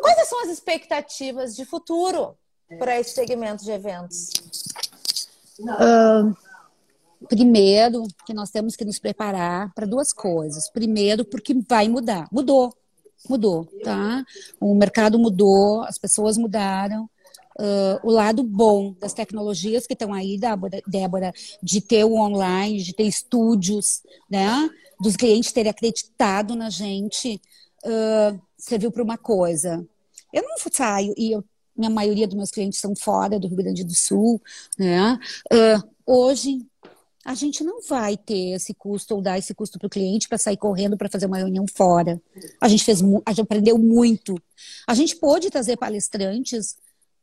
Quais 0.00 0.28
são 0.28 0.42
as 0.42 0.50
expectativas 0.50 1.56
de 1.56 1.64
futuro 1.64 2.36
para 2.78 2.98
esse 2.98 3.14
segmento 3.14 3.64
de 3.64 3.70
eventos? 3.70 4.30
Uh, 5.60 6.36
Primeiro, 7.28 8.06
que 8.26 8.34
nós 8.34 8.50
temos 8.50 8.76
que 8.76 8.84
nos 8.84 8.98
preparar 8.98 9.72
para 9.74 9.86
duas 9.86 10.12
coisas. 10.12 10.68
Primeiro, 10.68 11.24
porque 11.24 11.54
vai 11.68 11.88
mudar. 11.88 12.28
Mudou, 12.30 12.74
mudou, 13.28 13.66
tá? 13.82 14.24
O 14.60 14.74
mercado 14.74 15.18
mudou, 15.18 15.82
as 15.82 15.98
pessoas 15.98 16.36
mudaram. 16.36 17.08
Uh, 17.58 18.00
o 18.02 18.10
lado 18.10 18.42
bom 18.42 18.94
das 18.98 19.12
tecnologias 19.12 19.86
que 19.86 19.92
estão 19.92 20.12
aí, 20.12 20.38
Débora, 20.86 21.32
de 21.62 21.80
ter 21.82 22.04
o 22.04 22.14
online, 22.14 22.82
de 22.82 22.94
ter 22.94 23.04
estúdios, 23.04 24.02
né? 24.30 24.70
Dos 25.00 25.16
clientes 25.16 25.52
terem 25.52 25.70
acreditado 25.70 26.56
na 26.56 26.70
gente, 26.70 27.40
uh, 27.84 28.40
serviu 28.56 28.90
para 28.90 29.02
uma 29.02 29.18
coisa. 29.18 29.86
Eu 30.32 30.42
não 30.42 30.56
saio, 30.72 31.12
e 31.16 31.32
eu, 31.32 31.44
minha 31.76 31.90
maioria 31.90 32.26
dos 32.26 32.36
meus 32.36 32.50
clientes 32.50 32.80
são 32.80 32.94
fora 32.96 33.38
do 33.38 33.48
Rio 33.48 33.58
Grande 33.58 33.84
do 33.84 33.94
Sul, 33.94 34.40
né? 34.78 35.18
Uh, 35.52 35.88
hoje, 36.06 36.66
a 37.24 37.34
gente 37.34 37.62
não 37.62 37.80
vai 37.82 38.16
ter 38.16 38.52
esse 38.54 38.74
custo 38.74 39.14
ou 39.14 39.22
dar 39.22 39.38
esse 39.38 39.54
custo 39.54 39.78
para 39.78 39.86
o 39.86 39.90
cliente 39.90 40.28
para 40.28 40.38
sair 40.38 40.56
correndo 40.56 40.96
para 40.96 41.08
fazer 41.08 41.26
uma 41.26 41.38
reunião 41.38 41.66
fora. 41.66 42.20
A 42.60 42.68
gente 42.68 42.84
fez, 42.84 43.00
a 43.24 43.30
gente 43.30 43.42
aprendeu 43.42 43.78
muito. 43.78 44.34
A 44.86 44.94
gente 44.94 45.16
pôde 45.16 45.50
trazer 45.50 45.76
palestrantes 45.76 46.76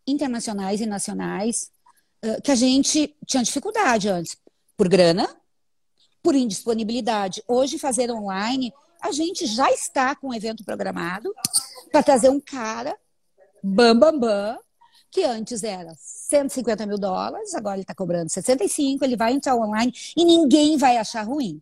internacionais 0.08 0.82
e 0.82 0.86
nacionais 0.86 1.72
que 2.44 2.52
a 2.52 2.56
gente 2.56 3.16
tinha 3.26 3.44
dificuldade 3.44 4.10
antes, 4.10 4.38
por 4.76 4.90
grana, 4.90 5.28
por 6.22 6.36
indisponibilidade. 6.36 7.42
Hoje, 7.48 7.80
fazer 7.80 8.12
online, 8.12 8.74
a 9.02 9.12
gente 9.12 9.46
já 9.46 9.72
está 9.72 10.16
com 10.16 10.30
um 10.30 10.34
evento 10.34 10.64
programado 10.64 11.34
para 11.92 12.04
trazer 12.04 12.30
um 12.30 12.40
cara 12.40 12.96
bam, 13.64 13.98
bam, 13.98 14.20
bam, 14.20 14.60
que 15.12 15.24
antes 15.24 15.64
era 15.64 15.94
150 15.98 16.86
mil 16.86 16.98
dólares, 16.98 17.54
agora 17.56 17.76
ele 17.76 17.84
está 17.84 17.96
cobrando 17.96 18.30
65, 18.30 19.04
ele 19.04 19.16
vai 19.16 19.34
entrar 19.34 19.56
online 19.56 19.94
e 20.16 20.24
ninguém 20.24 20.78
vai 20.78 20.98
achar 20.98 21.24
ruim. 21.24 21.62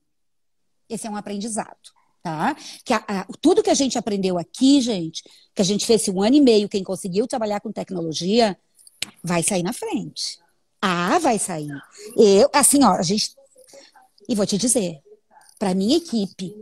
Esse 0.89 1.07
é 1.07 1.09
um 1.09 1.15
aprendizado, 1.15 1.77
tá? 2.21 2.55
Que 2.83 2.93
a, 2.93 3.03
a, 3.07 3.27
tudo 3.41 3.63
que 3.63 3.69
a 3.69 3.73
gente 3.73 3.97
aprendeu 3.97 4.37
aqui, 4.37 4.81
gente, 4.81 5.23
que 5.55 5.61
a 5.61 5.65
gente 5.65 5.85
fez 5.85 6.07
um 6.07 6.21
ano 6.21 6.35
e 6.35 6.41
meio, 6.41 6.69
quem 6.69 6.83
conseguiu 6.83 7.27
trabalhar 7.27 7.59
com 7.61 7.71
tecnologia, 7.71 8.57
vai 9.23 9.43
sair 9.43 9.63
na 9.63 9.73
frente. 9.73 10.39
Ah, 10.81 11.17
vai 11.19 11.39
sair. 11.39 11.71
Eu, 12.15 12.49
assim, 12.53 12.83
ó, 12.83 12.93
a 12.93 13.01
gente. 13.01 13.35
E 14.29 14.35
vou 14.35 14.45
te 14.45 14.57
dizer, 14.57 15.01
para 15.57 15.73
minha 15.73 15.97
equipe, 15.97 16.53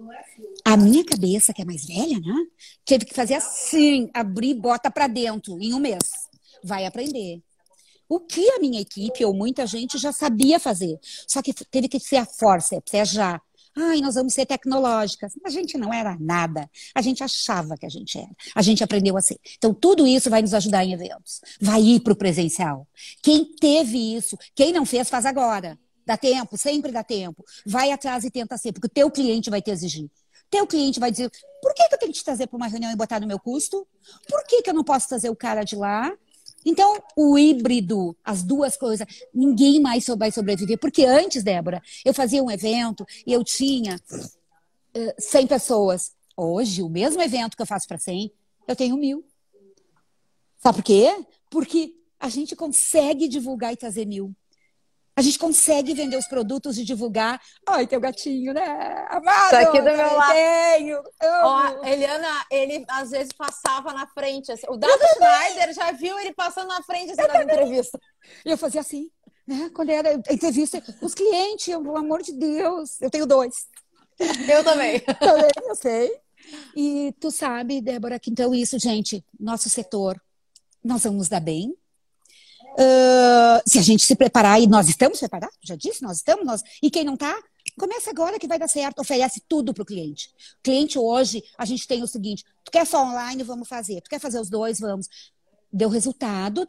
a 0.63 0.77
minha 0.77 1.03
cabeça, 1.03 1.53
que 1.53 1.61
é 1.61 1.65
mais 1.65 1.86
velha, 1.86 2.19
né? 2.19 2.45
Teve 2.86 3.05
que 3.05 3.13
fazer 3.13 3.36
assim, 3.36 4.09
abrir 4.13 4.53
bota 4.53 4.89
para 4.89 5.07
dentro 5.07 5.59
em 5.59 5.73
um 5.73 5.79
mês 5.79 6.24
vai 6.66 6.86
aprender. 6.86 7.41
O 8.07 8.20
que 8.20 8.47
a 8.51 8.59
minha 8.59 8.82
equipe 8.82 9.26
ou 9.26 9.34
muita 9.34 9.66
gente 9.66 9.97
já 9.97 10.11
sabia 10.11 10.59
fazer. 10.59 10.99
Só 11.28 11.41
que 11.41 11.53
teve 11.53 11.88
que 11.88 11.99
ser 11.99 12.18
a 12.18 12.26
força, 12.26 12.76
é 12.93 13.05
já. 13.05 13.41
Ai, 13.78 13.99
nós 13.99 14.16
vamos 14.16 14.34
ser 14.34 14.45
tecnológicas. 14.45 15.34
A 15.43 15.49
gente 15.49 15.78
não 15.78 15.93
era 15.93 16.16
nada. 16.20 16.70
A 16.93 17.01
gente 17.01 17.24
achava 17.24 17.76
que 17.76 17.86
a 17.86 17.89
gente 17.89 18.18
era. 18.18 18.30
A 18.55 18.61
gente 18.61 18.84
aprendeu 18.84 19.18
a 19.18 19.22
ser. 19.22 19.38
Então, 19.57 19.74
tudo 19.74 20.07
isso 20.07 20.30
vai 20.30 20.41
nos 20.41 20.53
ajudar 20.53 20.86
em 20.86 20.93
eventos. 20.93 21.41
Vai 21.59 21.82
ir 21.82 21.99
para 21.99 22.13
o 22.13 22.16
presencial. 22.16 22.88
Quem 23.22 23.43
teve 23.43 24.16
isso, 24.16 24.38
quem 24.53 24.72
não 24.72 24.86
fez, 24.86 25.09
faz 25.09 25.26
agora. 25.26 25.78
Dá 26.05 26.16
tempo, 26.16 26.57
sempre 26.57 26.91
dá 26.91 27.03
tempo. 27.03 27.43
Vai 27.66 27.91
atrás 27.91 28.24
e 28.24 28.32
tenta 28.32 28.57
ser, 28.57 28.72
porque 28.72 28.88
o 28.88 28.89
teu 28.89 29.11
cliente 29.11 29.49
vai 29.49 29.61
te 29.61 29.72
exigir. 29.72 30.09
Teu 30.49 30.68
cliente 30.68 30.99
vai 30.99 31.11
dizer, 31.11 31.30
por 31.61 31.74
que, 31.74 31.88
que 31.89 31.95
eu 31.95 31.99
tenho 31.99 32.11
que 32.13 32.20
te 32.20 32.24
trazer 32.24 32.47
para 32.47 32.55
uma 32.55 32.68
reunião 32.68 32.91
e 32.91 32.95
botar 32.95 33.20
no 33.20 33.28
meu 33.28 33.39
custo? 33.39 33.86
Por 34.30 34.45
que, 34.45 34.61
que 34.61 34.70
eu 34.70 34.74
não 34.74 34.84
posso 34.84 35.09
trazer 35.09 35.30
o 35.30 35.36
cara 35.36 35.63
de 35.63 35.76
lá 35.76 36.13
Então, 36.66 36.97
o 37.16 37.38
híbrido, 37.38 38.18
as 38.24 38.41
duas 38.41 38.76
coisas, 38.76 39.07
ninguém 39.32 39.80
mais 39.80 40.05
vai 40.18 40.32
sobreviver. 40.32 40.80
Porque 40.80 41.05
antes, 41.05 41.43
Débora, 41.43 41.82
eu 42.03 42.13
fazia 42.13 42.43
um 42.43 42.49
evento 42.49 43.05
e 43.26 43.32
eu 43.32 43.43
tinha 43.43 43.95
uh, 43.95 45.13
100 45.18 45.47
pessoas. 45.47 46.13
Hoje, 46.36 46.82
o 46.82 46.89
mesmo 46.89 47.22
evento 47.22 47.55
que 47.55 47.61
eu 47.61 47.68
faço 47.68 47.88
para 47.88 47.99
100, 47.99 48.32
eu 48.68 48.76
tenho 48.76 48.97
mil. 48.97 49.24
Sabe 50.57 50.78
por 50.78 50.84
quê? 50.84 51.26
Porque 51.51 51.95
a 52.20 52.28
gente 52.30 52.55
consegue 52.55 53.28
divulgar 53.28 53.72
e 53.72 53.78
trazer 53.78 54.05
mil. 54.05 54.36
A 55.18 55.22
gente 55.22 55.39
consegue 55.39 55.93
vender 55.93 56.18
os 56.18 56.28
produtos 56.28 56.78
e 56.78 56.84
divulgar. 56.84 57.39
Ai, 57.66 57.88
teu 57.88 58.01
gatinho, 58.01 58.53
né? 58.53 59.05
Amado! 59.09 59.49
Tá 59.49 59.59
aqui 59.61 59.80
do 59.80 59.86
meu 59.86 60.13
lado. 60.13 60.34
Tenho, 60.34 61.01
Ó, 61.24 61.86
Eliana, 61.86 62.45
ele 62.51 62.86
às 62.89 63.11
vezes 63.11 63.32
passava 63.32 63.93
na 63.93 64.05
frente. 64.07 64.51
Assim. 64.51 64.68
O 64.68 64.76
Dado 64.76 64.99
Schneider 65.16 65.74
já 65.74 65.91
viu 65.93 66.20
ele 66.20 66.34
passando 66.34 66.68
na 66.68 66.84
frente 66.84 67.11
assim, 67.11 67.32
nas 67.32 67.43
entrevistas. 67.43 68.01
E 68.45 68.51
eu 68.51 68.57
fazia 68.57 68.82
assim, 68.82 69.09
né? 69.47 69.72
Quando 69.74 69.89
era 69.89 70.13
entrevista, 70.13 70.84
os 71.01 71.13
clientes, 71.13 71.66
pelo 71.68 71.95
amor 71.95 72.22
de 72.22 72.34
Deus, 72.34 73.01
eu 73.01 73.09
tenho 73.09 73.26
dois. 73.26 73.68
Eu 74.20 74.66
também. 74.66 74.99
também, 75.20 75.51
eu 75.66 75.76
sei. 75.76 76.11
E 76.76 77.13
tu 77.22 77.32
sabe, 77.32 77.80
Débora, 77.80 78.20
que 78.20 78.30
então 78.30 78.53
isso, 78.53 78.78
gente, 78.78 79.24
nosso 79.39 79.70
setor, 79.70 80.22
nós 80.84 81.03
vamos 81.03 81.30
dar 81.30 81.39
bem, 81.39 81.74
Uh, 82.78 83.61
se 83.65 83.80
a 83.80 83.82
gente 83.82 84.03
se 84.03 84.15
preparar, 84.15 84.61
e 84.61 84.67
nós 84.67 84.89
estamos 84.89 85.19
preparados, 85.19 85.55
já 85.63 85.76
disse, 85.76 86.03
nós 86.03 86.17
estamos, 86.17 86.45
nós, 86.45 86.61
e 86.84 86.91
quem 86.91 87.05
não 87.05 87.13
está, 87.13 87.34
começa 87.78 88.09
agora 88.09 88.38
que 88.38 88.47
vai 88.47 88.59
dar 88.59 88.67
certo, 88.67 88.99
oferece 88.99 89.41
tudo 89.47 89.73
para 89.73 89.82
o 89.82 89.86
cliente. 89.86 90.30
Cliente 90.61 90.99
hoje, 90.99 91.41
a 91.57 91.63
gente 91.63 91.88
tem 91.88 92.03
o 92.03 92.07
seguinte, 92.07 92.43
tu 92.63 92.71
quer 92.71 92.86
só 92.86 93.03
online, 93.03 93.43
vamos 93.43 93.67
fazer, 93.67 94.01
tu 94.01 94.09
quer 94.09 94.19
fazer 94.19 94.39
os 94.39 94.49
dois, 94.49 94.80
vamos. 94.80 95.07
Deu 95.71 95.89
resultado. 95.89 96.65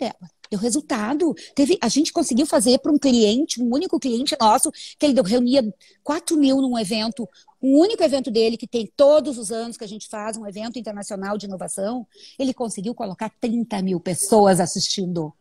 Deu 0.50 0.59
resultado. 0.59 1.32
Teve, 1.54 1.78
a 1.80 1.88
gente 1.88 2.12
conseguiu 2.12 2.44
fazer 2.44 2.78
para 2.78 2.90
um 2.90 2.98
cliente, 2.98 3.62
um 3.62 3.72
único 3.72 4.00
cliente 4.00 4.36
nosso, 4.40 4.72
que 4.98 5.07
ele 5.07 5.14
deu, 5.14 5.22
reunia 5.22 5.62
4 6.02 6.36
mil 6.36 6.57
num 6.61 6.76
evento, 6.76 7.28
um 7.62 7.78
único 7.78 8.02
evento 8.02 8.32
dele, 8.32 8.57
que 8.57 8.66
tem 8.66 8.90
todos 8.96 9.38
os 9.38 9.52
anos 9.52 9.76
que 9.76 9.84
a 9.84 9.88
gente 9.88 10.09
faz, 10.09 10.36
um 10.36 10.46
evento 10.46 10.76
internacional 10.76 11.38
de 11.38 11.46
inovação, 11.46 12.07
ele 12.36 12.52
conseguiu 12.52 12.94
colocar 12.94 13.30
30 13.40 13.80
mil 13.82 14.00
pessoas 14.00 14.59
assistindo. 14.59 15.32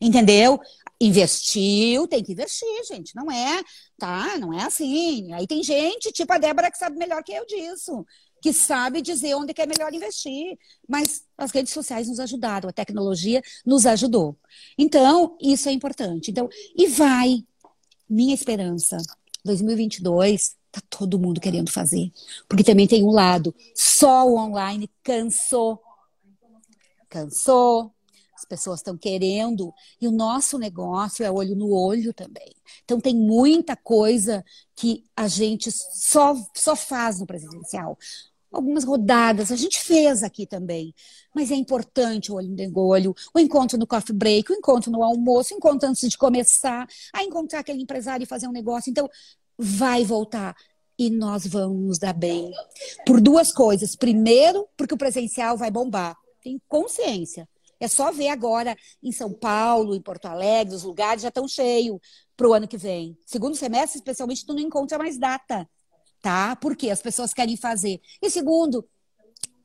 Entendeu? 0.00 0.60
Investiu, 1.00 2.08
tem 2.08 2.22
que 2.22 2.32
investir, 2.32 2.84
gente. 2.88 3.14
Não 3.14 3.30
é, 3.30 3.62
tá? 3.98 4.36
Não 4.38 4.52
é 4.52 4.64
assim. 4.64 5.32
Aí 5.32 5.46
tem 5.46 5.62
gente, 5.62 6.12
tipo 6.12 6.32
a 6.32 6.38
Débora, 6.38 6.70
que 6.70 6.78
sabe 6.78 6.96
melhor 6.96 7.22
que 7.22 7.32
eu 7.32 7.46
disso 7.46 8.04
que 8.40 8.52
sabe 8.52 9.02
dizer 9.02 9.34
onde 9.34 9.52
que 9.52 9.62
é 9.62 9.66
melhor 9.66 9.92
investir. 9.92 10.58
Mas 10.88 11.24
as 11.36 11.50
redes 11.50 11.72
sociais 11.72 12.08
nos 12.08 12.20
ajudaram, 12.20 12.68
a 12.68 12.72
tecnologia 12.72 13.42
nos 13.64 13.86
ajudou. 13.86 14.36
Então, 14.76 15.36
isso 15.40 15.68
é 15.68 15.72
importante. 15.72 16.30
Então, 16.30 16.48
e 16.76 16.86
vai, 16.86 17.44
minha 18.08 18.34
esperança, 18.34 18.96
2022, 19.44 20.56
tá 20.70 20.80
todo 20.88 21.18
mundo 21.18 21.40
querendo 21.40 21.70
fazer. 21.70 22.12
Porque 22.48 22.64
também 22.64 22.86
tem 22.86 23.04
um 23.04 23.10
lado, 23.10 23.54
só 23.74 24.26
o 24.26 24.36
online 24.36 24.90
cansou. 25.02 25.80
Cansou, 27.08 27.92
as 28.38 28.44
pessoas 28.44 28.78
estão 28.78 28.96
querendo, 28.96 29.74
e 30.00 30.06
o 30.06 30.12
nosso 30.12 30.58
negócio 30.58 31.24
é 31.24 31.30
olho 31.30 31.56
no 31.56 31.72
olho 31.72 32.14
também. 32.14 32.54
Então, 32.84 33.00
tem 33.00 33.14
muita 33.14 33.74
coisa 33.74 34.44
que 34.76 35.04
a 35.16 35.26
gente 35.26 35.70
só, 35.72 36.36
só 36.54 36.76
faz 36.76 37.18
no 37.18 37.26
presencial. 37.26 37.98
Algumas 38.50 38.84
rodadas 38.84 39.50
a 39.50 39.56
gente 39.56 39.80
fez 39.80 40.22
aqui 40.22 40.46
também, 40.46 40.94
mas 41.34 41.50
é 41.50 41.54
importante 41.54 42.30
o 42.30 42.36
olho 42.36 42.48
no 42.48 42.80
olho, 42.80 43.14
o 43.34 43.38
encontro 43.40 43.76
no 43.76 43.86
coffee 43.86 44.14
break, 44.14 44.52
o 44.52 44.54
encontro 44.54 44.90
no 44.90 45.02
almoço, 45.02 45.52
o 45.52 45.56
encontro 45.56 45.88
antes 45.88 46.08
de 46.08 46.16
começar, 46.16 46.88
a 47.12 47.24
encontrar 47.24 47.58
aquele 47.58 47.82
empresário 47.82 48.22
e 48.22 48.26
fazer 48.26 48.46
um 48.46 48.52
negócio. 48.52 48.88
Então, 48.88 49.08
vai 49.58 50.04
voltar 50.04 50.54
e 50.96 51.10
nós 51.10 51.44
vamos 51.44 51.86
nos 51.86 51.98
dar 51.98 52.14
bem. 52.14 52.52
Por 53.04 53.20
duas 53.20 53.52
coisas. 53.52 53.96
Primeiro, 53.96 54.68
porque 54.76 54.94
o 54.94 54.98
presencial 54.98 55.56
vai 55.56 55.70
bombar. 55.70 56.16
Tem 56.42 56.60
consciência. 56.68 57.48
É 57.80 57.86
só 57.86 58.10
ver 58.10 58.28
agora 58.28 58.76
em 59.02 59.12
São 59.12 59.32
Paulo, 59.32 59.94
em 59.94 60.00
Porto 60.00 60.26
Alegre, 60.26 60.74
os 60.74 60.82
lugares 60.82 61.22
já 61.22 61.28
estão 61.28 61.46
cheios 61.46 61.98
para 62.36 62.48
o 62.48 62.52
ano 62.52 62.68
que 62.68 62.76
vem. 62.76 63.16
Segundo 63.24 63.56
semestre, 63.56 63.98
especialmente, 63.98 64.44
tu 64.44 64.52
não 64.52 64.60
encontra 64.60 64.98
mais 64.98 65.18
data, 65.18 65.68
tá? 66.20 66.56
Porque 66.56 66.90
as 66.90 67.00
pessoas 67.00 67.32
querem 67.32 67.56
fazer. 67.56 68.00
E 68.20 68.30
segundo, 68.30 68.84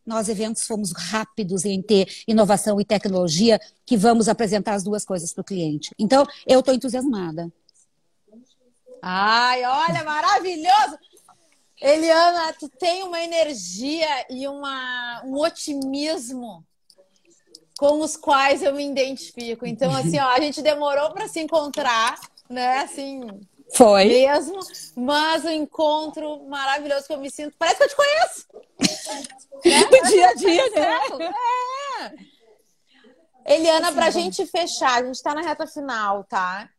nós 0.06 0.30
eventos 0.30 0.66
fomos 0.68 0.92
rápidos 0.92 1.66
em 1.66 1.82
ter 1.82 2.08
inovação 2.28 2.80
e 2.80 2.86
tecnologia 2.86 3.60
que 3.86 3.98
vamos 3.98 4.28
apresentar 4.28 4.74
as 4.74 4.84
duas 4.84 5.06
coisas 5.06 5.34
para 5.34 5.42
o 5.42 5.46
cliente. 5.46 5.92
Então, 5.98 6.26
eu 6.46 6.60
estou 6.60 6.74
entusiasmada. 6.74 7.52
Ai, 9.02 9.64
olha, 9.66 10.04
maravilhoso! 10.04 10.98
Eliana, 11.82 12.54
tu 12.54 12.70
tem 12.70 13.04
uma 13.04 13.20
energia 13.22 14.08
e 14.30 14.48
uma, 14.48 15.22
um 15.26 15.36
otimismo 15.36 16.66
com 17.84 18.00
os 18.00 18.16
quais 18.16 18.64
eu 18.64 18.74
me 18.74 18.90
identifico. 18.90 19.66
Então, 19.68 19.94
assim, 19.94 20.18
ó, 20.18 20.30
a 20.30 20.40
gente 20.40 20.62
demorou 20.62 21.12
para 21.12 21.28
se 21.28 21.42
encontrar, 21.42 22.18
né? 22.50 22.78
Assim. 22.78 23.20
Foi. 23.76 24.06
Mesmo, 24.06 24.58
mas 24.96 25.44
o 25.44 25.48
um 25.48 25.52
encontro 25.52 26.46
maravilhoso 26.46 27.06
que 27.06 27.12
eu 27.12 27.18
me 27.18 27.30
sinto. 27.30 27.54
Parece 27.60 27.76
que 27.76 27.84
eu 27.84 27.90
te 27.90 27.96
conheço. 27.98 28.48
né? 29.66 30.10
Dia 30.10 30.30
a 30.30 30.34
dia, 30.34 30.70
né? 30.70 31.00
É. 33.46 33.54
Eliana, 33.56 33.92
para 33.92 34.06
a 34.06 34.12
gente 34.12 34.46
fechar, 34.46 35.02
a 35.02 35.06
gente 35.06 35.16
está 35.16 35.36
na 35.36 35.42
reta 35.42 35.68
final, 35.68 36.24
tá? 36.24 36.70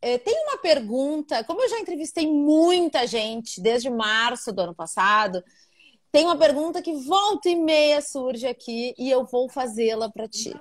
É, 0.00 0.16
tem 0.16 0.34
uma 0.44 0.56
pergunta, 0.56 1.44
como 1.44 1.60
eu 1.60 1.68
já 1.68 1.78
entrevistei 1.78 2.26
muita 2.26 3.06
gente 3.06 3.60
desde 3.60 3.90
março 3.90 4.50
do 4.50 4.62
ano 4.62 4.74
passado, 4.74 5.44
tem 6.14 6.26
uma 6.26 6.38
pergunta 6.38 6.80
que 6.80 6.94
volta 6.94 7.48
e 7.48 7.56
meia 7.56 8.00
surge 8.00 8.46
aqui 8.46 8.94
e 8.96 9.10
eu 9.10 9.24
vou 9.24 9.48
fazê-la 9.48 10.08
para 10.08 10.28
ti. 10.28 10.54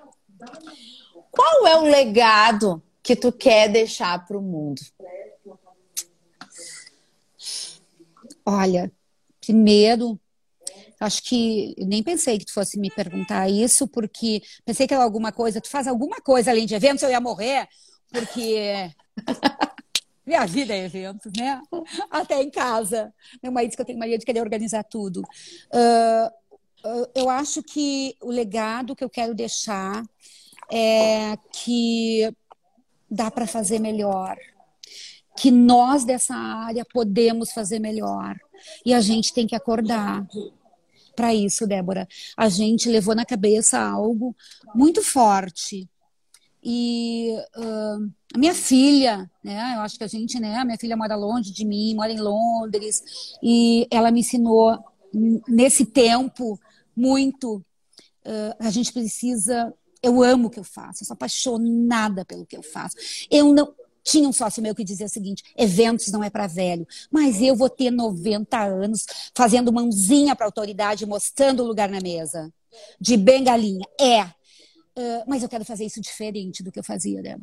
Qual 1.29 1.67
é 1.67 1.77
o 1.77 1.83
legado 1.83 2.81
que 3.03 3.15
tu 3.15 3.31
quer 3.31 3.69
deixar 3.69 4.25
para 4.25 4.35
o 4.35 4.41
mundo? 4.41 4.81
Olha, 8.43 8.91
primeiro, 9.39 10.19
acho 10.99 11.21
que 11.21 11.75
nem 11.77 12.01
pensei 12.01 12.39
que 12.39 12.45
tu 12.45 12.53
fosse 12.53 12.79
me 12.79 12.89
perguntar 12.89 13.47
isso, 13.47 13.87
porque 13.87 14.41
pensei 14.65 14.87
que 14.87 14.93
era 14.95 15.03
alguma 15.03 15.31
coisa, 15.31 15.61
tu 15.61 15.69
faz 15.69 15.85
alguma 15.85 16.19
coisa 16.19 16.49
além 16.49 16.65
de 16.65 16.73
eventos, 16.73 17.03
eu 17.03 17.11
ia 17.11 17.21
morrer, 17.21 17.67
porque 18.09 18.89
minha 20.25 20.45
vida 20.45 20.73
é 20.73 20.85
eventos, 20.85 21.31
né? 21.37 21.61
Até 22.09 22.41
em 22.41 22.49
casa. 22.49 23.13
Meu 23.41 23.51
marido 23.51 23.75
que 23.75 23.81
eu 23.81 23.85
tenho 23.85 23.99
mania 23.99 24.17
de 24.17 24.25
querer 24.25 24.41
organizar 24.41 24.83
tudo. 24.83 25.21
Uh, 25.21 26.43
eu 27.15 27.29
acho 27.29 27.63
que 27.63 28.15
o 28.21 28.29
legado 28.29 28.95
que 28.95 29.03
eu 29.03 29.09
quero 29.09 29.33
deixar 29.33 30.03
é 30.71 31.37
que 31.51 32.33
dá 33.09 33.29
para 33.29 33.47
fazer 33.47 33.79
melhor. 33.79 34.37
Que 35.37 35.49
nós 35.49 36.03
dessa 36.03 36.35
área 36.35 36.85
podemos 36.85 37.51
fazer 37.51 37.79
melhor. 37.79 38.37
E 38.85 38.93
a 38.93 39.01
gente 39.01 39.33
tem 39.33 39.47
que 39.47 39.55
acordar 39.55 40.25
para 41.15 41.33
isso, 41.33 41.67
Débora. 41.67 42.07
A 42.35 42.49
gente 42.49 42.89
levou 42.89 43.15
na 43.15 43.25
cabeça 43.25 43.79
algo 43.79 44.35
muito 44.73 45.01
forte. 45.01 45.89
E 46.63 47.35
uh, 47.57 47.72
a 48.33 48.37
minha 48.37 48.53
filha, 48.53 49.29
né? 49.43 49.73
Eu 49.75 49.81
acho 49.81 49.97
que 49.97 50.03
a 50.03 50.07
gente, 50.07 50.39
né? 50.39 50.57
A 50.57 50.65
minha 50.65 50.77
filha 50.77 50.97
mora 50.97 51.15
longe 51.15 51.51
de 51.51 51.65
mim, 51.65 51.95
mora 51.95 52.11
em 52.11 52.19
Londres, 52.19 53.03
e 53.41 53.87
ela 53.91 54.11
me 54.11 54.21
ensinou 54.21 54.77
nesse 55.47 55.85
tempo 55.85 56.59
muito. 56.95 57.63
Uh, 58.25 58.55
a 58.59 58.69
gente 58.69 58.91
precisa. 58.91 59.73
Eu 60.01 60.21
amo 60.21 60.47
o 60.47 60.49
que 60.49 60.59
eu 60.59 60.63
faço, 60.63 61.03
eu 61.03 61.07
sou 61.07 61.13
apaixonada 61.13 62.25
pelo 62.25 62.45
que 62.45 62.57
eu 62.57 62.63
faço. 62.63 62.95
Eu 63.29 63.53
não. 63.53 63.73
Tinha 64.05 64.27
um 64.27 64.33
sócio 64.33 64.61
meu 64.61 64.75
que 64.75 64.83
dizia 64.83 65.05
o 65.05 65.09
seguinte: 65.09 65.43
eventos 65.55 66.11
não 66.11 66.23
é 66.23 66.29
para 66.29 66.47
velho, 66.47 66.85
mas 67.09 67.41
eu 67.41 67.55
vou 67.55 67.69
ter 67.69 67.89
90 67.89 68.61
anos 68.61 69.05
fazendo 69.33 69.71
mãozinha 69.71 70.35
para 70.35 70.45
a 70.45 70.49
autoridade, 70.49 71.05
mostrando 71.05 71.63
o 71.63 71.67
lugar 71.67 71.89
na 71.89 72.01
mesa. 72.01 72.53
De 72.99 73.15
bengalinha. 73.15 73.85
É, 74.01 74.27
Uh, 74.95 75.25
mas 75.27 75.41
eu 75.41 75.49
quero 75.49 75.65
fazer 75.65 75.85
isso 75.85 75.99
diferente 75.99 76.61
do 76.61 76.71
que 76.71 76.79
eu 76.79 76.83
fazia, 76.83 77.21
né? 77.21 77.39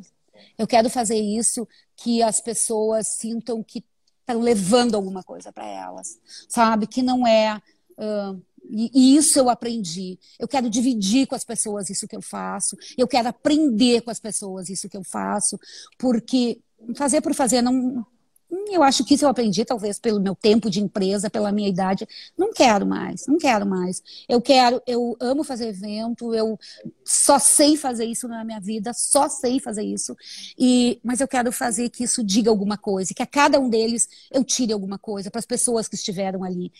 Eu 0.57 0.67
quero 0.67 0.89
fazer 0.89 1.17
isso 1.17 1.67
que 1.95 2.21
as 2.21 2.41
pessoas 2.41 3.07
sintam 3.17 3.63
que 3.63 3.83
estão 4.19 4.41
levando 4.41 4.95
alguma 4.95 5.23
coisa 5.23 5.51
para 5.51 5.65
elas, 5.65 6.19
sabe? 6.47 6.87
Que 6.87 7.01
não 7.01 7.25
é. 7.25 7.61
Uh, 7.97 8.41
e, 8.69 8.91
e, 8.93 9.15
isso 9.17 9.37
eu 9.37 9.49
aprendi. 9.49 10.17
Eu 10.39 10.47
quero 10.47 10.69
dividir 10.69 11.27
com 11.27 11.35
as 11.35 11.43
pessoas 11.43 11.89
isso 11.89 12.07
que 12.07 12.15
eu 12.15 12.21
faço. 12.21 12.77
Eu 12.97 13.07
quero 13.07 13.27
aprender 13.27 14.01
com 14.01 14.09
as 14.09 14.19
pessoas 14.19 14.69
isso 14.69 14.89
que 14.89 14.97
eu 14.97 15.03
faço, 15.03 15.59
porque 15.97 16.59
fazer 16.95 17.21
por 17.21 17.33
fazer 17.33 17.61
não 17.61 18.05
eu 18.51 18.83
acho 18.83 19.05
que 19.05 19.13
isso 19.13 19.23
eu 19.23 19.29
aprendi, 19.29 19.63
talvez, 19.63 19.97
pelo 19.97 20.19
meu 20.19 20.35
tempo 20.35 20.69
de 20.69 20.81
empresa, 20.81 21.29
pela 21.29 21.51
minha 21.51 21.69
idade. 21.69 22.07
Não 22.37 22.51
quero 22.51 22.85
mais, 22.85 23.25
não 23.27 23.37
quero 23.37 23.65
mais. 23.65 24.03
Eu 24.27 24.41
quero, 24.41 24.81
eu 24.85 25.15
amo 25.19 25.43
fazer 25.43 25.69
evento, 25.69 26.33
eu 26.33 26.59
só 27.05 27.39
sei 27.39 27.77
fazer 27.77 28.05
isso 28.05 28.27
na 28.27 28.43
minha 28.43 28.59
vida, 28.59 28.93
só 28.93 29.29
sei 29.29 29.59
fazer 29.59 29.83
isso. 29.83 30.15
E, 30.57 30.99
mas 31.03 31.21
eu 31.21 31.27
quero 31.27 31.51
fazer 31.51 31.89
que 31.89 32.03
isso 32.03 32.23
diga 32.23 32.49
alguma 32.49 32.77
coisa, 32.77 33.13
que 33.13 33.23
a 33.23 33.27
cada 33.27 33.59
um 33.59 33.69
deles 33.69 34.07
eu 34.31 34.43
tire 34.43 34.73
alguma 34.73 34.97
coisa 34.97 35.31
para 35.31 35.39
as 35.39 35.45
pessoas 35.45 35.87
que 35.87 35.95
estiveram 35.95 36.43
ali. 36.43 36.71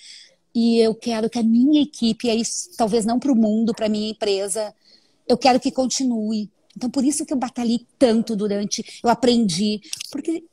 E 0.53 0.79
eu 0.79 0.93
quero 0.93 1.29
que 1.29 1.39
a 1.39 1.43
minha 1.43 1.81
equipe, 1.81 2.29
é 2.29 2.35
isso, 2.35 2.71
talvez 2.77 3.05
não 3.05 3.17
para 3.17 3.31
o 3.31 3.35
mundo, 3.35 3.73
para 3.73 3.85
a 3.85 3.89
minha 3.89 4.11
empresa, 4.11 4.73
eu 5.27 5.37
quero 5.37 5.59
que 5.59 5.71
continue. 5.71 6.51
Então, 6.75 6.89
por 6.89 7.03
isso 7.03 7.25
que 7.25 7.33
eu 7.33 7.37
batalhei 7.37 7.85
tanto 7.97 8.35
durante, 8.35 8.99
eu 9.03 9.09
aprendi, 9.09 9.81
porque 10.11 10.43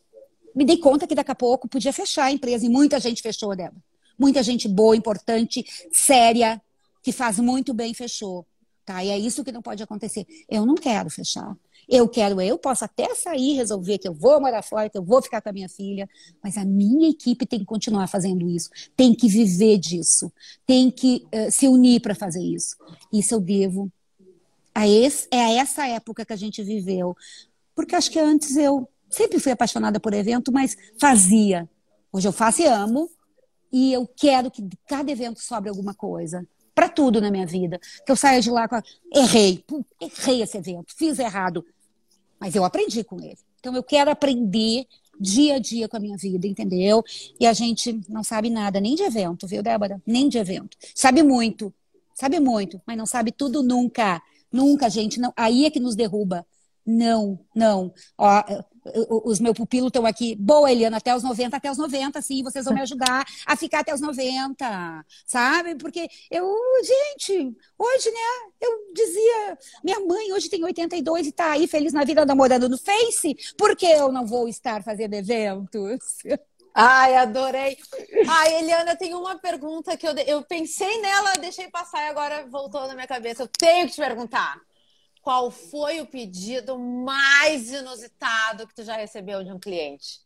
me 0.59 0.65
dei 0.65 0.77
conta 0.77 1.07
que 1.07 1.15
daqui 1.15 1.31
a 1.31 1.37
pouco 1.37 1.69
podia 1.69 1.93
fechar 1.93 2.25
a 2.25 2.33
empresa 2.33 2.67
e 2.67 2.69
muita 2.69 2.99
gente 2.99 3.23
fechou, 3.23 3.55
Débora. 3.55 3.81
Muita 4.19 4.43
gente 4.43 4.67
boa, 4.67 4.97
importante, 4.97 5.65
séria, 5.93 6.61
que 7.01 7.13
faz 7.13 7.39
muito 7.39 7.73
bem, 7.73 7.95
fechou. 7.95 8.45
Tá? 8.85 9.05
E 9.05 9.09
é 9.09 9.17
isso 9.17 9.45
que 9.45 9.53
não 9.53 9.63
pode 9.63 9.85
acontecer. 9.85 10.27
Eu 10.49 10.67
não 10.67 10.75
quero 10.75 11.11
fechar. 11.11 11.57
Eu 11.89 12.09
quero, 12.09 12.41
eu 12.41 12.59
posso 12.59 12.85
até 12.85 13.15
sair, 13.15 13.55
resolver 13.55 13.99
que 13.99 14.09
eu 14.09 14.13
vou 14.13 14.41
morar 14.41 14.63
fora, 14.63 14.91
que 14.91 14.99
eu 14.99 15.05
vou 15.05 15.23
ficar 15.23 15.41
com 15.41 15.49
a 15.49 15.53
minha 15.53 15.69
filha, 15.69 16.11
mas 16.43 16.59
a 16.59 16.65
minha 16.65 17.09
equipe 17.09 17.47
tem 17.47 17.61
que 17.61 17.65
continuar 17.65 18.09
fazendo 18.09 18.51
isso, 18.51 18.69
tem 18.97 19.15
que 19.15 19.29
viver 19.29 19.79
disso, 19.79 20.31
tem 20.67 20.91
que 20.91 21.25
uh, 21.33 21.53
se 21.53 21.69
unir 21.69 22.01
para 22.01 22.17
fazer 22.17 22.43
isso. 22.43 22.77
Isso 23.13 23.33
eu 23.33 23.41
devo 23.41 23.93
a 24.75 24.89
esse, 24.89 25.29
é 25.31 25.41
a 25.41 25.51
essa 25.53 25.87
época 25.87 26.27
que 26.27 26.33
a 26.33 26.37
gente 26.37 26.65
viveu. 26.65 27.17
Porque 27.77 27.95
acho 27.95 28.11
que 28.11 28.19
antes 28.19 28.57
eu 28.57 28.89
Sempre 29.11 29.39
fui 29.39 29.53
apaixonada 29.53 29.99
por 29.99 30.13
evento, 30.13 30.53
mas 30.53 30.77
fazia. 30.99 31.69
Hoje 32.13 32.29
eu 32.29 32.33
faço 32.33 32.63
e 32.63 32.67
amo. 32.67 33.09
E 33.71 33.93
eu 33.93 34.07
quero 34.07 34.51
que 34.51 34.63
de 34.63 34.79
cada 34.87 35.11
evento 35.11 35.41
sobre 35.41 35.69
alguma 35.69 35.95
coisa. 35.95 36.47
Para 36.75 36.89
tudo 36.89 37.21
na 37.21 37.31
minha 37.31 37.47
vida. 37.47 37.79
Que 38.05 38.13
eu 38.13 38.17
saia 38.17 38.41
de 38.41 38.51
lá 38.51 38.69
com. 38.69 38.77
A... 38.77 38.83
Errei. 39.15 39.63
Pum, 39.67 39.85
errei 40.01 40.43
esse 40.43 40.57
evento. 40.57 40.95
Fiz 40.97 41.19
errado. 41.19 41.65
Mas 42.41 42.55
eu 42.55 42.65
aprendi 42.65 43.03
com 43.05 43.21
ele. 43.21 43.39
Então 43.59 43.75
eu 43.75 43.83
quero 43.83 44.11
aprender 44.11 44.87
dia 45.21 45.57
a 45.57 45.59
dia 45.59 45.89
com 45.89 45.97
a 45.97 46.01
minha 46.01 46.17
vida, 46.17 46.47
entendeu? 46.47 47.03
E 47.41 47.47
a 47.47 47.53
gente 47.53 48.01
não 48.09 48.23
sabe 48.23 48.49
nada, 48.49 48.81
nem 48.81 48.95
de 48.95 49.03
evento, 49.03 49.47
viu, 49.47 49.63
Débora? 49.63 50.01
Nem 50.07 50.29
de 50.29 50.39
evento. 50.39 50.77
Sabe 50.95 51.23
muito. 51.23 51.75
Sabe 52.15 52.41
muito, 52.41 52.81
mas 52.87 52.97
não 52.97 53.07
sabe 53.07 53.33
tudo 53.33 53.63
nunca. 53.63 54.21
Nunca, 54.51 54.89
gente. 54.89 55.21
Não. 55.21 55.33
Aí 55.37 55.65
é 55.65 55.71
que 55.71 55.79
nos 55.79 55.95
derruba. 55.95 56.47
Não, 56.85 57.39
não. 57.55 57.93
Ó, 58.17 58.43
os 59.09 59.41
meus 59.41 59.57
pupilos 59.57 59.89
estão 59.89 60.07
aqui. 60.07 60.35
Boa, 60.37 60.71
Eliana, 60.71 60.97
até 60.97 61.15
os 61.15 61.23
90, 61.23 61.57
até 61.57 61.71
os 61.71 61.79
90, 61.79 62.21
sim, 62.23 62.43
vocês 62.43 62.65
vão 62.65 62.75
me 62.75 62.81
ajudar 62.81 63.25
a 63.47 63.57
ficar 63.57 63.81
até 63.81 63.95
os 63.95 64.01
90, 64.01 65.05
sabe? 65.27 65.75
Porque 65.77 66.09
eu, 66.31 66.55
gente, 66.83 67.57
hoje, 67.79 68.11
né, 68.11 68.53
eu 68.61 68.93
dizia, 68.95 69.59
minha 69.83 70.01
mãe 70.01 70.33
hoje 70.33 70.49
tem 70.49 70.65
82 70.65 71.27
e 71.27 71.33
tá 71.33 71.53
aí 71.53 71.67
feliz 71.67 71.93
na 71.93 72.05
vida 72.05 72.25
namorando 72.25 72.69
no 72.69 72.79
Face, 72.79 73.37
por 73.57 73.77
que 73.77 73.87
eu 73.87 74.11
não 74.13 74.27
vou 74.27 74.49
estar 74.49 74.83
fazendo 74.83 75.15
eventos? 75.15 76.19
Ai, 76.75 77.17
adorei. 77.17 77.77
Ai, 78.29 78.55
Eliana, 78.59 78.95
tem 78.95 79.13
uma 79.15 79.37
pergunta 79.37 79.97
que 79.97 80.07
eu, 80.07 80.13
eu 80.19 80.43
pensei 80.45 81.01
nela, 81.01 81.33
deixei 81.41 81.69
passar 81.69 82.05
e 82.05 82.09
agora 82.09 82.47
voltou 82.47 82.87
na 82.87 82.95
minha 82.95 83.07
cabeça. 83.07 83.43
Eu 83.43 83.49
tenho 83.49 83.87
que 83.87 83.95
te 83.95 84.01
perguntar 84.01 84.61
qual 85.29 85.51
foi 85.51 86.01
o 86.01 86.07
pedido 86.07 86.79
mais 86.79 87.71
inusitado 87.71 88.67
que 88.67 88.75
tu 88.75 88.83
já 88.83 88.97
recebeu 88.97 89.45
de 89.45 89.53
um 89.53 89.59
cliente? 89.59 90.23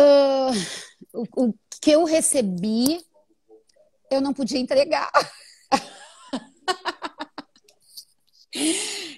Uh, 0.00 0.52
o, 1.12 1.48
o 1.48 1.54
que 1.82 1.90
eu 1.90 2.04
recebi, 2.04 3.04
eu 4.10 4.22
não 4.22 4.32
podia 4.32 4.58
entregar. 4.58 5.12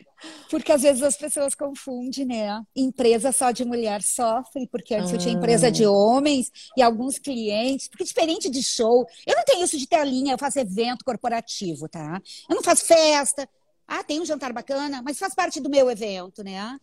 Porque 0.51 0.73
às 0.73 0.83
vezes 0.83 1.03
as 1.03 1.17
pessoas 1.17 1.55
confundem, 1.55 2.25
né? 2.25 2.63
Empresa 2.75 3.33
só 3.33 3.51
de 3.51 3.65
mulher 3.65 4.03
sofre, 4.03 4.67
porque 4.69 4.95
antes 4.95 5.13
ah. 5.13 5.15
eu 5.15 5.19
tinha 5.19 5.35
empresa 5.35 5.71
de 5.71 5.85
ah. 5.85 5.91
homens 5.91 6.51
e 6.77 6.83
alguns 6.83 7.19
clientes. 7.19 7.89
Porque 7.89 8.05
diferente 8.05 8.49
de 8.49 8.63
show, 8.63 9.07
eu 9.27 9.37
não 9.37 9.45
tenho 9.45 9.65
isso 9.65 9.79
de 9.79 9.87
telinha, 9.87 10.35
eu 10.35 10.39
faço 10.39 10.59
evento 10.59 11.05
corporativo, 11.05 11.89
tá? 11.89 12.21
Eu 12.49 12.57
não 12.57 12.63
faço 12.63 12.85
festa. 12.85 13.49
Ah, 13.87 14.03
tem 14.05 14.21
um 14.21 14.25
jantar 14.25 14.53
bacana, 14.53 15.03
mas 15.03 15.19
faz 15.19 15.35
parte 15.35 15.61
do 15.61 15.71
meu 15.71 15.91
evento, 15.91 16.43
né? 16.43 16.79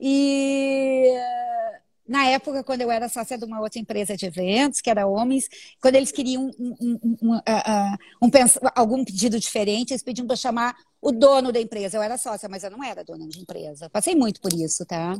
E 0.00 1.12
na 2.06 2.26
época, 2.26 2.62
quando 2.62 2.82
eu 2.82 2.90
era 2.90 3.08
sócia 3.08 3.38
de 3.38 3.44
uma 3.44 3.60
outra 3.60 3.78
empresa 3.78 4.16
de 4.16 4.26
eventos, 4.26 4.80
que 4.80 4.90
era 4.90 5.06
homens, 5.06 5.48
quando 5.80 5.94
eles 5.94 6.12
queriam 6.12 6.50
um, 6.58 6.74
um, 6.80 7.16
um, 7.22 7.36
uh, 7.36 8.70
algum 8.74 9.02
pedido 9.04 9.40
diferente, 9.40 9.92
eles 9.92 10.02
pediam 10.02 10.26
para 10.26 10.36
chamar 10.36 10.76
o 11.00 11.10
dono 11.10 11.50
da 11.50 11.60
empresa. 11.60 11.96
Eu 11.96 12.02
era 12.02 12.18
sócia, 12.18 12.48
mas 12.48 12.62
eu 12.62 12.70
não 12.70 12.84
era 12.84 13.02
dona 13.02 13.26
de 13.26 13.40
empresa. 13.40 13.88
Passei 13.88 14.14
muito 14.14 14.40
por 14.40 14.52
isso, 14.52 14.84
tá? 14.84 15.16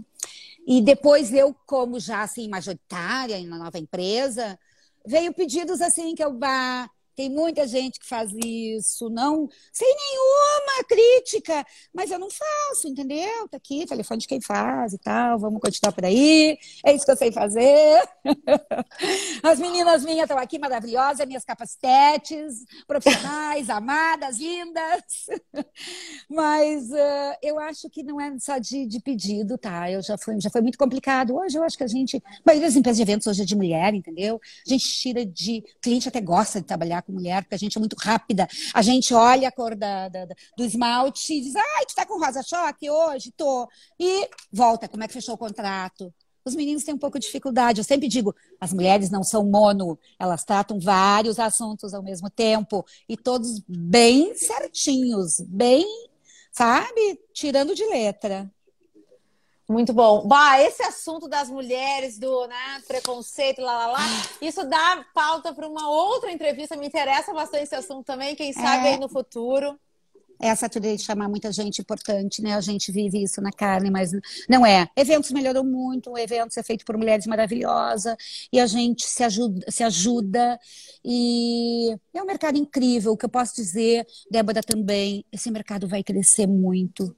E 0.67 0.83
depois 0.83 1.33
eu, 1.33 1.55
como 1.67 1.99
já 1.99 2.23
assim, 2.23 2.49
majoritária 2.49 3.43
na 3.45 3.59
nova 3.59 3.79
empresa, 3.79 4.59
veio 5.07 5.33
pedidos 5.33 5.81
assim 5.81 6.15
que 6.15 6.25
eu 6.25 6.39
vá 6.39 6.89
tem 7.17 7.31
muita 7.31 7.67
gente 7.67 7.99
que 7.99 8.07
faz 8.07 8.31
isso, 8.45 9.09
não 9.11 9.49
sem 9.73 9.89
nenhuma 9.95 10.85
crítica, 10.89 11.67
mas 11.93 12.11
eu 12.11 12.19
não 12.19 12.29
faço, 12.31 12.89
entendeu? 12.89 13.49
Tá 13.49 13.57
aqui, 13.57 13.87
telefone 13.87 14.21
de 14.21 14.27
quem 14.27 14.41
faz 14.41 14.93
e 14.93 14.99
tal, 14.99 15.39
vamos 15.39 15.61
continuar 15.61 15.93
por 15.93 16.05
aí, 16.05 16.59
é 16.85 16.93
isso 16.93 17.05
que 17.05 17.11
eu 17.11 17.17
sei 17.17 17.33
fazer. 17.33 18.03
As 19.43 19.59
meninas 19.59 20.05
minhas 20.05 20.25
estão 20.25 20.39
aqui 20.39 20.59
maravilhosas, 20.59 21.27
minhas 21.27 21.45
capacetes, 21.45 22.65
profissionais, 22.87 23.69
amadas, 23.71 24.39
lindas. 24.39 25.05
Mas 26.29 26.91
uh, 26.91 27.37
eu 27.43 27.59
acho 27.59 27.89
que 27.91 28.03
não 28.03 28.21
é 28.21 28.39
só 28.39 28.59
de, 28.59 28.87
de, 28.87 29.01
pedido, 29.01 29.59
tá? 29.59 29.91
Eu 29.91 30.03
já 30.03 30.17
foi, 30.17 30.41
já 30.41 30.51
foi 30.51 30.61
muito 30.61 30.79
complicado. 30.79 31.37
Hoje 31.37 31.59
eu 31.59 31.65
acho 31.65 31.77
que 31.77 31.85
a 31.85 31.89
gente, 31.89 32.17
a 32.17 32.43
maioria 32.47 32.69
das 32.69 32.77
empresas 32.77 32.97
de 32.97 33.03
eventos 33.03 33.27
hoje 33.27 33.43
é 33.43 33.45
de 33.45 33.57
mulher, 33.57 33.95
entendeu? 33.95 34.41
A 34.67 34.71
gente 34.71 34.85
tira 34.89 35.25
de, 35.25 35.63
o 35.77 35.81
cliente 35.81 36.09
até 36.09 36.21
gosta 36.21 36.61
de 36.61 36.67
trabalhar 36.67 37.04
com 37.05 37.13
mulher, 37.13 37.43
porque 37.43 37.55
a 37.55 37.59
gente 37.59 37.77
é 37.77 37.81
muito 37.81 37.97
rápida. 37.97 38.49
A 38.73 38.83
gente 38.83 39.15
olha 39.15 39.49
a 39.49 39.53
cor 39.53 39.77
da, 39.77 40.09
da, 40.09 40.27
do 40.57 40.65
esmalte 40.65 41.35
e 41.35 41.41
diz, 41.41 41.55
ai, 41.57 41.87
tu 41.87 41.95
tá 41.95 42.07
com 42.07 42.19
rosa 42.19 42.43
choque 42.43 42.91
hoje? 42.91 43.33
Tô. 43.37 43.69
E 43.99 44.29
volta, 44.53 44.89
como 44.89 45.05
é 45.05 45.07
que 45.07 45.13
fechou 45.13 45.35
o 45.35 45.39
contrato? 45.39 46.13
Os 46.45 46.55
meninos 46.55 46.85
têm 46.85 46.95
um 46.95 46.99
pouco 46.99 47.19
de 47.19 47.27
dificuldade. 47.27 47.81
Eu 47.81 47.85
sempre 47.85 48.07
digo, 48.07 48.35
as 48.61 48.73
mulheres 48.73 49.11
não 49.11 49.23
são 49.23 49.45
mono, 49.45 49.99
elas 50.19 50.45
tratam 50.45 50.79
vários 50.79 51.39
assuntos 51.39 51.95
ao 51.95 52.03
mesmo 52.03 52.29
tempo 52.29 52.85
e 53.09 53.17
todos 53.17 53.61
bem 53.67 54.35
certinhos, 54.35 55.41
bem, 55.41 55.87
sabe, 56.53 57.19
tirando 57.33 57.75
de 57.75 57.87
letra. 57.87 58.51
Muito 59.69 59.95
bom. 59.95 60.27
Bah, 60.27 60.61
esse 60.61 60.83
assunto 60.83 61.27
das 61.27 61.49
mulheres, 61.49 62.19
do 62.19 62.47
né, 62.47 62.83
preconceito, 62.87 63.63
lá, 63.63 63.87
lá, 63.87 63.87
lá, 63.93 64.07
isso 64.41 64.63
dá 64.69 65.05
pauta 65.15 65.55
para 65.55 65.67
uma 65.67 65.89
outra 65.89 66.31
entrevista. 66.31 66.77
Me 66.77 66.87
interessa 66.87 67.33
bastante 67.33 67.65
esse 67.65 67.75
assunto 67.75 68.05
também, 68.05 68.37
quem 68.37 68.53
sabe 68.53 68.89
é. 68.89 68.91
aí 68.93 68.99
no 68.99 69.09
futuro. 69.09 69.79
Essa 70.39 70.69
teoria 70.69 70.97
de 70.97 71.03
chamar 71.03 71.29
muita 71.29 71.51
gente 71.53 71.81
importante, 71.81 72.43
né? 72.43 72.55
A 72.55 72.61
gente 72.61 72.93
vive 72.93 73.23
isso 73.23 73.41
na 73.41 73.51
carne, 73.51 73.91
mas 73.91 74.11
não 74.49 74.67
é. 74.67 74.87
Eventos 74.97 75.31
melhorou 75.31 75.65
muito, 75.65 76.11
o 76.11 76.19
evento 76.19 76.59
é 76.59 76.63
feito 76.63 76.85
por 76.85 76.99
mulheres 76.99 77.27
maravilhosas 77.27 78.17
e 78.53 78.61
a 78.61 78.67
gente 78.67 79.07
se 79.07 79.23
ajuda, 79.23 79.65
se 79.71 79.83
ajuda 79.83 80.59
e 81.03 81.97
é 82.13 82.23
um 82.23 82.27
mercado 82.27 82.59
incrível. 82.59 83.13
O 83.13 83.17
que 83.17 83.25
eu 83.25 83.31
posso 83.31 83.55
dizer, 83.55 84.07
Débora 84.31 84.61
também, 84.63 85.25
esse 85.33 85.51
mercado 85.51 85.89
vai 85.89 86.03
crescer 86.03 86.47
muito 86.47 87.17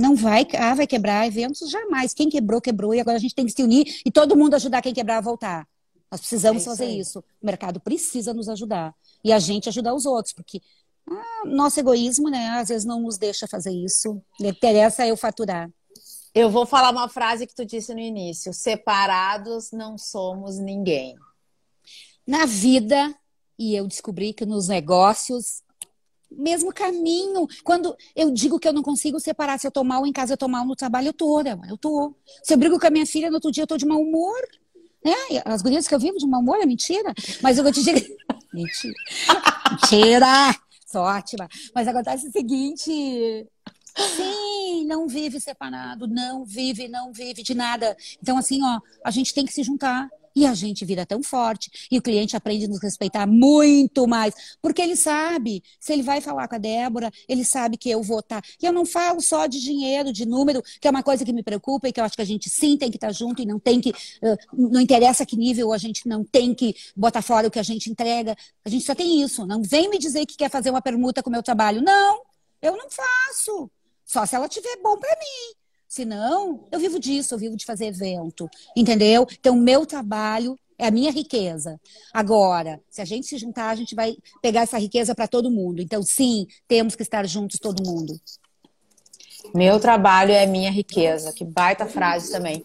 não 0.00 0.16
vai, 0.16 0.46
ah, 0.58 0.74
vai 0.74 0.86
quebrar 0.86 1.26
eventos 1.26 1.68
jamais. 1.70 2.14
Quem 2.14 2.30
quebrou, 2.30 2.58
quebrou, 2.58 2.94
e 2.94 3.00
agora 3.00 3.18
a 3.18 3.20
gente 3.20 3.34
tem 3.34 3.44
que 3.44 3.52
se 3.52 3.62
unir 3.62 4.00
e 4.04 4.10
todo 4.10 4.34
mundo 4.34 4.54
ajudar 4.54 4.80
quem 4.80 4.94
quebrar 4.94 5.18
a 5.18 5.20
voltar. 5.20 5.68
Nós 6.10 6.20
precisamos 6.20 6.62
é 6.62 6.62
isso 6.62 6.70
fazer 6.70 6.84
aí. 6.84 6.98
isso. 6.98 7.18
O 7.20 7.46
mercado 7.46 7.78
precisa 7.78 8.32
nos 8.32 8.48
ajudar. 8.48 8.94
E 9.22 9.30
a 9.30 9.38
gente 9.38 9.68
ajudar 9.68 9.92
os 9.92 10.06
outros, 10.06 10.32
porque 10.32 10.62
ah, 11.06 11.44
nosso 11.44 11.78
egoísmo, 11.78 12.30
né, 12.30 12.48
às 12.48 12.70
vezes 12.70 12.86
não 12.86 13.02
nos 13.02 13.18
deixa 13.18 13.46
fazer 13.46 13.72
isso. 13.72 14.20
Interessa 14.40 15.06
eu 15.06 15.18
faturar. 15.18 15.70
Eu 16.34 16.48
vou 16.48 16.64
falar 16.64 16.90
uma 16.90 17.08
frase 17.08 17.46
que 17.46 17.54
tu 17.54 17.66
disse 17.66 17.92
no 17.92 18.00
início: 18.00 18.54
separados 18.54 19.70
não 19.70 19.98
somos 19.98 20.58
ninguém. 20.58 21.14
Na 22.26 22.46
vida, 22.46 23.14
e 23.58 23.74
eu 23.74 23.86
descobri 23.86 24.32
que 24.32 24.46
nos 24.46 24.68
negócios 24.68 25.62
mesmo 26.30 26.72
caminho. 26.72 27.46
Quando 27.64 27.96
eu 28.14 28.30
digo 28.30 28.58
que 28.58 28.68
eu 28.68 28.72
não 28.72 28.82
consigo 28.82 29.18
separar, 29.20 29.58
se 29.58 29.66
eu 29.66 29.70
tô 29.70 29.84
mal 29.84 30.06
em 30.06 30.12
casa, 30.12 30.34
eu 30.34 30.38
tô 30.38 30.48
mal 30.48 30.64
no 30.64 30.76
trabalho, 30.76 31.08
eu 31.08 31.12
tô, 31.12 31.42
né? 31.42 31.58
Eu 31.68 31.76
tô. 31.76 32.14
Se 32.42 32.54
eu 32.54 32.58
brigo 32.58 32.78
com 32.78 32.86
a 32.86 32.90
minha 32.90 33.06
filha, 33.06 33.28
no 33.28 33.36
outro 33.36 33.50
dia 33.50 33.64
eu 33.64 33.66
tô 33.66 33.76
de 33.76 33.86
mau 33.86 34.00
humor. 34.00 34.40
Né? 35.04 35.14
As 35.44 35.62
gurias 35.62 35.88
que 35.88 35.94
eu 35.94 35.98
vivo 35.98 36.18
de 36.18 36.26
mau 36.26 36.40
humor 36.40 36.58
é 36.60 36.66
mentira. 36.66 37.12
Mas 37.42 37.58
eu 37.58 37.64
vou 37.64 37.72
te 37.72 37.80
dizer. 37.80 38.16
mentira. 38.52 38.94
mentira! 39.70 40.54
Sou 40.86 41.02
ótima. 41.02 41.48
Mas 41.74 41.86
acontece 41.86 42.28
o 42.28 42.32
seguinte. 42.32 43.46
Sim, 43.96 44.84
não 44.86 45.06
vive 45.06 45.40
separado, 45.40 46.06
não 46.06 46.44
vive, 46.44 46.88
não 46.88 47.12
vive 47.12 47.42
de 47.42 47.54
nada. 47.54 47.96
Então, 48.22 48.38
assim, 48.38 48.62
ó, 48.62 48.80
a 49.04 49.10
gente 49.10 49.34
tem 49.34 49.44
que 49.44 49.52
se 49.52 49.62
juntar. 49.62 50.08
E 50.34 50.46
a 50.46 50.54
gente 50.54 50.84
vira 50.84 51.04
tão 51.04 51.22
forte. 51.22 51.88
E 51.90 51.98
o 51.98 52.02
cliente 52.02 52.36
aprende 52.36 52.64
a 52.66 52.68
nos 52.68 52.80
respeitar 52.80 53.26
muito 53.26 54.06
mais. 54.06 54.34
Porque 54.62 54.80
ele 54.80 54.96
sabe, 54.96 55.62
se 55.78 55.92
ele 55.92 56.02
vai 56.02 56.20
falar 56.20 56.48
com 56.48 56.54
a 56.54 56.58
Débora, 56.58 57.10
ele 57.28 57.44
sabe 57.44 57.76
que 57.76 57.90
eu 57.90 58.02
vou 58.02 58.20
estar. 58.20 58.40
Tá. 58.40 58.48
E 58.62 58.66
eu 58.66 58.72
não 58.72 58.86
falo 58.86 59.20
só 59.20 59.46
de 59.46 59.60
dinheiro, 59.60 60.12
de 60.12 60.26
número, 60.26 60.62
que 60.80 60.86
é 60.86 60.90
uma 60.90 61.02
coisa 61.02 61.24
que 61.24 61.32
me 61.32 61.42
preocupa 61.42 61.88
e 61.88 61.92
que 61.92 62.00
eu 62.00 62.04
acho 62.04 62.16
que 62.16 62.22
a 62.22 62.26
gente 62.26 62.48
sim 62.48 62.76
tem 62.76 62.90
que 62.90 62.96
estar 62.96 63.12
junto 63.12 63.42
e 63.42 63.46
não 63.46 63.58
tem 63.58 63.80
que. 63.80 63.92
Não 64.52 64.80
interessa 64.80 65.26
que 65.26 65.36
nível 65.36 65.72
a 65.72 65.78
gente 65.78 66.08
não 66.08 66.24
tem 66.24 66.54
que 66.54 66.74
botar 66.96 67.22
fora 67.22 67.48
o 67.48 67.50
que 67.50 67.58
a 67.58 67.62
gente 67.62 67.90
entrega. 67.90 68.36
A 68.64 68.68
gente 68.68 68.84
só 68.84 68.94
tem 68.94 69.22
isso. 69.22 69.46
Não 69.46 69.62
vem 69.62 69.88
me 69.88 69.98
dizer 69.98 70.26
que 70.26 70.36
quer 70.36 70.50
fazer 70.50 70.70
uma 70.70 70.82
permuta 70.82 71.22
com 71.22 71.30
o 71.30 71.32
meu 71.32 71.42
trabalho. 71.42 71.82
Não, 71.82 72.22
eu 72.62 72.76
não 72.76 72.88
faço. 72.90 73.70
Só 74.04 74.26
se 74.26 74.34
ela 74.34 74.48
tiver 74.48 74.76
bom 74.82 74.96
para 74.98 75.16
mim. 75.16 75.59
Se 75.90 76.04
não, 76.04 76.68
eu 76.70 76.78
vivo 76.78 77.00
disso, 77.00 77.34
eu 77.34 77.38
vivo 77.38 77.56
de 77.56 77.66
fazer 77.66 77.86
evento, 77.86 78.48
entendeu? 78.76 79.26
Então, 79.32 79.56
meu 79.56 79.84
trabalho 79.84 80.56
é 80.78 80.86
a 80.86 80.90
minha 80.90 81.10
riqueza. 81.10 81.80
Agora, 82.14 82.80
se 82.88 83.00
a 83.00 83.04
gente 83.04 83.26
se 83.26 83.36
juntar, 83.36 83.70
a 83.70 83.74
gente 83.74 83.92
vai 83.92 84.14
pegar 84.40 84.60
essa 84.60 84.78
riqueza 84.78 85.16
para 85.16 85.26
todo 85.26 85.50
mundo. 85.50 85.82
Então, 85.82 86.00
sim, 86.00 86.46
temos 86.68 86.94
que 86.94 87.02
estar 87.02 87.26
juntos 87.26 87.58
todo 87.58 87.84
mundo. 87.84 88.14
Meu 89.52 89.80
trabalho 89.80 90.30
é 90.30 90.46
minha 90.46 90.70
riqueza. 90.70 91.32
Que 91.32 91.44
baita 91.44 91.84
frase 91.86 92.30
também. 92.30 92.62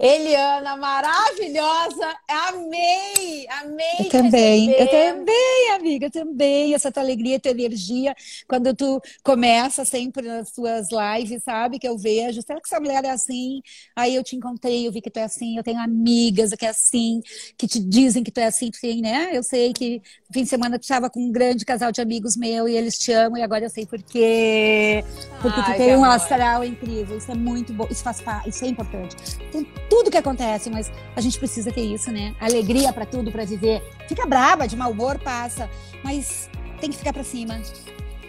Eliana, 0.00 0.78
maravilhosa. 0.78 2.16
Amei, 2.26 3.46
amei. 3.50 3.86
Eu 4.00 4.08
também, 4.08 4.70
eu 4.70 4.88
também, 4.88 5.70
amiga, 5.74 6.10
também. 6.10 6.72
Essa 6.72 6.90
tua 6.90 7.02
alegria, 7.02 7.38
tua 7.38 7.50
energia. 7.50 8.14
Quando 8.48 8.74
tu 8.74 8.98
começa 9.22 9.84
sempre 9.84 10.26
nas 10.26 10.48
suas 10.54 10.88
lives, 10.90 11.42
sabe? 11.42 11.78
Que 11.78 11.86
eu 11.86 11.98
vejo. 11.98 12.40
Será 12.40 12.58
que 12.58 12.66
essa 12.66 12.80
mulher 12.80 13.04
é 13.04 13.10
assim? 13.10 13.60
Aí 13.94 14.14
eu 14.14 14.24
te 14.24 14.34
encontrei, 14.34 14.88
eu 14.88 14.92
vi 14.92 15.02
que 15.02 15.10
tu 15.10 15.18
é 15.18 15.24
assim. 15.24 15.58
Eu 15.58 15.62
tenho 15.62 15.78
amigas 15.78 16.54
que 16.54 16.64
é 16.64 16.70
assim, 16.70 17.20
que 17.58 17.68
te 17.68 17.78
dizem 17.78 18.24
que 18.24 18.30
tu 18.30 18.38
é 18.38 18.46
assim. 18.46 18.70
Tu 18.70 18.80
tem, 18.80 19.02
né? 19.02 19.28
Eu 19.34 19.42
sei 19.42 19.74
que 19.74 20.00
fim 20.32 20.44
de 20.44 20.48
semana 20.48 20.78
tu 20.78 20.82
estava 20.82 21.10
com 21.10 21.20
um 21.20 21.30
grande 21.30 21.62
casal 21.66 21.92
de 21.92 22.00
amigos 22.00 22.38
meu 22.38 22.66
e 22.66 22.74
eles 22.74 22.98
te 22.98 23.12
amam. 23.12 23.36
E 23.38 23.42
agora 23.42 23.66
eu 23.66 23.70
sei 23.70 23.84
por 23.84 24.02
quê. 24.02 25.04
Porque 25.42 25.60
Ai, 25.60 25.74
tu 25.74 25.76
tem 25.76 25.90
um 25.94 26.04
amor. 26.04 26.16
astral 26.16 26.64
incrível. 26.64 27.18
Isso 27.18 27.30
é 27.30 27.34
muito 27.34 27.70
bom. 27.74 27.86
Isso 27.90 28.02
faz 28.02 28.22
parte, 28.22 28.48
isso 28.48 28.64
é 28.64 28.68
importante. 28.68 29.14
Tem 29.52 29.62
tudo 29.90 30.10
que 30.10 30.16
acontece, 30.16 30.70
mas 30.70 30.90
a 31.16 31.20
gente 31.20 31.36
precisa 31.36 31.72
ter 31.72 31.82
isso, 31.82 32.12
né? 32.12 32.34
Alegria 32.40 32.92
para 32.92 33.04
tudo, 33.04 33.32
para 33.32 33.44
viver. 33.44 33.82
Fica 34.08 34.24
braba, 34.24 34.66
de 34.68 34.76
mau 34.76 34.92
humor, 34.92 35.18
passa, 35.18 35.68
mas 36.04 36.48
tem 36.80 36.90
que 36.90 36.96
ficar 36.96 37.12
para 37.12 37.24
cima. 37.24 37.60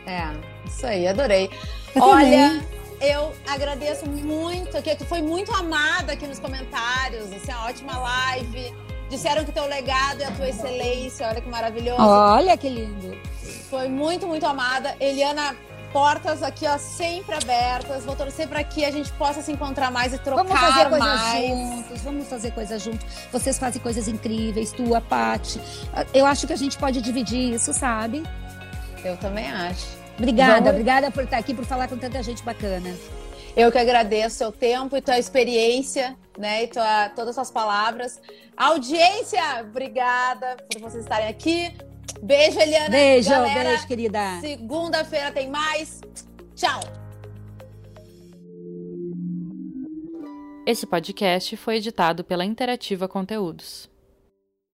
É, 0.08 0.24
isso 0.66 0.86
aí, 0.86 1.08
adorei. 1.08 1.50
Eu 1.96 2.04
Olha, 2.04 2.50
também. 2.50 2.68
eu 3.02 3.32
agradeço 3.48 4.10
muito, 4.10 4.82
que 4.82 4.96
tu 4.96 5.06
foi 5.06 5.22
muito 5.22 5.54
amada 5.54 6.14
aqui 6.14 6.26
nos 6.26 6.40
comentários, 6.40 7.32
assim, 7.32 7.52
a 7.52 7.66
ótima 7.66 7.98
live. 7.98 8.74
Disseram 9.10 9.46
que 9.46 9.52
teu 9.52 9.68
legado 9.68 10.22
é 10.22 10.26
a 10.26 10.32
tua 10.32 10.50
excelência, 10.50 11.28
olha 11.28 11.42
que 11.42 11.50
maravilhoso. 11.50 12.02
Olha 12.02 12.58
que 12.58 12.70
lindo. 12.70 13.16
Foi 13.70 13.88
muito, 13.88 14.26
muito 14.26 14.46
amada. 14.46 14.96
Eliana, 15.00 15.56
portas 15.92 16.42
aqui, 16.42 16.66
ó, 16.68 16.78
sempre 16.78 17.36
abertas. 17.36 18.04
Vou 18.04 18.16
torcer 18.16 18.48
para 18.48 18.64
que 18.64 18.84
a 18.84 18.92
gente 18.92 19.12
possa 19.14 19.42
se 19.42 19.52
encontrar 19.52 19.92
mais 19.92 20.14
e 20.14 20.18
trocar 20.18 20.44
vamos 20.44 20.60
fazer 20.60 20.90
mais. 20.90 21.22
Coisas 21.22 21.48
juntos, 21.48 22.02
vamos 22.02 22.28
fazer 22.28 22.52
coisas 22.52 22.82
juntos. 22.82 23.06
Vocês 23.32 23.60
fazem 23.60 23.82
coisas 23.82 24.08
incríveis, 24.08 24.72
tu, 24.72 24.96
a 24.96 25.02
Paty. 25.02 25.60
Eu 26.14 26.26
acho 26.26 26.48
que 26.48 26.54
a 26.54 26.58
gente 26.58 26.78
pode 26.78 27.02
dividir 27.02 27.54
isso, 27.54 27.74
sabe? 27.74 28.24
Eu 29.04 29.18
também 29.18 29.50
acho. 29.52 29.88
Obrigada, 30.18 30.54
vamos... 30.54 30.70
obrigada 30.70 31.12
por 31.12 31.24
estar 31.24 31.38
aqui, 31.38 31.54
por 31.54 31.66
falar 31.66 31.88
com 31.88 31.98
tanta 31.98 32.22
gente 32.22 32.44
bacana. 32.44 32.94
Eu 33.56 33.72
que 33.72 33.78
agradeço 33.78 34.38
seu 34.38 34.52
tempo 34.52 34.96
e 34.96 35.02
tua 35.02 35.20
experiência, 35.20 36.16
né? 36.38 36.64
E 36.64 36.68
tua, 36.68 37.10
todas 37.10 37.30
as 37.30 37.36
suas 37.36 37.52
palavras. 37.52 38.22
Audiência, 38.56 39.42
obrigada 39.62 40.58
por 40.72 40.82
vocês 40.82 41.04
estarem 41.04 41.28
aqui. 41.28 41.74
Beijo, 42.22 42.60
Eliana. 42.60 42.90
Beijo, 42.90 43.30
galera. 43.30 43.70
beijo, 43.70 43.88
querida. 43.88 44.40
Segunda-feira 44.42 45.32
tem 45.32 45.50
mais. 45.50 46.02
Tchau. 46.56 46.80
Esse 50.66 50.86
podcast 50.86 51.58
foi 51.58 51.78
editado 51.78 52.24
pela 52.24 52.46
Interativa 52.46 53.08
Conteúdos. 53.08 53.91